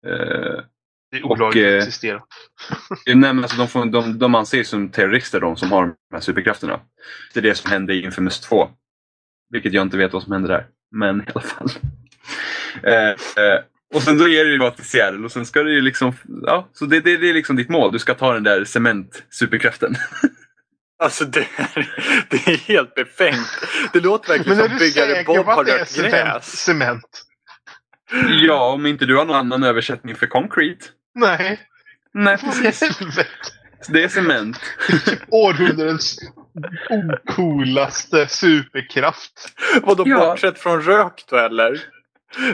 Eh, 0.06 0.62
Det 1.10 1.16
är 1.16 1.26
olagligt 1.26 1.64
eh, 1.64 1.70
att 1.70 1.76
existera. 1.76 2.22
Nej, 3.06 3.16
men 3.16 3.38
alltså, 3.38 3.56
de, 3.56 3.68
får, 3.68 3.86
de, 3.86 4.18
de 4.18 4.34
anses 4.34 4.68
som 4.68 4.88
terrorister 4.88 5.40
de 5.40 5.56
som 5.56 5.72
har 5.72 5.86
de 5.86 5.94
här 6.12 6.20
superkrafterna. 6.20 6.80
Det 7.34 7.40
är 7.40 7.42
det 7.42 7.54
som 7.54 7.70
hände 7.70 7.94
i 7.94 8.02
Infamous 8.04 8.40
2. 8.40 8.68
Vilket 9.50 9.72
jag 9.72 9.82
inte 9.82 9.96
vet 9.96 10.12
vad 10.12 10.22
som 10.22 10.32
hände 10.32 10.48
där. 10.48 10.66
Men 10.90 11.20
i 11.20 11.24
alla 11.34 11.44
fall. 11.44 11.68
Eh, 12.82 13.08
eh, 13.08 13.60
och 13.94 14.02
sen 14.02 14.18
då 14.18 14.28
ger 14.28 14.44
det 14.44 14.50
ju 14.50 14.58
bara 14.58 14.70
till 14.70 14.84
Seattle 14.84 15.24
och 15.24 15.32
sen 15.32 15.46
ska 15.46 15.62
du 15.62 15.74
ju 15.74 15.80
liksom... 15.80 16.12
Ja, 16.42 16.68
så 16.72 16.86
det, 16.86 17.00
det, 17.00 17.16
det 17.16 17.30
är 17.30 17.34
liksom 17.34 17.56
ditt 17.56 17.68
mål. 17.68 17.92
Du 17.92 17.98
ska 17.98 18.14
ta 18.14 18.34
den 18.34 18.42
där 18.42 18.64
cement-superkraften. 18.64 19.94
Alltså 20.98 21.24
det 21.24 21.46
är, 21.56 21.88
det 22.30 22.36
är 22.36 22.56
helt 22.56 22.94
befängt. 22.94 23.48
Det 23.92 24.00
låter 24.00 24.28
verkligen 24.28 24.60
är 24.60 24.68
som 24.68 24.78
byggare 24.78 25.24
Bob 25.24 25.44
på 25.44 25.50
har 25.50 25.64
är 25.64 25.78
rökt 25.78 25.90
cement? 25.90 26.12
gräs. 26.12 26.44
cement? 26.44 27.26
ja, 28.28 28.72
om 28.72 28.86
inte 28.86 29.04
du 29.06 29.16
har 29.16 29.24
någon 29.24 29.36
annan 29.36 29.62
översättning 29.62 30.14
för 30.14 30.26
concrete. 30.26 30.86
Nej. 31.14 31.60
Nej, 32.14 32.38
precis. 32.62 32.98
Det 33.88 34.04
är 34.04 34.08
cement. 34.08 34.58
Århundradets 35.28 36.16
ocoolaste 36.90 38.26
superkraft. 38.28 39.32
Vadå 39.82 40.04
Ja. 40.06 40.18
bortsett 40.18 40.58
från 40.58 40.82
rök 40.82 41.24
då 41.30 41.36
eller? 41.36 41.80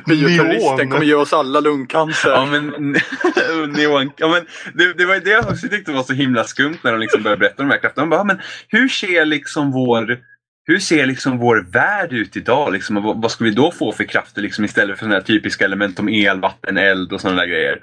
Bioterroristen 0.07 0.90
kommer 0.90 1.05
ge 1.05 1.14
oss 1.14 1.32
alla 1.32 1.61
lungcancer. 1.61 2.30
Ja 2.30 2.46
men, 2.46 2.66
neon, 3.72 4.12
ja, 4.16 4.28
men 4.28 4.46
det, 4.74 4.92
det 4.92 5.05
var 5.07 5.14
ju 5.14 5.20
det 5.20 5.30
jag 5.30 5.44
också 5.48 5.68
tyckte 5.68 5.92
var 5.92 6.03
så 6.03 6.12
himla 6.12 6.44
skumt 6.44 6.78
när 6.82 6.92
de 6.92 7.00
liksom 7.00 7.22
började 7.22 7.40
berätta 7.40 7.62
om 7.62 7.68
de 7.68 7.74
här 7.74 7.80
krafterna. 7.80 8.03
De 8.03 8.11
bara, 8.11 8.16
"Ja, 8.20 8.24
men 8.24 8.40
hur 8.68 8.88
ser 8.88 9.24
liksom 9.24 9.72
vår 9.72 10.18
hur 10.64 10.78
ser 10.78 11.07
liksom 11.07 11.38
vår 11.38 11.66
värld 11.72 12.12
ut 12.12 12.36
idag? 12.36 12.72
Liksom, 12.72 13.03
vad, 13.03 13.22
vad 13.22 13.30
ska 13.30 13.44
vi 13.44 13.50
då 13.50 13.72
få 13.72 13.92
för 13.92 14.05
krafter 14.05 14.42
liksom, 14.42 14.64
istället 14.64 14.96
för 14.98 15.05
sådana 15.05 15.14
här 15.14 15.22
typiska 15.22 15.64
element 15.64 15.96
som 15.96 16.09
el, 16.09 16.40
vatten, 16.40 16.76
eld 16.78 17.12
och 17.12 17.20
sådana 17.20 17.40
där 17.40 17.46
grejer? 17.48 17.80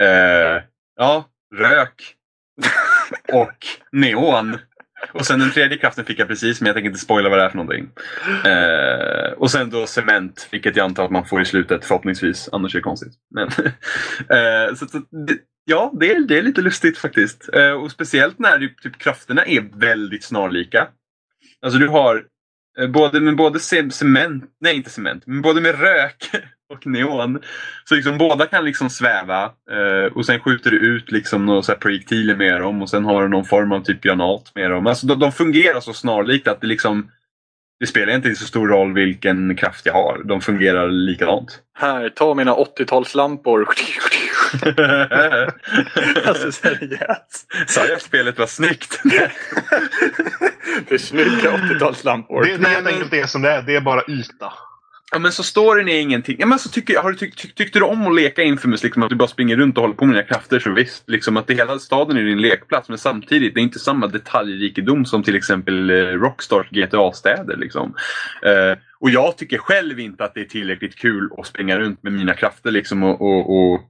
Eh, 0.00 0.62
ja, 0.96 1.28
rök 1.56 2.14
och 3.32 3.66
neon. 3.92 4.58
Och 5.12 5.26
sen 5.26 5.38
den 5.38 5.50
tredje 5.50 5.78
kraften 5.78 6.04
fick 6.04 6.18
jag 6.18 6.28
precis, 6.28 6.60
men 6.60 6.66
jag 6.66 6.76
tänker 6.76 6.88
inte 6.88 7.00
spoila 7.00 7.28
vad 7.28 7.38
det 7.38 7.44
är 7.44 7.48
för 7.48 7.56
någonting. 7.56 7.90
Eh, 8.44 9.32
och 9.32 9.50
sen 9.50 9.70
då 9.70 9.86
cement, 9.86 10.48
vilket 10.50 10.76
jag 10.76 10.84
antar 10.84 11.04
att 11.04 11.10
man 11.10 11.26
får 11.26 11.42
i 11.42 11.44
slutet 11.44 11.84
förhoppningsvis, 11.84 12.48
annars 12.52 12.74
är 12.74 12.78
det 12.78 12.82
konstigt. 12.82 13.12
Men, 13.34 13.48
eh, 14.38 14.74
så, 14.74 14.86
så, 14.86 14.98
det, 15.26 15.38
ja, 15.64 15.92
det 16.00 16.12
är, 16.12 16.20
det 16.20 16.38
är 16.38 16.42
lite 16.42 16.60
lustigt 16.60 16.98
faktiskt. 16.98 17.48
Eh, 17.52 17.72
och 17.72 17.90
speciellt 17.90 18.38
när 18.38 18.58
det, 18.58 18.68
typ, 18.82 18.98
krafterna 18.98 19.44
är 19.44 19.78
väldigt 19.78 20.24
snarlika. 20.24 20.88
Alltså 21.62 21.78
du 21.78 21.88
har 21.88 22.24
eh, 22.78 22.88
både 22.88 23.20
med 23.20 23.36
både 23.36 23.60
cement, 23.60 24.44
nej 24.60 24.76
inte 24.76 24.90
cement, 24.90 25.22
men 25.26 25.42
både 25.42 25.60
med 25.60 25.80
rök 25.80 26.30
och 26.68 26.86
neon. 26.86 27.42
Så 27.84 27.94
liksom 27.94 28.18
båda 28.18 28.46
kan 28.46 28.64
liksom 28.64 28.90
sväva 28.90 29.44
eh, 29.44 30.12
och 30.14 30.26
sen 30.26 30.40
skjuter 30.40 30.70
du 30.70 30.76
ut 30.76 31.10
liksom 31.10 31.46
några 31.46 31.62
så 31.62 31.74
projektiler 31.74 32.36
med 32.36 32.60
dem 32.60 32.82
och 32.82 32.90
sen 32.90 33.04
har 33.04 33.22
du 33.22 33.28
någon 33.28 33.44
form 33.44 33.72
av 33.72 33.80
typ 33.80 34.00
granat 34.00 34.52
med 34.54 34.70
dem. 34.70 34.86
Alltså 34.86 35.06
de, 35.06 35.18
de 35.18 35.32
fungerar 35.32 35.80
så 35.80 35.92
snarlikt 35.92 36.48
att 36.48 36.60
det 36.60 36.66
liksom 36.66 37.10
det 37.80 37.86
spelar 37.86 38.14
inte 38.14 38.34
så 38.34 38.46
stor 38.46 38.68
roll 38.68 38.94
vilken 38.94 39.56
kraft 39.56 39.86
jag 39.86 39.92
har. 39.92 40.22
De 40.24 40.40
fungerar 40.40 40.88
likadant. 40.88 41.60
Här, 41.74 42.08
ta 42.08 42.34
mina 42.34 42.54
80-talslampor. 42.54 43.66
alltså 46.28 46.52
seriöst. 46.52 47.46
Sa 47.66 47.86
jag 47.86 47.96
att 47.96 48.02
spelet 48.02 48.38
var 48.38 48.46
snyggt? 48.46 49.00
Det 50.88 50.94
är 50.94 50.98
snygga 50.98 51.50
80-talslampor. 51.50 52.44
Det, 52.44 52.56
det 52.56 52.68
är 52.68 52.74
helt 52.74 52.86
enkelt 52.86 53.10
det 53.10 53.30
som 53.30 53.42
det 53.42 53.50
är. 53.50 53.62
Det 53.62 53.76
är 53.76 53.80
bara 53.80 54.02
yta. 54.08 54.52
Ja 55.12 55.18
men 55.18 55.32
så 55.32 55.42
storyn 55.42 55.88
är 55.88 56.00
ingenting. 56.00 56.36
Ja, 56.38 56.46
men 56.46 56.58
så 56.58 56.68
tycker, 56.68 56.98
har 56.98 57.10
du 57.10 57.16
tyck, 57.16 57.36
tyck, 57.36 57.54
tyckte 57.54 57.78
du 57.78 57.84
om 57.84 58.06
att 58.06 58.14
leka 58.14 58.42
Infamous? 58.42 58.82
Liksom, 58.82 59.02
att 59.02 59.08
du 59.08 59.16
bara 59.16 59.28
springer 59.28 59.56
runt 59.56 59.76
och 59.76 59.82
håller 59.82 59.94
på 59.94 60.04
med 60.04 60.14
dina 60.14 60.26
krafter 60.26 60.58
så 60.58 60.70
visst. 60.70 61.08
Liksom, 61.08 61.36
att 61.36 61.46
det 61.46 61.54
hela 61.54 61.78
staden 61.78 62.16
är 62.16 62.22
din 62.22 62.40
lekplats 62.40 62.88
men 62.88 62.98
samtidigt 62.98 63.54
det 63.54 63.60
är 63.60 63.62
inte 63.62 63.78
samma 63.78 64.06
detaljrikedom 64.06 65.04
som 65.04 65.22
till 65.22 65.36
exempel 65.36 65.90
eh, 65.90 65.94
Rockstars 65.94 66.70
GTA-städer. 66.70 67.56
Liksom. 67.56 67.94
Eh, 68.42 68.78
och 69.00 69.10
jag 69.10 69.36
tycker 69.36 69.58
själv 69.58 70.00
inte 70.00 70.24
att 70.24 70.34
det 70.34 70.40
är 70.40 70.44
tillräckligt 70.44 70.96
kul 70.96 71.30
att 71.38 71.46
springa 71.46 71.78
runt 71.78 72.02
med 72.02 72.12
mina 72.12 72.34
krafter 72.34 72.70
liksom, 72.70 73.02
och, 73.02 73.20
och, 73.20 73.72
och 73.72 73.80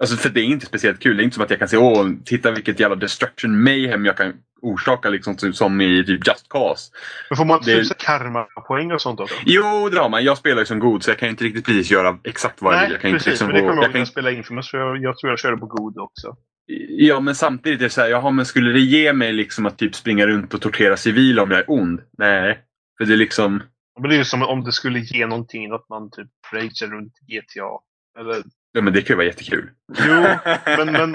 Alltså 0.00 0.16
för 0.16 0.28
det 0.28 0.40
är 0.40 0.44
inte 0.44 0.66
speciellt 0.66 1.00
kul. 1.00 1.16
Det 1.16 1.22
är 1.22 1.24
inte 1.24 1.34
som 1.34 1.44
att 1.44 1.50
jag 1.50 1.58
kan 1.58 1.68
säga 1.68 1.80
åh, 1.80 2.08
titta 2.24 2.50
vilket 2.50 2.80
jävla 2.80 2.96
destruction 2.96 3.62
mayhem 3.62 4.04
jag 4.04 4.16
kan 4.16 4.32
orsaka 4.62 5.08
liksom 5.08 5.38
som 5.38 5.80
i 5.80 6.04
typ 6.04 6.26
Just 6.26 6.48
Cause. 6.48 6.90
Men 7.30 7.36
får 7.36 7.44
man 7.44 7.60
Det- 7.64 7.76
tusen 7.76 7.96
karma-poäng 8.00 8.92
och 8.92 9.02
sånt 9.02 9.20
också? 9.20 9.34
Jo, 9.46 9.88
det 9.88 9.98
har 10.00 10.08
man. 10.08 10.24
Jag 10.24 10.38
spelar 10.38 10.58
ju 10.58 10.66
som 10.66 10.78
god 10.78 11.02
så 11.02 11.10
jag 11.10 11.18
kan 11.18 11.28
inte 11.28 11.44
riktigt 11.44 11.64
precis 11.66 11.90
göra 11.90 12.18
exakt 12.24 12.62
vad 12.62 12.74
jag 12.74 12.80
vill. 12.82 12.90
Jag 12.92 13.00
kan 13.00 13.10
inte 13.10 13.16
precis. 13.18 13.30
liksom 13.30 13.46
men 13.46 13.54
det 13.54 13.60
kommer 13.60 13.72
jag 13.72 13.76
jag 13.76 13.82
ihåg 13.84 13.88
när 13.88 13.92
kan 13.92 13.98
jag 14.00 14.08
spelade 14.08 14.36
Infamous. 14.36 14.72
Jag, 14.72 15.02
jag 15.02 15.18
tror 15.18 15.30
jag 15.32 15.38
körde 15.38 15.56
på 15.56 15.66
god 15.66 15.98
också. 15.98 16.36
Ja, 16.88 17.20
men 17.20 17.34
samtidigt 17.34 17.80
är 17.80 17.84
det 17.84 17.90
så 17.90 18.00
här, 18.00 18.08
jaha, 18.08 18.30
men 18.30 18.46
skulle 18.46 18.72
det 18.72 18.80
ge 18.80 19.12
mig 19.12 19.32
liksom 19.32 19.66
att 19.66 19.78
typ 19.78 19.94
springa 19.94 20.26
runt 20.26 20.54
och 20.54 20.60
tortera 20.60 20.96
civila 20.96 21.42
om 21.42 21.50
jag 21.50 21.60
är 21.60 21.64
ond? 21.70 22.00
Nej. 22.18 22.58
För 22.98 23.04
det 23.04 23.12
är 23.12 23.16
liksom... 23.16 23.62
Men 24.00 24.08
det 24.10 24.16
är 24.16 24.18
ju 24.18 24.24
som 24.24 24.42
om 24.42 24.64
det 24.64 24.72
skulle 24.72 24.98
ge 24.98 25.26
någonting 25.26 25.72
att 25.72 25.88
man 25.88 26.10
typ 26.10 26.28
ragear 26.52 26.90
runt 26.90 27.12
GTA. 27.26 27.70
Eller, 28.20 28.34
Ja, 28.72 28.80
men 28.82 28.92
det 28.92 29.00
kan 29.02 29.14
ju 29.14 29.16
vara 29.16 29.26
jättekul. 29.26 29.70
jo, 29.98 30.14
men, 30.76 30.92
men, 30.92 31.12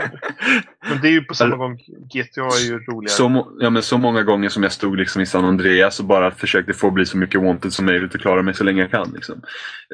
men 0.90 1.02
det 1.02 1.08
är 1.08 1.12
ju 1.12 1.24
på 1.24 1.34
samma 1.34 1.56
gång. 1.56 1.78
GTA 2.14 2.42
är 2.42 2.66
ju 2.66 2.80
roligare. 2.80 3.14
Så, 3.14 3.54
ja, 3.60 3.70
men 3.70 3.82
så 3.82 3.98
många 3.98 4.24
gånger 4.24 4.50
som 4.50 4.64
jag 4.64 4.72
stod 4.72 4.98
liksom 4.98 5.22
i 5.22 5.26
San 5.26 5.46
Andreas 5.46 6.00
och 6.00 6.06
bara 6.06 6.32
försökte 6.32 6.74
få 6.74 6.92
bli 6.92 7.06
så 7.06 7.18
mycket 7.18 7.42
wanted 7.42 7.74
som 7.74 7.86
möjligt 7.86 8.16
och 8.16 8.22
klara 8.22 8.42
mig 8.42 8.54
så 8.54 8.64
länge 8.64 8.82
jag 8.82 8.92
kan. 8.92 9.12
Liksom. 9.16 9.42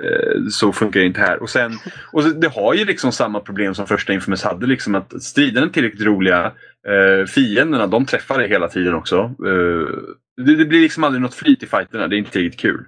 Eh, 0.03 0.41
så 0.51 0.72
funkar 0.74 0.99
det 0.99 1.05
inte 1.05 1.20
här. 1.20 1.41
Och, 1.41 1.49
sen, 1.49 1.72
och 2.12 2.24
så- 2.24 2.30
det 2.30 2.47
har 2.47 2.74
ju 2.74 2.86
liksom 2.86 3.12
samma 3.12 3.39
problem 3.39 3.76
som 3.76 3.88
första 3.88 4.14
Infamous 4.14 4.43
hade. 4.43 4.68
Liksom 4.68 4.95
att 4.95 5.24
striderna 5.24 5.66
är 5.68 5.70
tillräckligt 5.72 6.05
roliga. 6.07 6.45
Eh, 6.88 7.26
fienderna 7.28 7.88
de 7.88 8.05
träffar 8.05 8.38
dig 8.38 8.49
hela 8.49 8.68
tiden 8.68 8.93
också. 8.93 9.18
Eh, 9.18 9.97
det, 10.45 10.55
det 10.55 10.66
blir 10.66 10.82
liksom 10.82 11.03
aldrig 11.03 11.22
något 11.22 11.34
flyt 11.36 11.64
i 11.64 11.68
fighterna. 11.68 12.07
Det 12.07 12.16
är 12.16 12.18
inte 12.18 12.32
tillräckligt 12.32 12.60
kul. 12.62 12.86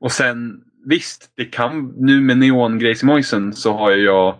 Och 0.00 0.12
sen 0.12 0.60
visst, 0.88 1.32
det 1.36 1.44
kan 1.44 1.94
nu 1.96 2.20
med 2.20 2.36
neon-grejsimojsen 2.36 3.52
så 3.52 3.72
har 3.72 3.90
jag 3.90 4.38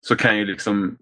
så 0.00 0.16
kan 0.16 0.30
jag 0.30 0.38
ju 0.38 0.46
liksom 0.46 0.96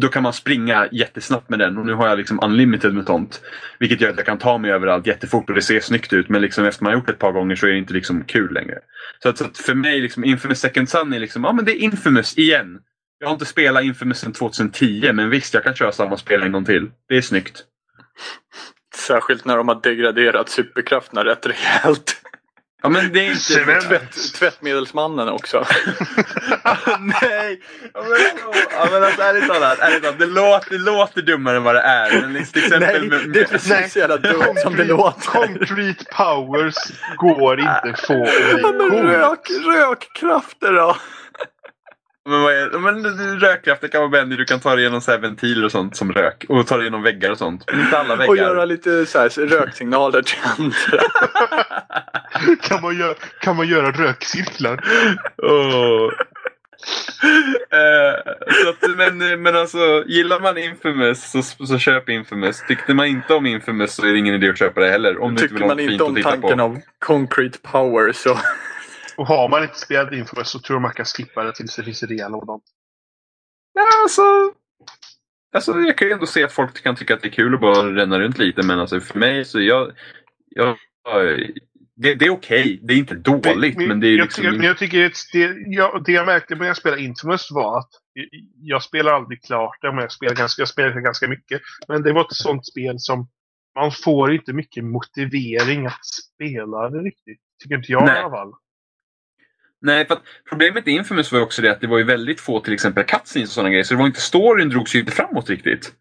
då 0.00 0.08
kan 0.08 0.22
man 0.22 0.32
springa 0.32 0.88
jättesnabbt 0.92 1.50
med 1.50 1.58
den 1.58 1.78
och 1.78 1.86
nu 1.86 1.94
har 1.94 2.08
jag 2.08 2.18
liksom 2.18 2.40
unlimited 2.42 2.94
med 2.94 3.06
sånt. 3.06 3.40
Vilket 3.78 4.00
gör 4.00 4.10
att 4.10 4.16
jag 4.16 4.26
kan 4.26 4.38
ta 4.38 4.58
mig 4.58 4.70
överallt 4.70 5.06
jättefort 5.06 5.48
och 5.48 5.54
det 5.54 5.62
ser 5.62 5.80
snyggt 5.80 6.12
ut 6.12 6.28
men 6.28 6.42
liksom 6.42 6.64
efter 6.64 6.84
man 6.84 6.92
har 6.92 6.98
gjort 6.98 7.06
det 7.06 7.12
ett 7.12 7.18
par 7.18 7.32
gånger 7.32 7.56
så 7.56 7.66
är 7.66 7.70
det 7.70 7.78
inte 7.78 7.94
liksom 7.94 8.24
kul 8.24 8.52
längre. 8.54 8.78
Så 9.22 9.28
att, 9.28 9.38
så 9.38 9.44
att 9.44 9.58
för 9.58 9.74
mig, 9.74 10.00
liksom, 10.00 10.24
Infamous 10.24 10.60
Second 10.60 10.88
Sun 10.88 11.12
är 11.12 11.18
liksom, 11.18 11.44
ja 11.44 11.52
men 11.52 11.64
det 11.64 11.72
är 11.72 11.76
Infamous 11.76 12.38
igen. 12.38 12.78
Jag 13.18 13.28
har 13.28 13.32
inte 13.32 13.44
spelat 13.44 13.84
Infamous 13.84 14.18
sedan 14.18 14.32
2010 14.32 15.12
men 15.12 15.30
visst 15.30 15.54
jag 15.54 15.64
kan 15.64 15.74
köra 15.74 15.92
samma 15.92 16.16
spel 16.16 16.42
en 16.42 16.52
gång 16.52 16.64
till. 16.64 16.90
Det 17.08 17.16
är 17.16 17.22
snyggt. 17.22 17.64
Särskilt 18.94 19.44
när 19.44 19.56
de 19.56 19.68
har 19.68 19.80
degraderat 19.82 20.48
superkrafterna 20.48 21.24
rätt 21.24 21.46
rejält. 21.46 22.16
Ja 22.82 22.88
men 22.88 23.12
det 23.12 23.20
är 23.20 23.26
inte... 23.26 23.40
Cement. 23.40 23.82
Tvätt, 23.82 24.34
tvättmedelsmannen 24.34 25.28
också. 25.28 25.58
Nej! 27.00 27.60
Ja 27.94 28.02
men, 28.02 28.18
ja, 28.70 28.88
men 28.92 29.02
alltså 29.02 29.22
ärligt 29.22 29.48
talat, 29.48 29.78
ärligt 29.78 30.02
talat 30.02 30.18
det, 30.18 30.26
låter, 30.26 30.70
det 30.70 30.78
låter 30.78 31.22
dummare 31.22 31.56
än 31.56 31.62
vad 31.62 31.74
det 31.74 31.80
är. 31.80 32.20
Men 32.20 32.32
liksom, 32.32 32.52
till 32.52 32.64
exempel 32.64 33.08
Nej, 33.08 33.20
med, 33.20 33.32
det 33.32 33.40
är 33.40 33.44
precis 33.44 33.92
så 33.92 33.98
jävla 33.98 34.16
dumt 34.16 34.56
som 34.62 34.76
det 34.76 34.84
låter. 34.84 35.20
Concrete 35.20 36.04
powers 36.16 36.74
går 37.16 37.60
inte 37.60 37.94
få 38.06 38.28
Ja, 38.62 38.72
men 38.72 39.06
rök, 39.06 39.50
rökkrafter 39.66 40.72
då? 40.72 40.96
Men, 42.28 42.42
vad 42.42 42.52
är, 42.52 42.78
men 42.78 43.40
rökkrafter 43.40 43.88
kan 43.88 44.00
vara 44.00 44.10
bendy, 44.10 44.36
du 44.36 44.44
kan 44.44 44.60
ta 44.60 44.76
dig 44.76 45.00
så 45.00 45.10
här 45.10 45.18
ventiler 45.18 45.64
och 45.64 45.72
sånt 45.72 45.96
som 45.96 46.12
rök. 46.12 46.44
Och 46.48 46.66
ta 46.66 46.76
dig 46.76 46.84
igenom 46.84 47.02
väggar 47.02 47.30
och 47.30 47.38
sånt. 47.38 47.64
Men 47.70 47.80
inte 47.80 47.98
alla 47.98 48.16
väggar. 48.16 48.30
Och 48.30 48.36
göra 48.36 48.64
lite 48.64 49.06
så 49.06 49.18
här, 49.18 49.46
röksignaler 49.46 50.22
till 50.22 50.38
andra. 50.58 51.02
Kan 52.62 52.82
man, 52.82 52.98
göra, 52.98 53.14
kan 53.40 53.56
man 53.56 53.68
göra 53.68 53.90
rökcirklar? 53.90 54.84
Åh. 55.42 56.10
Eh, 57.70 58.32
så 58.64 58.68
att, 58.68 58.96
men, 58.96 59.42
men 59.42 59.56
alltså, 59.56 60.04
gillar 60.06 60.40
man 60.40 60.58
Infamous 60.58 61.30
så, 61.30 61.66
så 61.66 61.78
köp 61.78 62.08
Infamous. 62.08 62.62
Tyckte 62.68 62.94
man 62.94 63.06
inte 63.06 63.34
om 63.34 63.46
Infamous 63.46 63.94
så 63.94 64.06
är 64.06 64.12
det 64.12 64.18
ingen 64.18 64.34
idé 64.34 64.48
att 64.48 64.58
köpa 64.58 64.80
det 64.80 64.90
heller. 64.90 65.22
Om 65.22 65.34
du 65.34 65.42
inte 65.42 65.42
vill 65.42 65.50
Tycker 65.50 65.68
ha 65.68 65.74
man 65.74 65.80
inte 65.80 66.04
om 66.04 66.22
tanken 66.22 66.58
på. 66.58 66.64
av 66.64 66.80
concrete 66.98 67.58
power 67.62 68.12
så... 68.12 68.38
Och 69.20 69.26
har 69.26 69.48
man 69.48 69.62
inte 69.62 69.78
spelat 69.78 70.12
Infamous 70.12 70.48
så 70.48 70.58
tror 70.58 70.74
jag 70.74 70.82
man 70.82 70.92
kan 70.92 71.04
skippa 71.04 71.44
det 71.44 71.52
tills 71.52 71.76
det 71.76 71.82
finns 71.82 72.02
rea-lådan. 72.02 72.60
Ja, 73.74 73.86
alltså, 74.02 74.22
alltså, 75.54 75.72
jag 75.72 75.98
kan 75.98 76.08
ju 76.08 76.14
ändå 76.14 76.26
se 76.26 76.44
att 76.44 76.52
folk 76.52 76.82
kan 76.82 76.96
tycka 76.96 77.14
att 77.14 77.22
det 77.22 77.28
är 77.28 77.32
kul 77.32 77.54
att 77.54 77.60
bara 77.60 77.94
ränna 77.94 78.18
runt 78.18 78.38
lite. 78.38 78.62
Men 78.62 78.80
alltså, 78.80 79.00
för 79.00 79.18
mig 79.18 79.44
så 79.44 79.60
jag... 79.60 79.92
jag 80.50 80.76
det, 81.96 82.14
det 82.14 82.26
är 82.26 82.30
okej. 82.30 82.80
Det 82.82 82.94
är 82.94 82.98
inte 82.98 83.14
dåligt. 83.14 83.76
Men 83.76 84.00
det 84.00 84.06
är 84.06 84.16
jag, 84.16 84.24
liksom... 84.24 84.44
men 84.44 84.62
jag 84.62 84.78
tycker 84.78 85.06
att 85.06 85.12
det, 85.32 85.54
jag, 85.66 86.04
det 86.04 86.12
jag 86.12 86.26
märkte 86.26 86.54
när 86.54 86.66
jag 86.66 86.76
spelade 86.76 87.02
Infamous 87.02 87.50
var 87.50 87.78
att 87.78 87.90
jag 88.54 88.82
spelar 88.82 89.12
aldrig 89.12 89.44
klart 89.44 89.76
det, 89.80 89.92
men 89.92 90.00
jag 90.00 90.12
spelar 90.12 90.34
ganska, 90.34 90.60
jag 90.60 90.68
spelar 90.68 91.00
ganska 91.00 91.28
mycket. 91.28 91.60
Men 91.88 92.02
det 92.02 92.12
var 92.12 92.20
ett 92.20 92.32
sånt 92.32 92.66
spel 92.66 92.94
som 92.98 93.28
man 93.74 93.92
får 93.92 94.32
inte 94.32 94.52
mycket 94.52 94.84
motivering 94.84 95.86
att 95.86 96.04
spela 96.04 96.90
det 96.90 96.98
riktigt. 96.98 97.40
Tycker 97.62 97.76
inte 97.76 97.92
jag 97.92 98.06
Nej. 98.06 98.16
i 98.16 98.18
alla 98.18 98.30
fall. 98.30 98.52
Nej, 99.82 100.06
för 100.06 100.14
att 100.14 100.22
problemet 100.48 100.88
i 100.88 100.90
Infamous 100.90 101.32
var 101.32 101.38
ju 101.38 101.44
också 101.44 101.62
det 101.62 101.70
att 101.70 101.80
det 101.80 101.86
var 101.86 101.98
ju 101.98 102.04
väldigt 102.04 102.40
få 102.40 102.60
till 102.60 102.72
exempel 102.72 103.04
cutscenes 103.04 103.48
och 103.48 103.54
sådana 103.54 103.70
grejer. 103.70 103.84
Så 103.84 103.94
det 103.94 103.98
var 103.98 104.06
inte, 104.06 104.20
storyn 104.20 104.68
drogs 104.68 104.94
ju 104.94 105.00
inte 105.00 105.12
framåt 105.12 105.50
riktigt. 105.50 105.92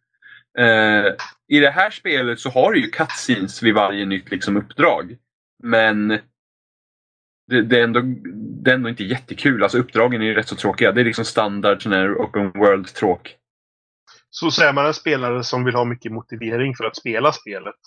Eh, 0.57 1.05
I 1.47 1.59
det 1.59 1.71
här 1.71 1.89
spelet 1.89 2.39
så 2.39 2.49
har 2.49 2.71
du 2.71 2.81
ju 2.81 2.89
cutscenes 2.89 3.63
vid 3.63 3.73
varje 3.73 4.05
nytt 4.05 4.31
liksom, 4.31 4.57
uppdrag. 4.57 5.17
Men 5.63 6.07
det, 7.47 7.61
det, 7.61 7.79
är 7.79 7.83
ändå, 7.83 8.01
det 8.63 8.71
är 8.71 8.75
ändå 8.75 8.89
inte 8.89 9.03
jättekul. 9.03 9.63
Alltså 9.63 9.77
uppdragen 9.77 10.21
är 10.21 10.25
ju 10.25 10.33
rätt 10.33 10.47
så 10.47 10.55
tråkiga. 10.55 10.91
Det 10.91 11.01
är 11.01 11.05
liksom 11.05 11.25
standard 11.25 11.83
sån 11.83 11.91
här 11.91 12.13
open 12.13 12.51
world-tråk. 12.51 13.35
Så 14.29 14.51
säger 14.51 14.73
man 14.73 14.85
en 14.85 14.93
spelare 14.93 15.43
som 15.43 15.65
vill 15.65 15.75
ha 15.75 15.85
mycket 15.85 16.11
motivering 16.11 16.75
för 16.75 16.83
att 16.83 16.95
spela 16.95 17.31
spelet. 17.31 17.79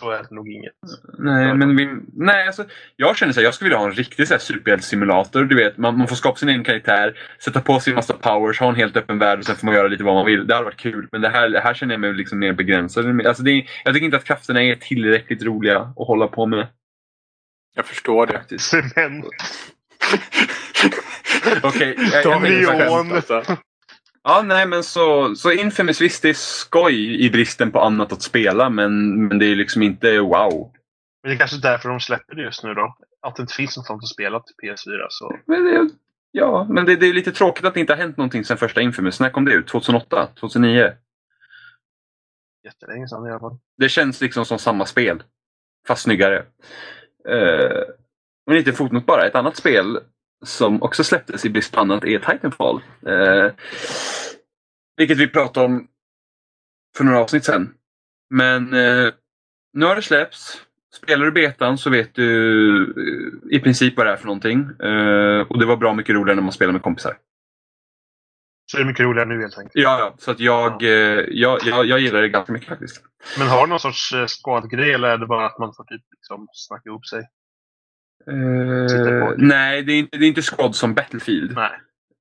Så 0.00 0.10
är 0.10 0.18
det 0.22 0.30
nog 0.34 0.48
inget. 0.52 0.72
Nej, 1.18 1.54
men 1.54 1.76
vi, 1.76 1.88
nej 2.16 2.46
alltså, 2.46 2.64
jag 2.96 3.16
känner 3.16 3.32
så 3.32 3.40
här, 3.40 3.44
jag 3.44 3.54
skulle 3.54 3.68
vilja 3.68 3.78
ha 3.78 3.86
en 3.86 3.92
riktig 3.92 4.28
så 4.28 4.34
här 4.34 4.38
superhjältesimulator. 4.38 5.44
Du 5.44 5.56
vet, 5.56 5.78
man, 5.78 5.98
man 5.98 6.08
får 6.08 6.16
skapa 6.16 6.36
sin 6.36 6.48
egen 6.48 6.64
karaktär, 6.64 7.18
sätta 7.44 7.60
på 7.60 7.80
sig 7.80 7.90
en 7.90 7.94
massa 7.94 8.14
powers, 8.14 8.60
ha 8.60 8.68
en 8.68 8.74
helt 8.74 8.96
öppen 8.96 9.18
värld 9.18 9.38
och 9.38 9.44
sen 9.44 9.56
får 9.56 9.66
man 9.66 9.74
göra 9.74 9.88
lite 9.88 10.04
vad 10.04 10.14
man 10.14 10.26
vill. 10.26 10.46
Det 10.46 10.54
hade 10.54 10.64
varit 10.64 10.76
kul. 10.80 11.08
Men 11.12 11.20
det 11.20 11.28
här, 11.28 11.48
det 11.48 11.60
här 11.60 11.74
känner 11.74 11.94
jag 11.94 12.00
mig 12.00 12.14
liksom 12.14 12.38
mer 12.38 12.52
begränsad. 12.52 13.26
Alltså 13.26 13.42
det, 13.42 13.50
är- 13.50 13.68
jag 13.84 13.94
tycker 13.94 14.04
inte 14.04 14.16
att 14.16 14.24
krafterna 14.24 14.62
är 14.62 14.74
tillräckligt 14.74 15.42
roliga 15.42 15.78
att 15.78 15.94
hålla 16.06 16.26
på 16.26 16.46
med. 16.46 16.66
Jag 17.76 17.86
förstår 17.86 18.26
det. 18.26 18.32
Faktiskt. 18.38 18.64
Cement. 18.70 19.24
Okej, 21.62 21.94
jag, 22.12 22.24
jag, 22.24 22.24
Daniel 22.24 22.64
Ja, 24.28 24.42
nej 24.42 24.66
men 24.66 24.84
så, 24.84 25.34
så 25.34 25.52
Infamous 25.52 26.00
visst 26.00 26.22
det 26.22 26.28
är 26.28 26.34
skoj 26.34 27.24
i 27.24 27.30
bristen 27.30 27.72
på 27.72 27.80
annat 27.80 28.12
att 28.12 28.22
spela 28.22 28.70
men, 28.70 29.22
men 29.28 29.38
det 29.38 29.46
är 29.46 29.56
liksom 29.56 29.82
inte 29.82 30.18
wow. 30.18 30.72
Men 31.22 31.30
det 31.30 31.36
är 31.36 31.38
kanske 31.38 31.56
därför 31.56 31.88
de 31.88 32.00
släpper 32.00 32.34
det 32.34 32.42
just 32.42 32.64
nu 32.64 32.74
då. 32.74 32.96
Att 33.22 33.36
det 33.36 33.42
inte 33.42 33.54
finns 33.54 33.76
något 33.76 33.86
sånt 33.86 34.02
att 34.02 34.08
spela 34.08 34.40
till 34.40 34.54
PS4. 34.68 35.06
Så. 35.08 35.38
Men 35.46 35.64
det, 35.64 35.90
ja, 36.30 36.66
men 36.70 36.84
det, 36.84 36.96
det 36.96 37.06
är 37.06 37.12
lite 37.12 37.32
tråkigt 37.32 37.64
att 37.64 37.74
det 37.74 37.80
inte 37.80 37.92
har 37.92 37.98
hänt 37.98 38.16
någonting 38.16 38.44
sen 38.44 38.56
första 38.56 38.80
Infamous. 38.80 39.20
När 39.20 39.30
kom 39.30 39.44
det 39.44 39.52
ut? 39.52 39.66
2008? 39.66 40.28
2009? 40.40 40.92
Jättelänge 42.64 43.08
sedan 43.08 43.26
i 43.26 43.30
alla 43.30 43.40
fall. 43.40 43.58
Det 43.78 43.88
känns 43.88 44.20
liksom 44.20 44.44
som 44.44 44.58
samma 44.58 44.86
spel. 44.86 45.22
Fast 45.86 46.02
snyggare. 46.02 46.38
Uh, 47.28 47.82
men 48.46 48.56
lite 48.56 48.72
fotnot 48.72 49.06
bara. 49.06 49.26
Ett 49.26 49.34
annat 49.34 49.56
spel 49.56 49.98
som 50.44 50.82
också 50.82 51.04
släpptes 51.04 51.44
i 51.44 51.50
brist 51.50 51.72
på 51.72 51.80
annat 51.80 52.04
är 52.04 52.18
Titanfall. 52.18 52.80
Uh, 53.08 53.52
vilket 54.96 55.18
vi 55.18 55.28
pratade 55.28 55.66
om 55.66 55.88
för 56.96 57.04
några 57.04 57.20
avsnitt 57.20 57.44
sedan. 57.44 57.74
Men 58.30 58.74
uh, 58.74 59.12
nu 59.72 59.86
har 59.86 59.96
det 59.96 60.02
släppts. 60.02 60.62
Spelar 60.94 61.24
du 61.24 61.32
betan 61.32 61.78
så 61.78 61.90
vet 61.90 62.14
du 62.14 62.82
eh, 62.82 63.56
i 63.56 63.60
princip 63.60 63.96
vad 63.96 64.06
det 64.06 64.12
är 64.12 64.16
för 64.16 64.26
någonting. 64.26 64.60
Eh, 64.60 65.40
och 65.40 65.58
det 65.58 65.66
var 65.66 65.76
bra 65.76 65.94
mycket 65.94 66.14
roligare 66.14 66.34
när 66.34 66.42
man 66.42 66.52
spelar 66.52 66.72
med 66.72 66.82
kompisar. 66.82 67.16
Så 68.70 68.76
det 68.76 68.82
är 68.82 68.86
mycket 68.86 69.04
roligare 69.04 69.28
nu 69.28 69.40
helt 69.40 69.58
enkelt. 69.58 69.72
Ja, 69.74 69.98
ja. 69.98 70.14
Så 70.18 70.30
att 70.30 70.40
jag, 70.40 70.82
eh, 70.82 71.24
jag, 71.28 71.58
jag, 71.64 71.86
jag 71.86 72.00
gillar 72.00 72.22
det 72.22 72.28
ganska 72.28 72.52
mycket 72.52 72.68
faktiskt. 72.68 73.02
Men 73.38 73.48
har 73.48 73.60
du 73.60 73.70
någon 73.70 73.80
sorts 73.80 74.12
eh, 74.12 74.26
skadgrej 74.26 74.92
eller 74.92 75.08
är 75.08 75.18
det 75.18 75.26
bara 75.26 75.46
att 75.46 75.58
man 75.58 75.74
får 75.74 75.84
typ 75.84 76.02
liksom 76.10 76.48
snacka 76.52 76.88
ihop 76.88 77.06
sig? 77.06 77.28
På. 78.28 79.34
nej, 79.36 79.82
det 79.82 79.92
är 79.92 79.98
inte, 79.98 80.18
det 80.18 80.24
är 80.24 80.28
inte 80.28 80.42
squad 80.42 80.74
som 80.76 80.94
Battlefield. 80.94 81.54
Nej. 81.54 81.70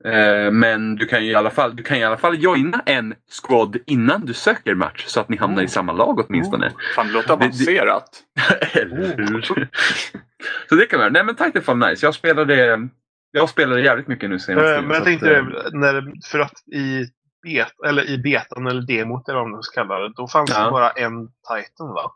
Eh, 0.06 0.52
men 0.52 0.96
du 0.96 1.06
kan 1.06 1.26
ju 1.26 1.32
i 1.32 1.36
alla 1.36 1.50
fall, 1.50 1.76
du 1.76 1.84
kan 1.84 1.98
i 1.98 2.04
alla 2.04 2.18
fall 2.18 2.44
joina 2.44 2.82
en 2.86 3.16
squad 3.42 3.78
innan 3.86 4.26
du 4.26 4.34
söker 4.34 4.76
match 4.76 5.04
så 5.08 5.20
att 5.20 5.30
ni 5.30 5.38
hamnar 5.38 5.64
i 5.64 5.68
samma 5.68 5.92
lag 5.94 6.26
åtminstone. 6.28 6.72
Fan, 6.96 7.08
det 7.08 7.14
låter 7.14 7.34
avancerat. 7.34 8.10
Eller 8.74 8.96
hur? 8.96 9.42
så 10.70 10.76
det 10.76 10.86
kan 10.86 11.00
man 11.00 11.14
Nej 11.14 11.24
men 11.24 11.36
Titanfall 11.36 11.78
nice. 11.78 12.06
Jag 12.06 12.16
spelade, 12.16 12.88
jag 13.32 13.50
spelade 13.50 13.82
jävligt 13.82 14.08
mycket 14.08 14.30
nu 14.30 14.40
senast. 14.40 14.68
Eh, 14.68 14.82
Men 14.82 14.92
jag 14.92 15.04
tänkte, 15.04 15.40
att, 15.40 15.74
när, 15.74 16.04
för 16.32 16.40
att 16.40 16.68
i, 16.74 17.06
bet, 17.44 17.72
eller 17.88 18.10
i 18.10 18.18
betan 18.18 18.68
eller 18.68 18.82
demot 18.82 19.30
eller 19.30 19.40
vad 19.40 19.50
man 19.50 19.64
ska 19.64 19.82
kalla 19.82 20.00
det, 20.00 20.14
då 20.16 20.28
fanns 20.28 20.50
Ja. 20.58 20.66
det 20.66 20.72
bara 20.72 20.90
en 20.90 21.28
Titan 21.28 21.88
va? 21.88 22.12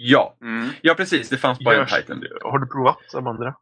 Ja, 0.00 0.36
Mm. 0.42 0.68
ja 0.82 0.94
precis. 0.94 1.28
Det 1.28 1.36
fanns 1.36 1.58
bara 1.58 1.74
en 1.74 1.80
Görs- 1.86 1.96
Titan. 2.00 2.22
Har 2.42 2.58
du 2.58 2.66
provat 2.66 2.96
de 3.12 3.26
andra? 3.26 3.54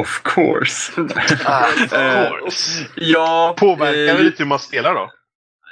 Of 0.00 0.22
course. 0.22 1.00
Of 1.00 1.92
Eh, 1.92 2.28
course. 2.30 2.86
ja, 2.94 3.54
Påverkar 3.58 4.12
eh, 4.12 4.16
det 4.16 4.22
lite 4.22 4.42
hur 4.42 4.48
man 4.48 4.58
spelar 4.58 4.94
då? 4.94 5.10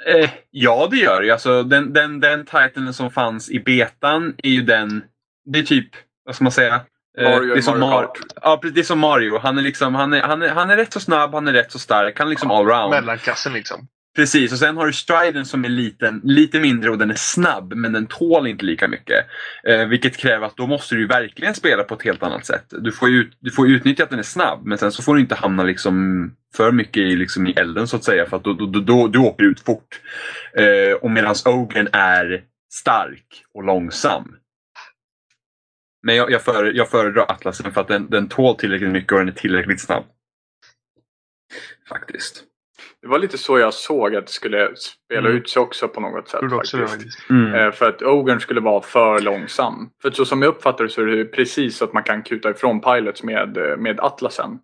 Eh, 0.07 0.29
ja, 0.51 0.87
det 0.91 0.97
gör 0.97 1.21
det. 1.21 1.31
Alltså, 1.31 1.63
den, 1.63 1.93
den, 1.93 2.19
den 2.19 2.45
titeln 2.45 2.93
som 2.93 3.11
fanns 3.11 3.49
i 3.49 3.59
betan 3.59 4.35
är 4.43 4.49
ju 4.49 4.61
den... 4.61 5.03
Det 5.45 5.59
är 5.59 5.63
typ, 5.63 5.89
vad 6.25 6.35
ska 6.35 6.43
man 6.43 6.51
säga? 6.51 6.81
Eh, 7.17 7.29
Mario 7.29 7.53
det 7.53 7.59
är 7.59 7.61
som 7.61 7.79
Mario 7.79 7.91
Mar-. 8.07 8.09
Ja, 8.41 8.59
det 8.73 8.79
är 8.79 8.83
som 8.83 8.99
Mario. 8.99 9.39
Han 9.39 9.57
är, 9.57 9.61
liksom, 9.61 9.95
han, 9.95 10.13
är, 10.13 10.21
han, 10.21 10.41
är, 10.41 10.49
han 10.49 10.69
är 10.69 10.77
rätt 10.77 10.93
så 10.93 10.99
snabb, 10.99 11.33
han 11.33 11.47
är 11.47 11.53
rätt 11.53 11.71
så 11.71 11.79
stark. 11.79 12.19
Han 12.19 12.27
är 12.27 12.29
liksom 12.29 12.51
allround. 12.51 12.89
Mellanklassen 12.89 13.53
liksom. 13.53 13.87
Precis, 14.15 14.51
och 14.51 14.57
sen 14.57 14.77
har 14.77 14.87
du 14.87 14.93
striden 14.93 15.45
som 15.45 15.65
är 15.65 15.69
liten, 15.69 16.21
lite 16.23 16.59
mindre 16.59 16.89
och 16.89 16.97
den 16.97 17.11
är 17.11 17.15
snabb 17.15 17.73
men 17.73 17.93
den 17.93 18.07
tål 18.07 18.47
inte 18.47 18.65
lika 18.65 18.87
mycket. 18.87 19.25
Eh, 19.63 19.85
vilket 19.85 20.17
kräver 20.17 20.45
att 20.47 20.57
då 20.57 20.67
måste 20.67 20.95
du 20.95 21.01
ju 21.01 21.07
verkligen 21.07 21.53
spela 21.53 21.83
på 21.83 21.93
ett 21.93 22.01
helt 22.01 22.23
annat 22.23 22.45
sätt. 22.45 22.65
Du 22.69 22.91
får, 22.91 23.09
ju 23.09 23.15
ut, 23.15 23.37
du 23.39 23.51
får 23.51 23.69
utnyttja 23.69 24.03
att 24.03 24.09
den 24.09 24.19
är 24.19 24.23
snabb 24.23 24.65
men 24.65 24.77
sen 24.77 24.91
så 24.91 25.03
får 25.03 25.15
du 25.15 25.21
inte 25.21 25.35
hamna 25.35 25.63
liksom 25.63 26.35
för 26.55 26.71
mycket 26.71 26.97
i, 26.97 27.15
liksom 27.15 27.47
i 27.47 27.51
elden 27.51 27.87
så 27.87 27.95
att 27.95 28.03
säga 28.03 28.25
för 28.25 28.37
att 28.37 28.43
då, 28.43 28.53
då, 28.53 28.65
då, 28.65 28.79
då 28.79 29.07
du 29.07 29.19
åker 29.19 29.43
ut 29.43 29.59
fort. 29.59 30.01
Eh, 30.57 30.93
och 30.93 31.11
medan 31.11 31.35
Ogren 31.45 31.87
är 31.91 32.43
stark 32.73 33.43
och 33.53 33.63
långsam. 33.63 34.35
Men 36.03 36.15
jag, 36.15 36.31
jag, 36.31 36.41
före, 36.41 36.71
jag 36.71 36.89
föredrar 36.89 37.31
Atlasen 37.31 37.71
för 37.71 37.81
att 37.81 37.87
den, 37.87 38.09
den 38.09 38.29
tål 38.29 38.55
tillräckligt 38.55 38.91
mycket 38.91 39.11
och 39.11 39.19
den 39.19 39.27
är 39.27 39.31
tillräckligt 39.31 39.81
snabb. 39.81 40.03
Faktiskt. 41.89 42.50
Det 43.01 43.07
var 43.07 43.19
lite 43.19 43.37
så 43.37 43.59
jag 43.59 43.73
såg 43.73 44.15
att 44.15 44.25
det 44.25 44.31
skulle 44.31 44.69
spela 44.75 45.27
Mm. 45.29 45.37
ut 45.37 45.49
sig 45.49 45.59
också 45.61 45.87
på 45.87 45.99
något 46.01 46.29
sätt. 46.29 46.39
Faktiskt. 46.89 47.29
Mm. 47.29 47.53
Eh, 47.53 47.71
För 47.71 47.89
att 47.89 48.01
Ogern 48.01 48.39
skulle 48.39 48.61
vara 48.61 48.81
för 48.81 49.19
långsam. 49.21 49.89
För 50.01 50.11
så 50.11 50.25
som 50.25 50.41
jag 50.41 50.49
uppfattar 50.49 50.83
det 50.83 50.89
så 50.89 51.01
är 51.01 51.05
det 51.05 51.25
precis 51.25 51.77
så 51.77 51.85
att 51.85 51.93
man 51.93 52.03
kan 52.03 52.23
kuta 52.23 52.49
ifrån 52.49 52.81
pilots 52.81 53.23
med, 53.23 53.57
eh, 53.57 53.77
med 53.77 53.99
Atlasen. 53.99 54.59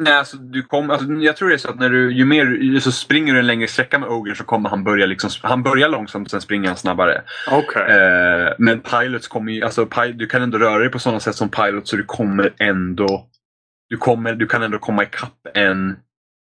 Nej, 0.00 0.12
alltså, 0.12 0.36
du 0.36 0.62
kom, 0.62 0.90
alltså, 0.90 1.06
jag 1.12 1.36
tror 1.36 1.48
det 1.48 1.54
är 1.54 1.58
så 1.58 1.70
att 1.70 1.78
när 1.80 1.90
du, 1.90 2.12
ju 2.12 2.24
mer 2.24 2.80
så 2.80 2.92
springer 2.92 3.32
du 3.32 3.38
en 3.38 3.46
längre 3.46 3.68
sträcka 3.68 3.98
med 3.98 4.08
Ogre 4.08 4.34
så 4.34 4.44
kommer 4.44 4.68
han 4.70 4.84
börja 4.84 5.06
liksom, 5.06 5.30
han 5.42 5.62
börjar 5.62 5.88
långsamt 5.88 6.30
sen 6.30 6.40
springer 6.40 6.68
han 6.68 6.76
snabbare. 6.76 7.22
Okej. 7.50 7.82
Eh, 7.82 8.52
men 8.58 8.80
Pilots 8.80 9.28
kommer 9.28 9.52
ju, 9.52 9.62
alltså 9.64 9.84
pi- 9.84 10.12
du 10.12 10.26
kan 10.26 10.42
ändå 10.42 10.58
röra 10.58 10.78
dig 10.78 10.88
på 10.90 10.98
sådana 10.98 11.20
sätt 11.20 11.34
som 11.34 11.48
Pilot 11.48 11.88
så 11.88 11.96
du 11.96 12.04
kommer 12.04 12.52
ändå, 12.58 13.26
du, 13.88 13.96
kommer, 13.96 14.34
du 14.34 14.46
kan 14.46 14.62
ändå 14.62 14.78
komma 14.78 15.02
ikapp 15.02 15.46
en, 15.54 15.96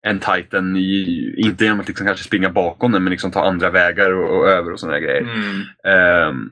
en 0.06 0.20
Titan, 0.20 0.76
i, 0.76 1.34
inte 1.36 1.64
genom 1.64 1.80
att 1.80 1.88
liksom 1.88 2.06
kanske 2.06 2.24
springa 2.24 2.50
bakom 2.50 2.92
den 2.92 3.04
men 3.04 3.10
liksom 3.10 3.30
ta 3.30 3.44
andra 3.44 3.70
vägar 3.70 4.12
och, 4.12 4.38
och 4.38 4.48
över 4.48 4.72
och 4.72 4.80
sådana 4.80 4.98
grejer. 5.00 5.20
Mm. 5.20 5.62
Ehm, 5.84 6.50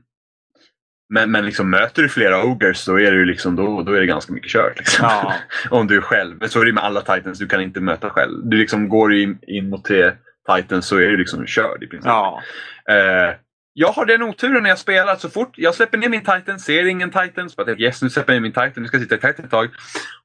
Men, 1.08 1.30
men 1.30 1.46
liksom, 1.46 1.70
möter 1.70 2.02
du 2.02 2.08
flera 2.08 2.44
ogres 2.44 2.84
då 2.84 3.00
är 3.00 3.10
det, 3.10 3.16
ju 3.18 3.24
liksom, 3.24 3.56
då, 3.56 3.82
då 3.82 3.92
är 3.92 4.00
det 4.00 4.06
ganska 4.06 4.32
mycket 4.32 4.50
kört. 4.50 4.78
Liksom. 4.78 5.04
Ja. 5.04 5.34
Om 5.70 5.86
du 5.86 5.96
är 5.96 6.00
själv. 6.00 6.36
Men 6.40 6.48
så 6.48 6.60
är 6.60 6.64
det 6.64 6.72
med 6.72 6.84
alla 6.84 7.00
titans, 7.00 7.38
du 7.38 7.46
kan 7.46 7.60
inte 7.60 7.80
möta 7.80 8.10
själv. 8.10 8.48
Du 8.48 8.56
liksom 8.56 8.88
går 8.88 9.14
in, 9.14 9.38
in 9.46 9.68
mot 9.70 9.84
tre 9.84 10.12
titans 10.56 10.86
så 10.86 10.96
är 10.96 11.08
du 11.08 11.16
liksom 11.16 11.46
körd 11.46 11.82
i 11.82 11.86
princip. 11.86 12.06
Ja. 12.06 12.42
Eh, 12.90 13.34
jag 13.78 13.92
har 13.92 14.06
den 14.06 14.22
oturen 14.22 14.62
när 14.62 14.70
jag 14.70 14.78
spelar 14.78 15.16
så 15.16 15.30
fort 15.30 15.58
jag 15.58 15.74
släpper 15.74 15.98
ner 15.98 16.08
min 16.08 16.20
titan, 16.20 16.60
ser 16.60 16.86
ingen 16.86 17.10
titan, 17.10 17.50
så 17.50 17.64
bara 17.64 17.76
yes 17.76 18.02
nu 18.02 18.10
släpper 18.10 18.32
jag 18.32 18.40
ner 18.40 18.42
min 18.42 18.52
titan, 18.52 18.82
nu 18.82 18.86
ska 18.86 18.96
jag 18.96 19.02
sitta 19.02 19.14
i 19.14 19.18
titan 19.18 19.44
ett 19.44 19.50
tag. 19.50 19.68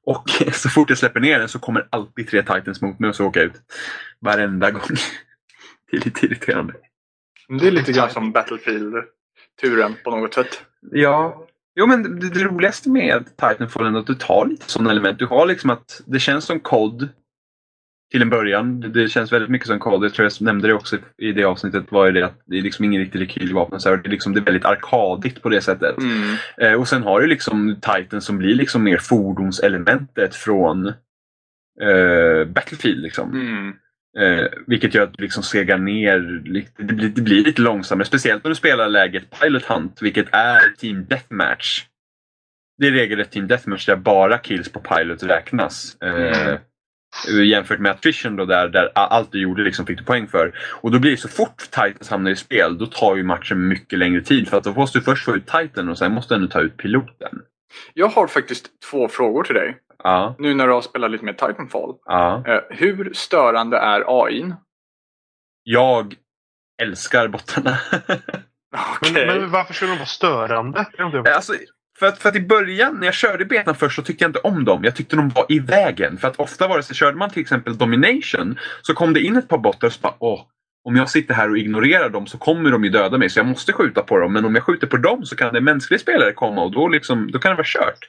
Och 0.04 0.30
så 0.52 0.68
fort 0.68 0.88
jag 0.88 0.98
släpper 0.98 1.20
ner 1.20 1.38
den 1.38 1.48
så 1.48 1.58
kommer 1.58 1.88
alltid 1.90 2.28
tre 2.28 2.42
titans 2.42 2.80
mot 2.80 2.98
mig 2.98 3.08
och 3.08 3.16
så 3.16 3.26
åker 3.26 3.40
jag 3.40 3.46
ut. 3.46 3.60
Varenda 4.20 4.70
gång. 4.70 4.82
Det 5.90 5.96
är 5.96 6.00
lite 6.04 6.26
irriterande. 6.26 6.74
Det 7.60 7.66
är 7.66 7.70
lite 7.70 7.92
grann 7.92 8.10
som 8.10 8.32
Battlefield-turen 8.32 9.94
på 10.04 10.10
något 10.10 10.34
sätt. 10.34 10.62
Ja. 10.90 11.46
Jo 11.74 11.86
men 11.86 12.20
det, 12.20 12.28
det 12.28 12.44
roligaste 12.44 12.90
med 12.90 13.24
Titanfall 13.26 13.94
är 13.94 13.98
att 13.98 14.06
du 14.06 14.14
tar 14.14 14.46
lite 14.46 14.70
sådana 14.70 14.90
element. 14.90 15.18
Du 15.18 15.26
har 15.26 15.46
liksom 15.46 15.70
att 15.70 16.00
det 16.06 16.20
känns 16.20 16.44
som 16.44 16.60
COD 16.60 17.08
till 18.12 18.22
en 18.22 18.30
början. 18.30 18.80
Det- 18.80 19.08
känns 19.08 19.32
väldigt 19.32 19.50
mycket 19.50 19.66
som 19.68 19.78
COD. 19.78 20.04
Jag 20.04 20.14
tror 20.14 20.24
jag 20.24 20.42
nämnde 20.46 20.68
det 20.68 20.74
också 20.74 20.98
i 21.18 21.32
det 21.32 21.44
avsnittet. 21.44 21.84
Var 21.92 22.06
ju 22.06 22.12
det 22.12 22.26
att 22.26 22.42
det 22.46 22.58
är 22.58 22.62
liksom 22.62 22.84
ingen 22.84 23.00
riktig 23.00 23.20
rekylvapen. 23.20 23.80
Så 23.80 23.88
här, 23.88 23.96
det, 23.96 24.08
är 24.08 24.10
liksom, 24.10 24.34
det 24.34 24.40
är 24.40 24.44
väldigt 24.44 24.64
arkadigt 24.64 25.42
på 25.42 25.48
det 25.48 25.60
sättet. 25.60 25.98
Mm. 25.98 26.36
Eh, 26.56 26.72
och 26.72 26.88
sen 26.88 27.02
har 27.02 27.20
du 27.20 27.26
liksom 27.26 27.76
Titan 27.80 28.20
som 28.20 28.38
blir 28.38 28.54
liksom 28.54 28.84
mer 28.84 28.98
fordonselementet 28.98 30.34
från 30.34 30.86
eh, 31.80 32.44
Battlefield. 32.46 33.02
Liksom. 33.02 33.30
Mm. 33.32 33.72
Eh, 34.18 34.46
vilket 34.66 34.94
gör 34.94 35.02
att 35.02 35.14
du 35.14 35.22
liksom 35.22 35.42
segar 35.42 35.78
ner. 35.78 36.18
Det 36.78 36.84
blir, 36.94 37.08
det 37.08 37.22
blir 37.22 37.44
lite 37.44 37.62
långsammare. 37.62 38.06
Speciellt 38.06 38.44
när 38.44 38.48
du 38.48 38.54
spelar 38.54 38.88
läget 38.88 39.40
Pilot 39.40 39.64
Hunt, 39.64 40.02
vilket 40.02 40.26
är 40.32 40.76
Team 40.78 41.04
Deathmatch. 41.04 41.84
Det 42.78 42.86
är 42.86 42.92
regelrätt 42.92 43.30
Team 43.30 43.46
Deathmatch 43.46 43.86
där 43.86 43.96
bara 43.96 44.38
kills 44.38 44.72
på 44.72 44.80
Pilot 44.80 45.22
räknas. 45.22 45.96
Eh, 46.02 46.58
Jämfört 47.44 47.78
med 47.78 47.90
Attrition 47.92 48.36
då 48.36 48.44
där, 48.44 48.68
där 48.68 48.90
allt 48.94 49.32
du 49.32 49.40
gjorde 49.42 49.62
liksom 49.62 49.86
fick 49.86 49.98
du 49.98 50.04
poäng 50.04 50.28
för. 50.28 50.52
Och 50.80 50.90
då 50.90 50.98
blir 50.98 51.10
det 51.10 51.16
så 51.16 51.28
fort 51.28 51.56
Titans 51.58 52.10
hamnar 52.10 52.30
i 52.30 52.36
spel, 52.36 52.78
då 52.78 52.86
tar 52.86 53.16
ju 53.16 53.22
matchen 53.22 53.68
mycket 53.68 53.98
längre 53.98 54.20
tid. 54.20 54.48
För 54.48 54.56
att 54.56 54.64
då 54.64 54.72
måste 54.72 54.98
du 54.98 55.02
först 55.04 55.24
få 55.24 55.36
ut 55.36 55.46
Titan 55.46 55.88
och 55.88 55.98
sen 55.98 56.12
måste 56.14 56.36
du 56.36 56.46
ta 56.48 56.60
ut 56.60 56.76
piloten. 56.76 57.38
Jag 57.94 58.08
har 58.08 58.26
faktiskt 58.26 58.66
två 58.90 59.08
frågor 59.08 59.42
till 59.44 59.54
dig. 59.54 59.78
Ja, 60.04 60.34
Nu 60.38 60.54
när 60.54 60.66
du 60.66 60.72
har 60.72 60.80
spelat 60.82 61.10
lite 61.10 61.24
mer 61.24 61.32
Titanfall. 61.32 61.94
ja. 62.04 62.44
Eh, 62.46 62.60
hur 62.70 63.12
störande 63.14 63.76
är 63.78 64.24
AIn? 64.24 64.54
Jag 65.62 66.14
älskar 66.82 67.28
bottarna. 67.28 67.78
Okej. 69.00 69.26
Men, 69.26 69.40
men 69.40 69.50
varför 69.50 69.74
skulle 69.74 69.90
de 69.90 69.96
vara 69.96 70.06
störande? 70.06 70.86
Inte. 70.98 71.34
Alltså, 71.34 71.52
för 72.02 72.08
att, 72.08 72.18
för 72.18 72.28
att 72.28 72.36
i 72.36 72.40
början 72.40 72.94
när 72.98 73.06
jag 73.06 73.14
körde 73.14 73.44
betan 73.44 73.74
först 73.74 73.96
så 73.96 74.02
tyckte 74.02 74.24
jag 74.24 74.28
inte 74.28 74.38
om 74.38 74.64
dem. 74.64 74.84
Jag 74.84 74.96
tyckte 74.96 75.16
de 75.16 75.28
var 75.28 75.46
i 75.48 75.58
vägen. 75.58 76.18
För 76.18 76.28
att 76.28 76.36
ofta 76.36 76.68
var 76.68 76.76
det 76.76 76.82
så 76.82 76.94
körde 76.94 77.16
man 77.16 77.30
till 77.30 77.42
exempel 77.42 77.78
Domination 77.78 78.58
så 78.82 78.94
kom 78.94 79.14
det 79.14 79.20
in 79.20 79.36
ett 79.36 79.48
par 79.48 79.58
bottar 79.58 79.86
och 79.86 79.92
så 79.92 80.00
bara 80.00 80.14
åh, 80.18 80.40
om 80.84 80.96
jag 80.96 81.10
sitter 81.10 81.34
här 81.34 81.50
och 81.50 81.58
ignorerar 81.58 82.10
dem 82.10 82.26
så 82.26 82.38
kommer 82.38 82.70
de 82.70 82.84
ju 82.84 82.90
döda 82.90 83.18
mig 83.18 83.30
så 83.30 83.38
jag 83.38 83.46
måste 83.46 83.72
skjuta 83.72 84.02
på 84.02 84.18
dem. 84.18 84.32
Men 84.32 84.44
om 84.44 84.54
jag 84.54 84.64
skjuter 84.64 84.86
på 84.86 84.96
dem 84.96 85.26
så 85.26 85.36
kan 85.36 85.56
en 85.56 85.64
mänsklig 85.64 86.00
spelare 86.00 86.32
komma 86.32 86.62
och 86.62 86.72
då, 86.72 86.88
liksom, 86.88 87.30
då 87.30 87.38
kan 87.38 87.50
det 87.50 87.56
vara 87.56 87.66
kört. 87.66 88.08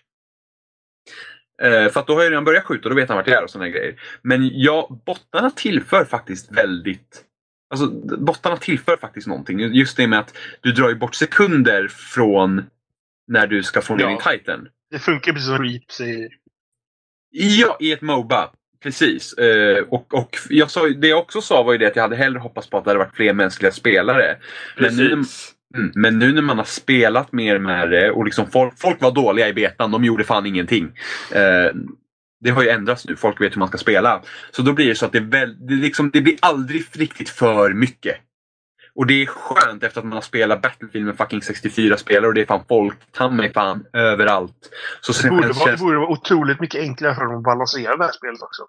Eh, 1.62 1.92
för 1.92 2.00
att 2.00 2.08
då 2.08 2.16
har 2.16 2.24
jag 2.24 2.32
redan 2.32 2.44
börjat 2.44 2.64
skjuta 2.64 2.84
och 2.84 2.90
då 2.90 2.96
vet 2.96 3.10
han 3.10 3.18
vart 3.18 3.28
jag 3.28 3.38
är 3.38 3.44
och 3.44 3.50
sådana 3.50 3.70
grejer. 3.70 3.96
Men 4.22 4.50
ja, 4.54 5.02
bottarna 5.06 5.50
tillför 5.50 6.06
faktiskt 6.06 6.52
väldigt 6.52 7.24
Alltså 7.70 7.88
bottarna 8.18 8.58
tillför 8.58 8.98
faktiskt 8.98 9.28
någonting. 9.28 9.60
Just 9.60 9.98
det 9.98 10.08
med 10.08 10.20
att 10.20 10.38
du 10.62 10.72
drar 10.72 10.90
ju 10.90 10.96
bort 10.96 11.16
sekunder 11.16 11.88
från 11.88 12.64
när 13.28 13.48
du 13.48 13.64
ska 13.64 13.82
få 13.82 13.96
ner 13.96 14.04
Ja. 14.04 14.10
din 14.10 14.18
titan. 14.40 14.68
Det 14.92 15.00
funkar 15.00 15.32
precis 15.34 15.48
som 15.48 15.64
Reaps 15.64 16.02
i... 16.02 16.30
Ja, 17.32 17.78
i 17.80 17.92
ett 17.92 18.02
Moba. 18.02 18.52
Precis. 18.84 19.34
Eh, 19.34 19.84
och, 19.90 20.14
och 20.14 20.38
jag 20.50 20.72
sa, 20.72 20.88
det 20.88 21.08
jag 21.08 21.20
också 21.20 21.42
sa 21.42 21.64
var 21.64 21.72
ju 21.72 21.78
det 21.78 21.88
att 21.88 21.96
jag 21.96 22.04
hade 22.04 22.16
hellre 22.16 22.40
hoppats 22.40 22.70
på 22.70 22.78
att 22.78 22.84
det 22.84 22.90
hade 22.90 23.00
varit 23.00 23.16
fler 23.16 23.34
mänskliga 23.34 23.72
spelare. 23.72 24.38
Men 24.78 24.96
nu, 24.96 25.12
mm, 25.14 25.92
men 25.96 26.20
nu 26.20 26.34
när 26.34 26.42
man 26.42 26.58
har 26.58 26.66
spelat 26.66 27.32
mer 27.32 27.60
med 27.60 27.92
det 27.92 28.12
och 28.12 28.26
liksom 28.26 28.52
folk, 28.52 28.74
folk 28.80 29.02
var 29.02 29.12
dåliga 29.12 29.48
i 29.48 29.54
betan, 29.54 29.92
de 29.92 30.04
gjorde 30.04 30.24
fan 30.24 30.46
ingenting. 30.46 30.92
Eh, 31.32 31.72
det 32.42 32.50
har 32.50 32.64
ju 32.64 32.70
ändrats 32.70 33.08
nu, 33.08 33.16
folk 33.16 33.42
vet 33.42 33.56
hur 33.56 33.60
man 33.60 33.68
ska 33.68 33.78
spela. 33.78 34.22
Så 34.52 34.62
då 34.62 34.74
blir 34.74 34.88
det 34.88 34.96
så 34.96 35.06
att 35.06 35.12
det, 35.12 35.20
väl, 35.20 35.68
det, 35.68 35.74
liksom, 35.74 36.10
det 36.10 36.22
blir 36.22 36.36
aldrig 36.40 36.86
riktigt 36.94 37.30
för 37.30 37.74
mycket. 37.74 38.16
Och 38.96 39.08
det 39.08 39.22
är 39.22 39.26
skönt 39.26 39.84
efter 39.84 40.00
att 40.00 40.06
man 40.06 40.14
har 40.14 40.22
spelat 40.22 40.62
Battlefield 40.62 41.06
med 41.06 41.18
fucking 41.18 41.42
64 41.42 41.98
spelare 41.98 42.28
och 42.28 42.34
det 42.34 42.42
är 42.42 42.46
fan 42.46 42.64
folk, 42.68 42.98
ta 43.12 43.30
mig 43.30 43.54
fan, 43.54 43.86
överallt. 43.94 44.70
Så 45.02 45.24
Det 45.24 45.30
borde, 45.30 45.48
vara, 45.48 45.72
det 45.72 45.78
borde 45.78 45.98
vara 45.98 46.10
otroligt 46.10 46.60
mycket 46.60 46.82
enklare 46.82 47.16
för 47.16 47.26
dem 47.26 47.38
att 47.38 47.44
balansera 47.44 47.98
det 47.98 48.04
här 48.04 48.12
spelet 48.12 48.42
också. 48.42 48.64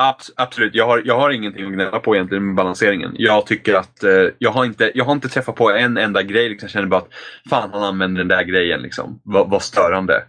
Abs- 0.00 0.30
absolut, 0.36 0.74
jag 0.74 0.86
har, 0.86 1.02
jag 1.04 1.18
har 1.18 1.30
ingenting 1.30 1.66
att 1.66 1.72
gnälla 1.72 2.00
på 2.00 2.14
egentligen 2.14 2.46
med 2.46 2.54
balanseringen. 2.54 3.12
Jag 3.14 3.46
tycker 3.46 3.74
att 3.74 4.04
eh, 4.04 4.26
jag, 4.38 4.50
har 4.50 4.64
inte, 4.64 4.92
jag 4.94 5.04
har 5.04 5.12
inte 5.12 5.28
träffat 5.28 5.54
på 5.54 5.70
en 5.70 5.96
enda 5.96 6.22
grej. 6.22 6.48
Liksom, 6.48 6.66
jag 6.66 6.70
känner 6.70 6.86
bara 6.86 7.00
att 7.00 7.14
fan 7.50 7.70
han 7.72 7.82
använder 7.82 8.18
den 8.18 8.28
där 8.28 8.42
grejen. 8.42 8.82
Liksom. 8.82 9.20
Vad 9.24 9.62
störande. 9.62 10.24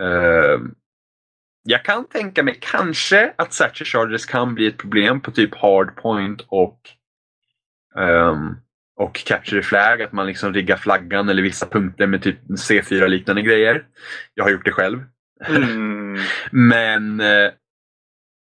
Eh, 0.00 0.60
jag 1.62 1.84
kan 1.84 2.08
tänka 2.08 2.42
mig 2.42 2.58
kanske 2.60 3.32
att 3.38 3.52
Satcher 3.52 3.84
Chargers 3.84 4.26
kan 4.26 4.54
bli 4.54 4.66
ett 4.66 4.76
problem 4.76 5.20
på 5.20 5.30
typ 5.30 5.54
Hardpoint 5.54 6.40
och 6.48 6.80
ehm, 8.00 8.56
och 8.96 9.24
Capture 9.26 9.60
the 9.60 9.66
Flag, 9.66 10.02
att 10.02 10.12
man 10.12 10.26
liksom 10.26 10.52
riggar 10.52 10.76
flaggan 10.76 11.28
eller 11.28 11.42
vissa 11.42 11.66
punkter 11.66 12.06
med 12.06 12.22
typ 12.22 12.38
C4-liknande 12.48 13.42
grejer. 13.42 13.84
Jag 14.34 14.44
har 14.44 14.50
gjort 14.50 14.64
det 14.64 14.72
själv. 14.72 15.04
Mm. 15.48 16.18
Men, 16.50 17.20
eh, 17.20 17.50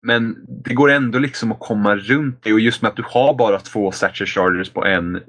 men 0.02 0.36
det 0.64 0.74
går 0.74 0.90
ändå 0.90 1.18
liksom 1.18 1.52
att 1.52 1.60
komma 1.60 1.96
runt 1.96 2.40
det 2.42 2.52
och 2.52 2.60
just 2.60 2.82
med 2.82 2.88
att 2.88 2.96
du 2.96 3.02
har 3.06 3.34
bara 3.34 3.58
två 3.60 3.92
Satcher 3.92 4.26
Chargers 4.26 4.70
på 4.70 4.84
en 4.84 5.20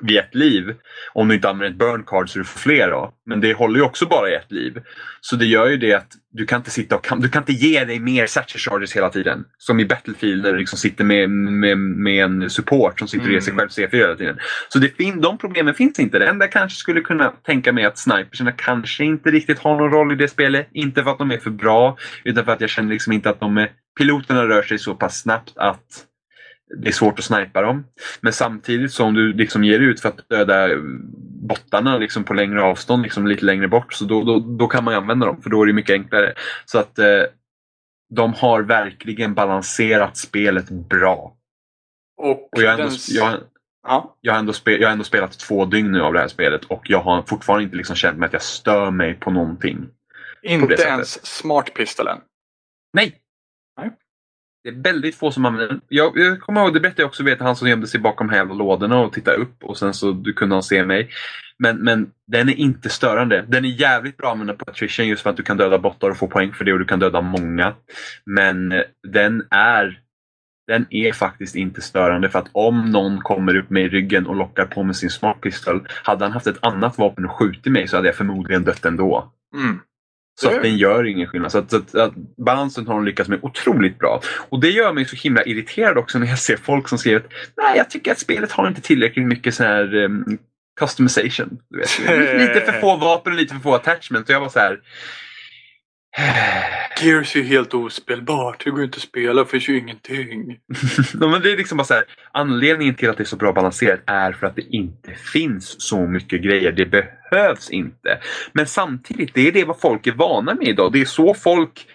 vid 0.00 0.18
ett 0.18 0.34
liv. 0.34 0.74
Om 1.12 1.28
du 1.28 1.34
inte 1.34 1.48
använder 1.48 1.70
ett 1.72 1.78
burn 1.78 2.04
card 2.06 2.30
så 2.30 2.38
du 2.38 2.44
får 2.44 2.58
fler 2.58 2.90
då. 2.90 3.12
Men 3.26 3.40
det 3.40 3.52
håller 3.54 3.76
ju 3.80 3.84
också 3.84 4.06
bara 4.06 4.30
i 4.30 4.34
ett 4.34 4.52
liv. 4.52 4.78
Så 5.20 5.36
det 5.36 5.46
gör 5.46 5.66
ju 5.66 5.76
det 5.76 5.94
att 5.94 6.12
du 6.32 6.46
kan 6.46 6.60
inte 6.60 6.70
sitta 6.70 6.96
och 6.96 7.06
du 7.18 7.28
kan 7.28 7.42
inte 7.42 7.52
ge 7.52 7.84
dig 7.84 7.98
mer 8.00 8.26
Satcher 8.26 8.58
Chargers 8.58 8.96
hela 8.96 9.10
tiden. 9.10 9.44
Som 9.58 9.80
i 9.80 9.84
Battlefield 9.86 10.42
där 10.42 10.52
du 10.52 10.58
liksom 10.58 10.78
sitter 10.78 11.04
med, 11.04 11.30
med, 11.30 11.78
med 11.78 12.24
en 12.24 12.50
support 12.50 12.98
som 12.98 13.08
sitter 13.08 13.26
och 13.26 13.32
ger 13.32 13.40
sig 13.40 13.52
Mm. 13.52 13.68
själv 13.68 13.88
C4 13.88 13.96
hela 13.96 14.16
tiden. 14.16 14.38
Så 14.68 14.78
det 14.78 14.96
fin, 14.96 15.20
de 15.20 15.38
problemen 15.38 15.74
finns 15.74 15.98
inte. 15.98 16.18
Det 16.18 16.26
enda 16.26 16.44
jag 16.44 16.52
kanske 16.52 16.78
skulle 16.78 17.00
kunna 17.00 17.30
tänka 17.30 17.72
mig 17.72 17.84
att 17.84 17.98
snipersarna 17.98 18.52
kanske 18.52 19.04
inte 19.04 19.30
riktigt 19.30 19.58
har 19.58 19.76
någon 19.76 19.90
roll 19.90 20.12
i 20.12 20.16
det 20.16 20.28
spelet. 20.28 20.68
Inte 20.72 21.02
för 21.02 21.10
att 21.10 21.18
de 21.18 21.30
är 21.30 21.38
för 21.38 21.50
bra 21.50 21.96
utan 22.24 22.44
för 22.44 22.52
att 22.52 22.60
jag 22.60 22.70
känner 22.70 22.90
liksom 22.90 23.12
inte 23.12 23.30
att 23.30 23.40
de 23.40 23.56
är, 23.58 23.70
piloterna 23.98 24.48
rör 24.48 24.62
sig 24.62 24.78
så 24.78 24.94
pass 24.94 25.20
snabbt 25.20 25.52
att 25.56 26.06
det 26.82 26.88
är 26.88 26.92
svårt 26.92 27.18
att 27.18 27.24
snipa 27.24 27.62
dem. 27.62 27.86
Men 28.20 28.32
samtidigt 28.32 28.92
som 28.92 29.14
du 29.14 29.32
liksom 29.32 29.64
ger 29.64 29.80
ut 29.80 30.00
för 30.00 30.08
att 30.08 30.28
döda 30.28 30.68
bottarna 31.48 31.98
liksom 31.98 32.24
på 32.24 32.34
längre 32.34 32.62
avstånd, 32.62 33.02
liksom 33.02 33.26
lite 33.26 33.44
längre 33.44 33.68
bort, 33.68 33.92
så 33.92 34.04
då, 34.04 34.24
då, 34.24 34.38
då 34.38 34.66
kan 34.66 34.84
man 34.84 34.94
använda 34.94 35.26
dem 35.26 35.42
för 35.42 35.50
då 35.50 35.62
är 35.62 35.66
det 35.66 35.72
mycket 35.72 35.94
enklare. 35.94 36.34
Så 36.64 36.78
att 36.78 36.98
eh, 36.98 37.22
de 38.14 38.34
har 38.34 38.62
verkligen 38.62 39.34
balanserat 39.34 40.16
spelet 40.16 40.70
bra. 40.70 41.36
Och, 42.16 42.52
Och 42.52 42.62
jag 42.62 42.70
har 42.70 42.78
ändå, 42.78 42.94
jag, 43.08 43.34
ja. 43.82 44.16
jag, 44.20 44.32
har 44.32 44.38
ändå 44.38 44.52
spe, 44.52 44.76
jag 44.76 44.88
har 44.88 44.92
ändå 44.92 45.04
spelat 45.04 45.38
två 45.38 45.64
dygn 45.64 45.92
nu 45.92 46.00
av 46.00 46.12
det 46.12 46.20
här 46.20 46.28
spelet 46.28 46.64
och 46.64 46.90
jag 46.90 47.00
har 47.00 47.22
fortfarande 47.22 47.64
inte 47.64 47.76
liksom 47.76 47.96
känt 47.96 48.18
mig 48.18 48.26
att 48.26 48.32
jag 48.32 48.42
stör 48.42 48.90
mig 48.90 49.14
på 49.14 49.30
någonting. 49.30 49.88
Inte 50.42 50.76
sättet. 50.76 50.86
ens 50.86 51.26
smart 51.26 51.74
pistolen. 51.74 52.18
Nej. 52.92 53.20
Det 54.66 54.70
är 54.70 54.92
väldigt 54.92 55.14
få 55.14 55.30
som 55.30 55.44
använder 55.44 55.68
den. 55.68 55.80
Jag, 55.88 56.18
jag 56.18 56.40
kommer 56.40 56.60
ihåg, 56.60 56.74
det 56.74 56.80
berättade 56.80 57.02
jag 57.02 57.08
också, 57.08 57.22
vet 57.22 57.40
han 57.40 57.56
som 57.56 57.68
gömde 57.68 57.86
sig 57.86 58.00
bakom 58.00 58.26
de 58.26 58.32
här 58.32 58.40
jävla 58.40 58.54
lådorna 58.54 58.98
och 58.98 59.12
tittade 59.12 59.36
upp 59.36 59.64
och 59.64 59.78
sen 59.78 59.94
så 59.94 60.12
du 60.12 60.32
kunde 60.32 60.54
han 60.54 60.62
se 60.62 60.84
mig. 60.84 61.08
Men, 61.58 61.76
men 61.76 62.10
den 62.26 62.48
är 62.48 62.54
inte 62.54 62.88
störande. 62.88 63.44
Den 63.48 63.64
är 63.64 63.68
jävligt 63.68 64.16
bra 64.16 64.26
att 64.26 64.32
använda 64.32 64.54
på 64.54 64.70
attrition 64.70 65.08
just 65.08 65.22
för 65.22 65.30
att 65.30 65.36
du 65.36 65.42
kan 65.42 65.56
döda 65.56 65.78
bottar 65.78 66.10
och 66.10 66.16
få 66.16 66.28
poäng 66.28 66.52
för 66.52 66.64
det 66.64 66.72
och 66.72 66.78
du 66.78 66.84
kan 66.84 66.98
döda 66.98 67.20
många. 67.20 67.74
Men 68.26 68.74
den 69.12 69.42
är 69.50 70.00
den 70.66 70.86
är 70.90 71.12
faktiskt 71.12 71.56
inte 71.56 71.80
störande 71.80 72.28
för 72.28 72.38
att 72.38 72.50
om 72.52 72.90
någon 72.90 73.20
kommer 73.20 73.56
upp 73.56 73.70
mig 73.70 73.82
i 73.82 73.88
ryggen 73.88 74.26
och 74.26 74.36
lockar 74.36 74.66
på 74.66 74.82
med 74.82 74.96
sin 74.96 75.10
smart 75.10 75.40
pistol. 75.40 75.88
Hade 76.02 76.24
han 76.24 76.32
haft 76.32 76.46
ett 76.46 76.66
annat 76.66 76.98
vapen 76.98 77.24
och 77.24 77.32
skjutit 77.32 77.72
mig 77.72 77.88
så 77.88 77.96
hade 77.96 78.08
jag 78.08 78.16
förmodligen 78.16 78.64
dött 78.64 78.84
ändå. 78.84 79.32
Mm. 79.54 79.80
Så 80.40 80.48
att 80.48 80.62
den 80.62 80.76
gör 80.76 81.04
ingen 81.04 81.26
skillnad. 81.28 81.52
Så 81.52 81.58
att, 81.58 81.72
att, 81.72 81.94
att 81.94 82.14
balansen 82.44 82.86
har 82.86 82.94
de 82.94 83.04
lyckats 83.04 83.28
med 83.28 83.38
otroligt 83.42 83.98
bra. 83.98 84.20
Och 84.48 84.60
det 84.60 84.70
gör 84.70 84.92
mig 84.92 85.04
så 85.04 85.16
himla 85.16 85.42
irriterad 85.44 85.98
också 85.98 86.18
när 86.18 86.26
jag 86.26 86.38
ser 86.38 86.56
folk 86.56 86.88
som 86.88 86.98
skriver 86.98 87.20
att 87.20 87.32
nej, 87.56 87.76
jag 87.76 87.90
tycker 87.90 88.12
att 88.12 88.18
spelet 88.18 88.52
har 88.52 88.68
inte 88.68 88.80
tillräckligt 88.80 89.26
mycket 89.26 89.54
så 89.54 89.64
här 89.64 89.94
um, 89.94 90.38
customization. 90.80 91.58
Du 91.70 91.78
vet. 91.78 91.98
Lite 92.40 92.72
för 92.72 92.80
få 92.80 92.96
vapen 92.96 93.32
och 93.32 93.38
lite 93.38 93.54
för 93.54 93.60
få 93.60 93.74
attachments. 93.74 94.28
Och 94.28 94.34
jag 94.34 94.40
var 94.40 94.48
så 94.48 94.58
här. 94.58 94.80
Gears 97.02 97.36
är 97.36 97.40
ju 97.40 97.46
helt 97.46 97.74
ospelbart. 97.74 98.64
Det 98.64 98.70
går 98.70 98.84
inte 98.84 98.96
att 98.96 99.02
spela, 99.02 99.42
det 99.44 99.50
finns 99.50 99.68
ju 99.68 99.78
ingenting. 99.78 100.58
Ja, 101.20 101.28
men 101.28 101.42
det 101.42 101.52
är 101.52 101.56
liksom 101.56 101.78
bara 101.78 101.84
så 101.84 101.94
här, 101.94 102.04
anledningen 102.32 102.94
till 102.94 103.10
att 103.10 103.16
det 103.16 103.22
är 103.22 103.24
så 103.24 103.36
bra 103.36 103.52
balanserat 103.52 104.00
är 104.06 104.32
för 104.32 104.46
att 104.46 104.56
det 104.56 104.62
inte 104.62 105.14
finns 105.32 105.76
så 105.78 106.06
mycket 106.06 106.42
grejer. 106.42 106.72
Det 106.72 106.86
behövs 106.86 107.70
inte. 107.70 108.18
Men 108.52 108.66
samtidigt, 108.66 109.34
det 109.34 109.48
är 109.48 109.52
det 109.52 109.64
vad 109.64 109.80
folk 109.80 110.06
är 110.06 110.12
vana 110.12 110.54
med 110.54 110.68
idag. 110.68 110.92
Det 110.92 111.00
är 111.00 111.04
så 111.04 111.34
folk 111.34 111.86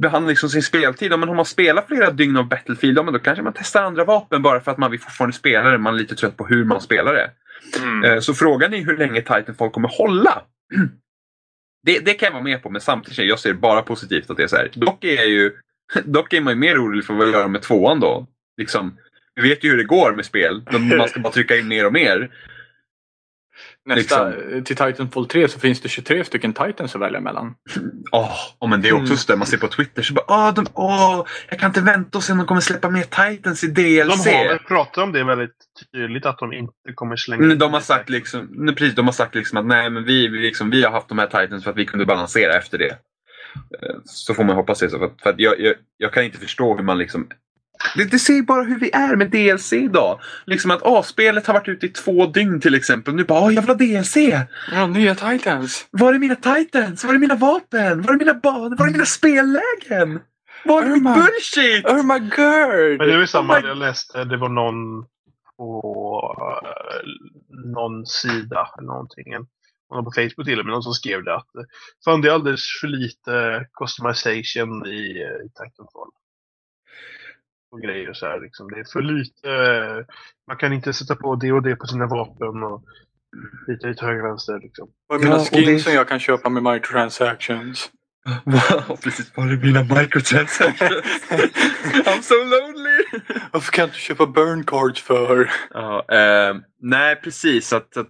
behandlar 0.00 0.30
liksom 0.30 0.48
sin 0.48 0.62
speltid. 0.62 1.10
Men 1.10 1.28
om 1.28 1.36
man 1.36 1.44
spelar 1.44 1.84
flera 1.88 2.10
dygn 2.10 2.36
av 2.36 2.48
Battlefield, 2.48 2.96
då 2.96 3.18
kanske 3.18 3.42
man 3.42 3.52
testar 3.56 3.82
andra 3.82 4.04
vapen 4.04 4.42
bara 4.42 4.60
för 4.60 4.70
att 4.70 4.78
man 4.78 4.90
vill 4.90 5.00
fortfarande 5.00 5.36
spela 5.36 5.70
det. 5.70 5.78
Man 5.78 5.94
är 5.94 5.98
lite 5.98 6.14
trött 6.14 6.36
på 6.36 6.46
hur 6.46 6.64
man 6.64 6.80
spelar 6.80 7.14
det. 7.14 7.30
Mm. 7.82 8.04
Eh, 8.04 8.18
Så 8.20 8.34
frågan 8.34 8.74
är 8.74 8.84
hur 8.84 8.96
länge 8.96 9.20
Titanfall 9.20 9.70
kommer 9.70 9.88
hålla. 9.88 10.42
Det, 11.82 11.98
det 11.98 12.14
kan 12.14 12.26
jag 12.26 12.32
vara 12.32 12.42
med 12.42 12.62
på, 12.62 12.70
men 12.70 12.80
samtidigt 12.80 13.18
jag 13.28 13.38
ser 13.38 13.48
det 13.48 13.58
bara 13.58 13.82
positivt 13.82 14.30
att 14.30 14.36
det 14.36 14.42
är 14.42 14.46
så 14.46 14.56
här. 14.56 14.70
Dock 14.74 15.04
är, 15.04 15.14
jag 15.14 15.28
ju, 15.28 15.52
dock 16.04 16.32
är 16.32 16.40
man 16.40 16.52
ju 16.52 16.58
mer 16.58 16.74
orolig 16.84 17.04
för 17.04 17.14
vad 17.14 17.26
jag 17.26 17.32
gör 17.32 17.48
med 17.48 17.62
tvåan 17.62 18.00
då. 18.00 18.26
Liksom, 18.56 18.98
vi 19.34 19.48
vet 19.48 19.64
ju 19.64 19.70
hur 19.70 19.76
det 19.76 19.84
går 19.84 20.12
med 20.12 20.24
spel. 20.24 20.62
Man 20.98 21.08
ska 21.08 21.20
bara 21.20 21.32
trycka 21.32 21.56
in 21.56 21.68
mer 21.68 21.86
och 21.86 21.92
mer. 21.92 22.30
Nästa, 23.86 24.28
liksom- 24.28 24.64
Till 24.64 24.76
Titanfall 24.76 25.26
3 25.26 25.48
så 25.48 25.58
finns 25.60 25.80
det 25.80 25.88
23 25.88 26.24
stycken 26.24 26.52
Titans 26.52 26.94
att 26.94 27.00
välja 27.00 27.20
mellan. 27.20 27.54
Åh, 28.12 28.30
åh, 28.58 28.70
men 28.70 28.82
det 28.82 28.88
är 28.88 28.92
också 28.92 29.04
Mm. 29.06 29.16
så 29.16 29.32
där 29.32 29.36
man 29.38 29.46
ser 29.46 29.58
på 29.58 29.68
Twitter 29.68 30.02
så 30.02 30.14
bara 30.14 30.24
åh, 30.28 30.54
de, 30.54 30.66
åh, 30.74 31.26
jag 31.50 31.58
kan 31.58 31.70
inte 31.70 31.80
vänta 31.80 32.18
och 32.18 32.24
se 32.24 32.32
om 32.32 32.38
de 32.38 32.46
kommer 32.46 32.60
släppa 32.60 32.90
mer 32.90 33.02
Titans 33.02 33.64
i 33.64 33.66
De 33.66 33.82
DLC. 34.04 34.26
har 34.26 34.48
väl 34.48 34.58
pratat 34.58 34.98
om 35.04 35.12
det 35.12 35.24
väldigt 35.24 35.54
tydligt 35.94 36.26
att 36.26 36.38
de 36.38 36.52
inte 36.52 36.72
kommer 36.94 37.16
slänga 37.16 37.40
Mm, 37.40 37.52
in 37.52 37.58
De 37.58 37.72
har 37.72 37.80
sagt 37.80 38.10
liksom, 38.10 38.48
nej, 38.50 38.74
precis, 38.74 38.94
de 38.94 39.04
har 39.06 39.12
sagt 39.12 39.34
liksom 39.34 39.58
att 39.58 39.66
nej, 39.66 39.90
men 39.90 40.04
vi, 40.04 40.28
vi, 40.28 40.38
liksom, 40.38 40.70
vi 40.70 40.82
har 40.84 40.90
haft 40.90 41.08
de 41.08 41.18
här 41.18 41.26
Titans 41.26 41.64
för 41.64 41.70
att 41.70 41.76
vi 41.76 41.86
kunde 41.86 42.06
balansera 42.06 42.56
efter 42.56 42.78
det. 42.78 42.90
Eh, 43.82 43.96
Så 44.04 44.34
får 44.34 44.44
man 44.44 44.56
hoppas 44.56 44.78
det. 44.80 44.90
Så 44.90 44.98
för 44.98 45.06
att, 45.06 45.22
för 45.22 45.30
att 45.30 45.38
jag, 45.38 45.60
jag, 45.60 45.74
jag 45.96 46.12
kan 46.12 46.24
inte 46.24 46.38
förstå 46.38 46.76
hur 46.76 46.84
man 46.84 46.98
liksom... 46.98 47.28
Det, 47.96 48.04
det 48.04 48.18
säger 48.18 48.42
bara 48.42 48.62
hur 48.62 48.78
vi 48.78 48.90
är 48.92 49.16
med 49.16 49.30
DLC 49.30 49.72
idag. 49.72 50.20
Liksom 50.46 50.70
att 50.70 50.82
ah, 50.82 51.02
spelet 51.02 51.46
har 51.46 51.54
varit 51.54 51.68
ute 51.68 51.86
i 51.86 51.88
två 51.88 52.26
dygn 52.26 52.60
till 52.60 52.74
exempel. 52.74 53.14
Nu 53.14 53.24
bara, 53.24 53.52
jag 53.52 53.62
vill 53.62 53.68
ha 53.70 54.00
DLC! 54.00 54.16
Ja, 54.72 54.86
nya 54.86 55.14
Titans! 55.14 55.86
Var 55.90 56.14
är 56.14 56.18
mina 56.18 56.36
Titans? 56.36 57.04
Var 57.04 57.14
är 57.14 57.18
mina 57.18 57.34
vapen? 57.34 58.02
Var 58.02 58.14
är 58.14 58.18
mina 58.18 58.34
banor? 58.34 58.76
Var 58.76 58.86
är 58.86 58.90
mina 58.90 59.04
spellägen? 59.06 60.20
Var 60.64 60.82
är 60.82 60.86
mitt 60.86 60.96
Irma. 60.96 61.14
bullshit? 61.14 61.84
Oh 61.86 62.02
my 62.06 62.18
god! 62.18 62.98
Men 62.98 63.08
det 63.08 63.14
är 63.14 63.18
ju 63.20 63.26
samma, 63.26 63.58
Oh 63.58 63.66
jag 63.66 63.76
läste, 63.76 64.24
det 64.24 64.36
var 64.36 64.48
någon 64.48 65.06
på 65.56 66.52
någon 67.74 68.06
sida 68.06 68.68
eller 68.78 68.86
någonting. 68.86 69.32
en- 69.32 69.46
någon 69.94 70.04
på 70.04 70.10
Facebook 70.14 70.46
till 70.46 70.58
och 70.60 70.64
med, 70.66 70.72
någon 70.72 70.82
som 70.82 70.92
skrev 70.92 71.24
det 71.24 71.34
att 71.34 71.50
fan 72.04 72.20
det 72.20 72.28
är 72.28 72.32
alldeles 72.32 72.62
för 72.80 72.88
lite 72.88 73.66
customization 73.78 74.86
i, 74.86 75.22
eh, 75.22 75.46
i 75.46 75.48
Titanfall. 75.48 76.10
Och 77.72 77.80
grejer 77.80 78.10
och 78.10 78.16
så 78.16 78.26
här 78.26 78.40
liksom. 78.40 78.70
Det 78.70 78.80
är 78.80 78.84
för 78.92 79.02
lite, 79.02 79.50
eh, 79.50 80.14
man 80.48 80.56
kan 80.56 80.72
inte 80.72 80.92
sätta 80.92 81.16
på 81.16 81.34
det 81.36 81.52
och 81.52 81.62
det 81.62 81.76
på 81.76 81.86
sina 81.86 82.06
vapen 82.06 82.62
och 82.62 82.84
lite 83.66 83.86
lite 83.86 84.04
höger 84.06 84.22
vänster 84.22 84.60
liksom. 84.62 84.88
Vad 85.06 85.18
är 85.18 85.24
mina 85.24 85.36
Ja, 85.36 85.40
och 85.40 85.48
skins 85.48 85.66
det- 85.66 85.78
som 85.78 85.92
jag 85.92 86.08
kan 86.08 86.20
köpa 86.20 86.48
med 86.48 86.62
microtransactions? 86.62 87.90
Wow, 88.44 88.96
precis. 89.02 89.36
Var 89.36 89.44
är 89.44 89.56
mina 89.56 89.82
microtransactions? 89.82 91.02
I'm 92.06 92.22
so 92.22 92.34
lonely! 92.34 93.02
Varför 93.52 93.72
kan 93.72 93.82
jag 93.82 93.88
inte 93.88 93.98
köpa 93.98 94.26
burn 94.26 94.64
cards 94.64 95.02
för? 95.02 95.50
Ja, 95.70 96.04
eh, 96.12 96.56
nej, 96.80 97.16
precis. 97.16 97.72
Att, 97.72 97.96
att, 97.96 98.08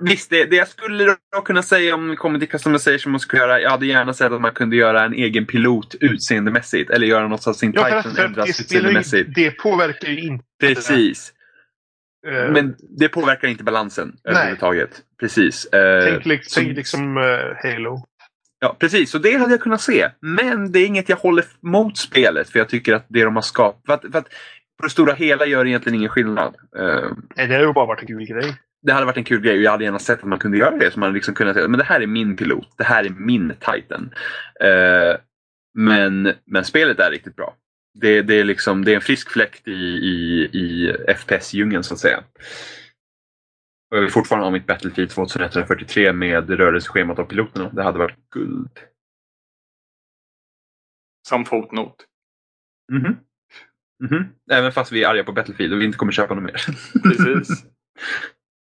visst, 0.00 0.30
det, 0.30 0.44
det 0.44 0.56
jag 0.56 0.68
skulle 0.68 1.16
kunna 1.44 1.62
säga 1.62 1.94
om 1.94 2.08
det 2.08 2.16
kommer 2.16 2.38
till 2.38 2.48
customization 2.48 3.10
man 3.12 3.20
skulle 3.20 3.42
göra. 3.42 3.60
Jag 3.60 3.70
hade 3.70 3.86
gärna 3.86 4.14
sett 4.14 4.32
att 4.32 4.40
man 4.40 4.52
kunde 4.52 4.76
göra 4.76 5.04
en 5.04 5.14
egen 5.14 5.46
pilot 5.46 5.94
utseendemässigt. 6.00 6.90
Eller 6.90 7.06
göra 7.06 7.28
något 7.28 7.42
så 7.42 7.50
att 7.50 7.56
sin 7.56 7.72
Ja, 7.74 8.02
Titan 8.02 8.24
ändras 8.24 8.60
utseendemässigt. 8.60 9.30
det 9.34 9.50
påverkar 9.50 10.08
ju 10.08 10.20
inte. 10.20 10.44
Precis. 10.60 11.32
eh, 12.26 12.50
Men 12.52 12.74
det 12.98 13.08
påverkar 13.08 13.48
inte 13.48 13.64
balansen 13.64 14.08
Nej. 14.24 14.34
överhuvudtaget. 14.34 15.02
Precis. 15.20 15.64
Eh, 15.66 16.04
tänk, 16.04 16.26
liksom, 16.26 16.50
så- 16.50 16.60
tänk 16.60 16.76
liksom 16.76 17.16
eh, 17.16 17.72
Halo. 17.72 18.04
Ja, 18.60 18.76
precis. 18.80 19.10
Så 19.10 19.18
det 19.18 19.36
hade 19.36 19.50
jag 19.52 19.60
kunnat 19.60 19.80
se. 19.80 20.08
Men 20.20 20.72
det 20.72 20.78
är 20.78 20.86
inget 20.86 21.08
jag 21.08 21.16
håller 21.16 21.44
mot 21.60 21.98
spelet. 21.98 22.50
För 22.50 22.58
jag 22.58 22.68
tycker 22.68 22.94
att 22.94 23.06
det 23.08 23.24
de 23.24 23.34
har 23.34 23.42
skapat... 23.42 23.82
För 23.86 23.92
att, 23.94 24.12
för 24.12 24.18
att 24.18 24.28
på 24.80 24.86
det 24.86 24.90
stora 24.90 25.14
hela 25.14 25.46
gör 25.46 25.64
det 25.64 25.70
egentligen 25.70 25.98
ingen 25.98 26.08
skillnad. 26.10 26.54
Nej, 27.36 27.46
det 27.48 27.54
har 27.54 27.60
ju 27.62 27.72
bara 27.72 27.86
varit 27.86 28.00
en 28.00 28.06
kul 28.06 28.26
grej. 28.26 28.54
Det 28.84 28.92
hade 28.92 29.06
varit 29.06 29.16
en 29.16 29.24
kul 29.24 29.40
grej 29.40 29.56
och 29.56 29.62
jag 29.62 29.70
hade 29.70 29.84
gärna 29.84 29.98
sett 29.98 30.18
att 30.18 30.28
man 30.28 30.38
kunde 30.38 30.58
göra 30.58 30.76
det. 30.76 30.90
Så 30.90 31.00
man 31.00 31.12
liksom 31.12 31.34
kunnat 31.34 31.54
säga 31.54 31.68
men 31.68 31.78
det 31.78 31.84
här 31.84 32.00
är 32.00 32.06
min 32.06 32.36
pilot. 32.36 32.68
Det 32.76 32.84
här 32.84 33.04
är 33.04 33.10
min 33.10 33.54
Titan. 33.60 34.14
Eh, 34.60 35.16
men, 35.74 36.32
men 36.44 36.64
spelet 36.64 36.98
är 36.98 37.10
riktigt 37.10 37.36
bra. 37.36 37.56
Det, 38.00 38.22
det, 38.22 38.34
är 38.34 38.44
liksom, 38.44 38.84
det 38.84 38.92
är 38.92 38.94
en 38.94 39.00
frisk 39.00 39.30
fläkt 39.30 39.68
i, 39.68 39.72
i, 39.72 40.50
i 40.52 40.96
FPS-djungeln 41.14 41.82
så 41.82 41.94
att 41.94 42.00
säga. 42.00 42.24
Och 43.90 43.96
jag 43.96 44.00
vill 44.00 44.10
fortfarande 44.10 44.46
ha 44.46 44.50
mitt 44.50 44.66
Battlefield 44.66 45.10
2143 45.10 46.12
med 46.12 46.50
rörelseschemat 46.50 47.18
av 47.18 47.24
piloterna. 47.24 47.70
Det 47.72 47.82
hade 47.82 47.98
varit 47.98 48.30
guld. 48.30 48.78
Som 51.28 51.44
fotnot. 51.44 51.96
Mhm. 52.92 53.16
Mhm. 54.04 54.28
Även 54.50 54.72
fast 54.72 54.92
vi 54.92 55.04
är 55.04 55.08
arga 55.08 55.24
på 55.24 55.32
Battlefield 55.32 55.72
och 55.72 55.80
vi 55.80 55.84
inte 55.84 55.98
kommer 55.98 56.12
köpa 56.12 56.34
något 56.34 56.44
mer. 56.44 56.62
Precis. 57.02 57.64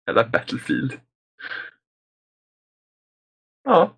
Jävla 0.07 0.28
Battlefield. 0.28 1.01
Ja. 3.62 3.96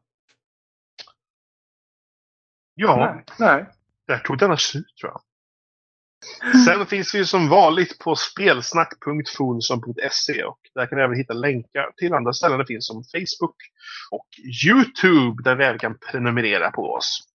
Ja, 2.75 2.97
Nej. 2.97 3.25
Nej. 3.39 3.67
där 4.07 4.19
tog 4.19 4.39
denna 4.39 4.57
slut 4.57 4.97
tror 5.01 5.13
jag. 5.13 5.21
Sen 6.67 6.87
finns 6.87 7.15
vi 7.15 7.19
ju 7.19 7.25
som 7.25 7.49
vanligt 7.49 7.99
på 7.99 8.17
spelsnack.fonson.se 8.17 10.45
och 10.45 10.59
där 10.75 10.87
kan 10.87 10.99
ni 10.99 11.05
även 11.05 11.17
hitta 11.17 11.35
länkar 11.35 11.93
till 11.97 12.15
andra 12.15 12.33
ställen. 12.33 12.59
Det 12.59 12.67
finns 12.67 12.87
som 12.87 13.05
Facebook 13.05 13.57
och 14.11 14.27
Youtube 14.67 15.43
där 15.43 15.57
ni 15.57 15.65
även 15.65 15.79
kan 15.79 15.99
prenumerera 15.99 16.71
på 16.71 16.93
oss. 16.93 17.29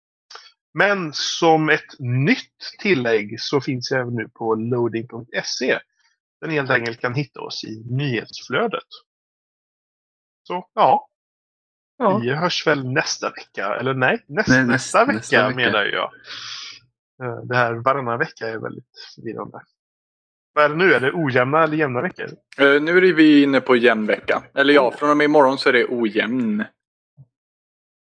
Men 0.73 1.13
som 1.13 1.69
ett 1.69 1.99
nytt 1.99 2.75
tillägg 2.79 3.41
så 3.41 3.61
finns 3.61 3.91
jag 3.91 4.01
även 4.01 4.15
nu 4.15 4.29
på 4.29 4.55
loading.se 4.55 5.79
ni 6.45 6.53
helt 6.53 6.69
enkelt 6.69 6.99
kan 6.99 7.13
hitta 7.13 7.41
oss 7.41 7.63
i 7.63 7.83
nyhetsflödet. 7.89 8.83
Så 10.47 10.67
ja, 10.73 11.07
ja. 11.97 12.17
vi 12.17 12.29
hörs 12.33 12.67
väl 12.67 12.91
nästa 12.91 13.29
vecka. 13.29 13.75
Eller 13.75 13.93
nej, 13.93 14.25
näst, 14.27 14.49
Nej, 14.49 14.63
nästa, 14.67 14.99
näst- 14.99 15.07
vecka 15.07 15.17
nästa 15.17 15.47
vecka. 15.47 15.55
menar 15.55 15.85
jag. 15.85 16.11
Eh, 17.23 17.43
Det 17.43 17.55
här 17.55 17.73
varannan 17.73 18.19
vecka 18.19 18.47
är 18.47 18.57
väldigt 18.57 18.89
förvirrande. 19.15 19.61
Vad 20.53 20.65
är 20.65 20.69
det 20.69 20.75
nu? 20.75 20.93
Är 20.93 20.99
det 20.99 21.11
ojämna 21.13 21.63
eller 21.63 21.77
jämna 21.77 22.01
veckor? 22.01 22.25
Eh, 22.57 22.81
nu 22.81 22.97
är 22.97 23.13
vi 23.13 23.43
inne 23.43 23.61
på 23.61 23.75
jämn 23.75 24.05
vecka. 24.05 24.43
Eller 24.53 24.73
ja, 24.73 24.91
från 24.91 25.09
och 25.09 25.17
med 25.17 25.25
imorgon 25.25 25.57
så 25.57 25.69
är 25.69 25.73
det 25.73 25.85
ojämn. 25.89 26.63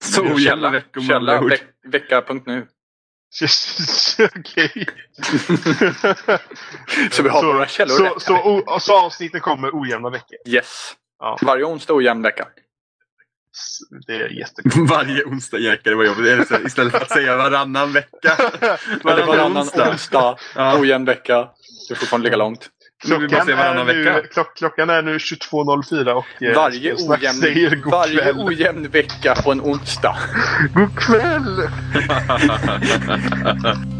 Så 0.04 0.22
ojämna 0.34 0.70
veckor 0.70 1.00
Källa 1.00 1.40
veck, 1.40 1.62
vecka.nu. 1.86 2.66
Okej. 4.36 4.86
Så 7.10 7.22
vi 7.22 7.28
har 7.28 7.44
våra 7.44 7.66
källor 7.66 7.96
så, 7.96 8.04
rätt 8.04 8.22
så, 8.22 8.36
o- 8.36 8.80
så 8.80 8.98
avsnitten 8.98 9.40
kommer 9.40 9.70
ojämna 9.82 10.10
veckor. 10.10 10.38
Yes. 10.46 10.92
Ja. 11.18 11.38
Varje 11.42 11.64
onsdag 11.64 11.94
ojämn 11.94 12.22
vecka. 12.22 12.48
Det 14.06 14.14
är 14.14 14.28
jättekul. 14.28 14.86
Varje 14.88 15.24
onsdag 15.24 15.58
jäklar 15.58 15.94
vad 15.94 16.06
jobbigt. 16.06 16.26
Eller 16.26 16.44
så, 16.44 16.58
istället 16.66 16.92
för 16.92 17.00
att 17.00 17.10
säga 17.10 17.36
varannan 17.36 17.92
vecka. 17.92 18.36
Varannan 19.02 19.26
varannan 19.26 19.62
onsdag. 19.62 19.90
onsdag. 19.90 20.38
Ja. 20.54 20.78
Ojämn 20.80 21.04
vecka. 21.04 21.48
Det 21.88 21.94
är 21.94 21.98
fortfarande 21.98 22.24
lika 22.24 22.36
långt. 22.36 22.68
Varannan 23.06 23.88
är 23.88 23.94
nu, 23.94 24.22
klock, 24.32 24.56
klockan 24.56 24.90
är 24.90 25.02
nu 25.02 25.16
22.04 25.16 26.10
och 26.12 26.42
eh, 26.42 26.56
Varje 26.56 26.96
Spelsnack 26.96 27.34
säger 27.34 27.68
ojämn, 27.68 27.82
god 27.82 27.92
varje 27.92 28.18
kväll. 28.20 28.38
ojämn 28.38 28.88
vecka 28.88 29.34
på 29.34 29.52
en 29.52 29.60
onsdag. 29.60 30.16
God 30.74 30.98
kväll! 30.98 31.68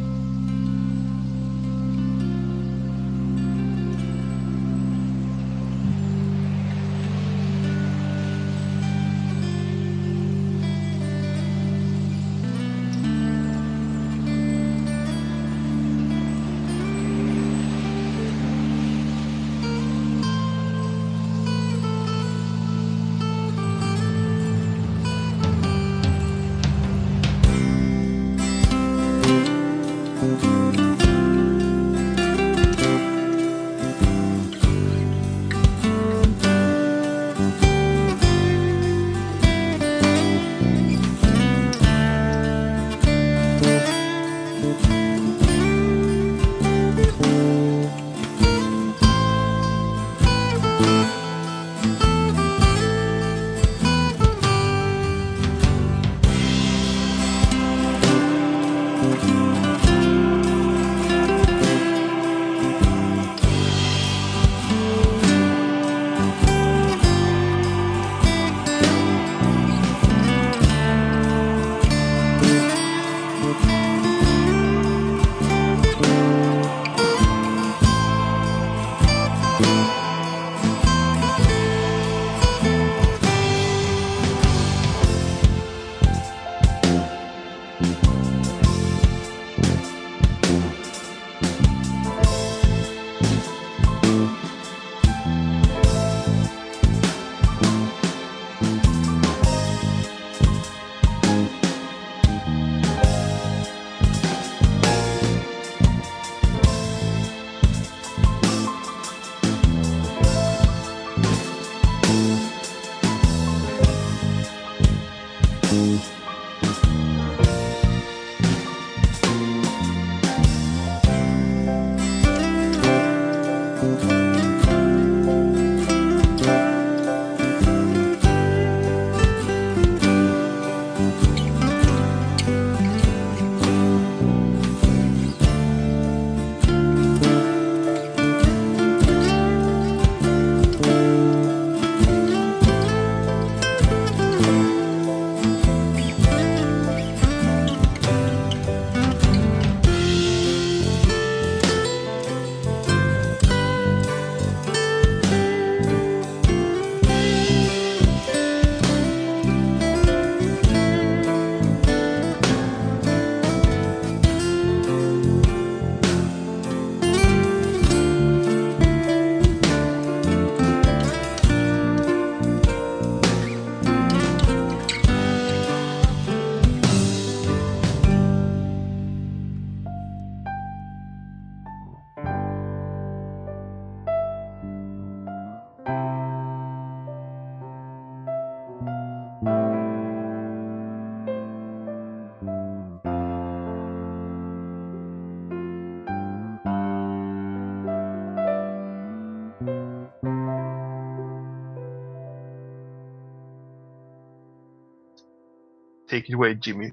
Take 206.18 206.32
it 206.32 206.34
away 206.34 206.58
Jimmy. 206.62 206.92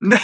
Nej! 0.00 0.20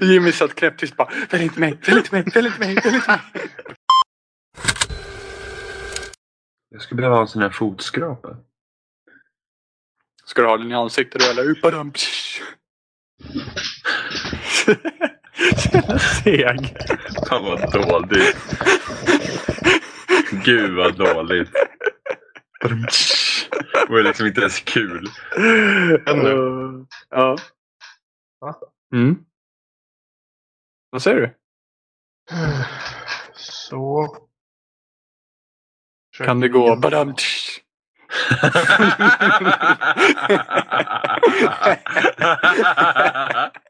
Jimmy 0.00 0.32
satt 0.32 0.54
knäpptyst 0.54 0.96
bara. 0.96 1.08
Välj 1.30 1.44
inte 1.44 1.60
mig, 1.60 1.78
välj 1.86 1.98
inte 1.98 2.14
mig, 2.14 2.24
välj 2.34 2.46
inte 2.46 2.58
mig, 2.58 2.74
välj 2.74 2.96
inte 2.96 3.08
mig. 3.08 3.20
Jag 6.70 6.82
skulle 6.82 6.96
behöva 6.96 7.16
ha 7.16 7.22
en 7.22 7.28
sån 7.28 7.42
här 7.42 7.50
fotskrapa. 7.50 8.36
Ska 10.24 10.42
du 10.42 10.48
ha 10.48 10.56
den 10.56 10.70
i 10.70 10.74
ansiktet 10.74 11.22
eller 11.22 11.44
upadam? 11.50 11.92
Jävla 15.72 15.98
seg. 15.98 16.76
Fan 17.28 17.44
vad 17.44 17.72
dåligt. 17.72 18.36
Gud 20.30 20.76
vad 20.76 20.96
dåligt. 20.96 21.50
Det 23.72 23.86
var 23.88 24.02
liksom 24.02 24.26
inte 24.26 24.40
ens 24.40 24.60
kul. 24.60 25.08
Ännu. 26.06 26.86
Ja. 27.10 27.36
Mm. 28.92 29.24
Vad 30.90 31.02
säger 31.02 31.20
du? 31.20 31.34
Så. 33.34 34.16
Kan 36.18 36.40
det 36.40 36.48
gå? 36.48 36.76
Badam. 36.76 37.14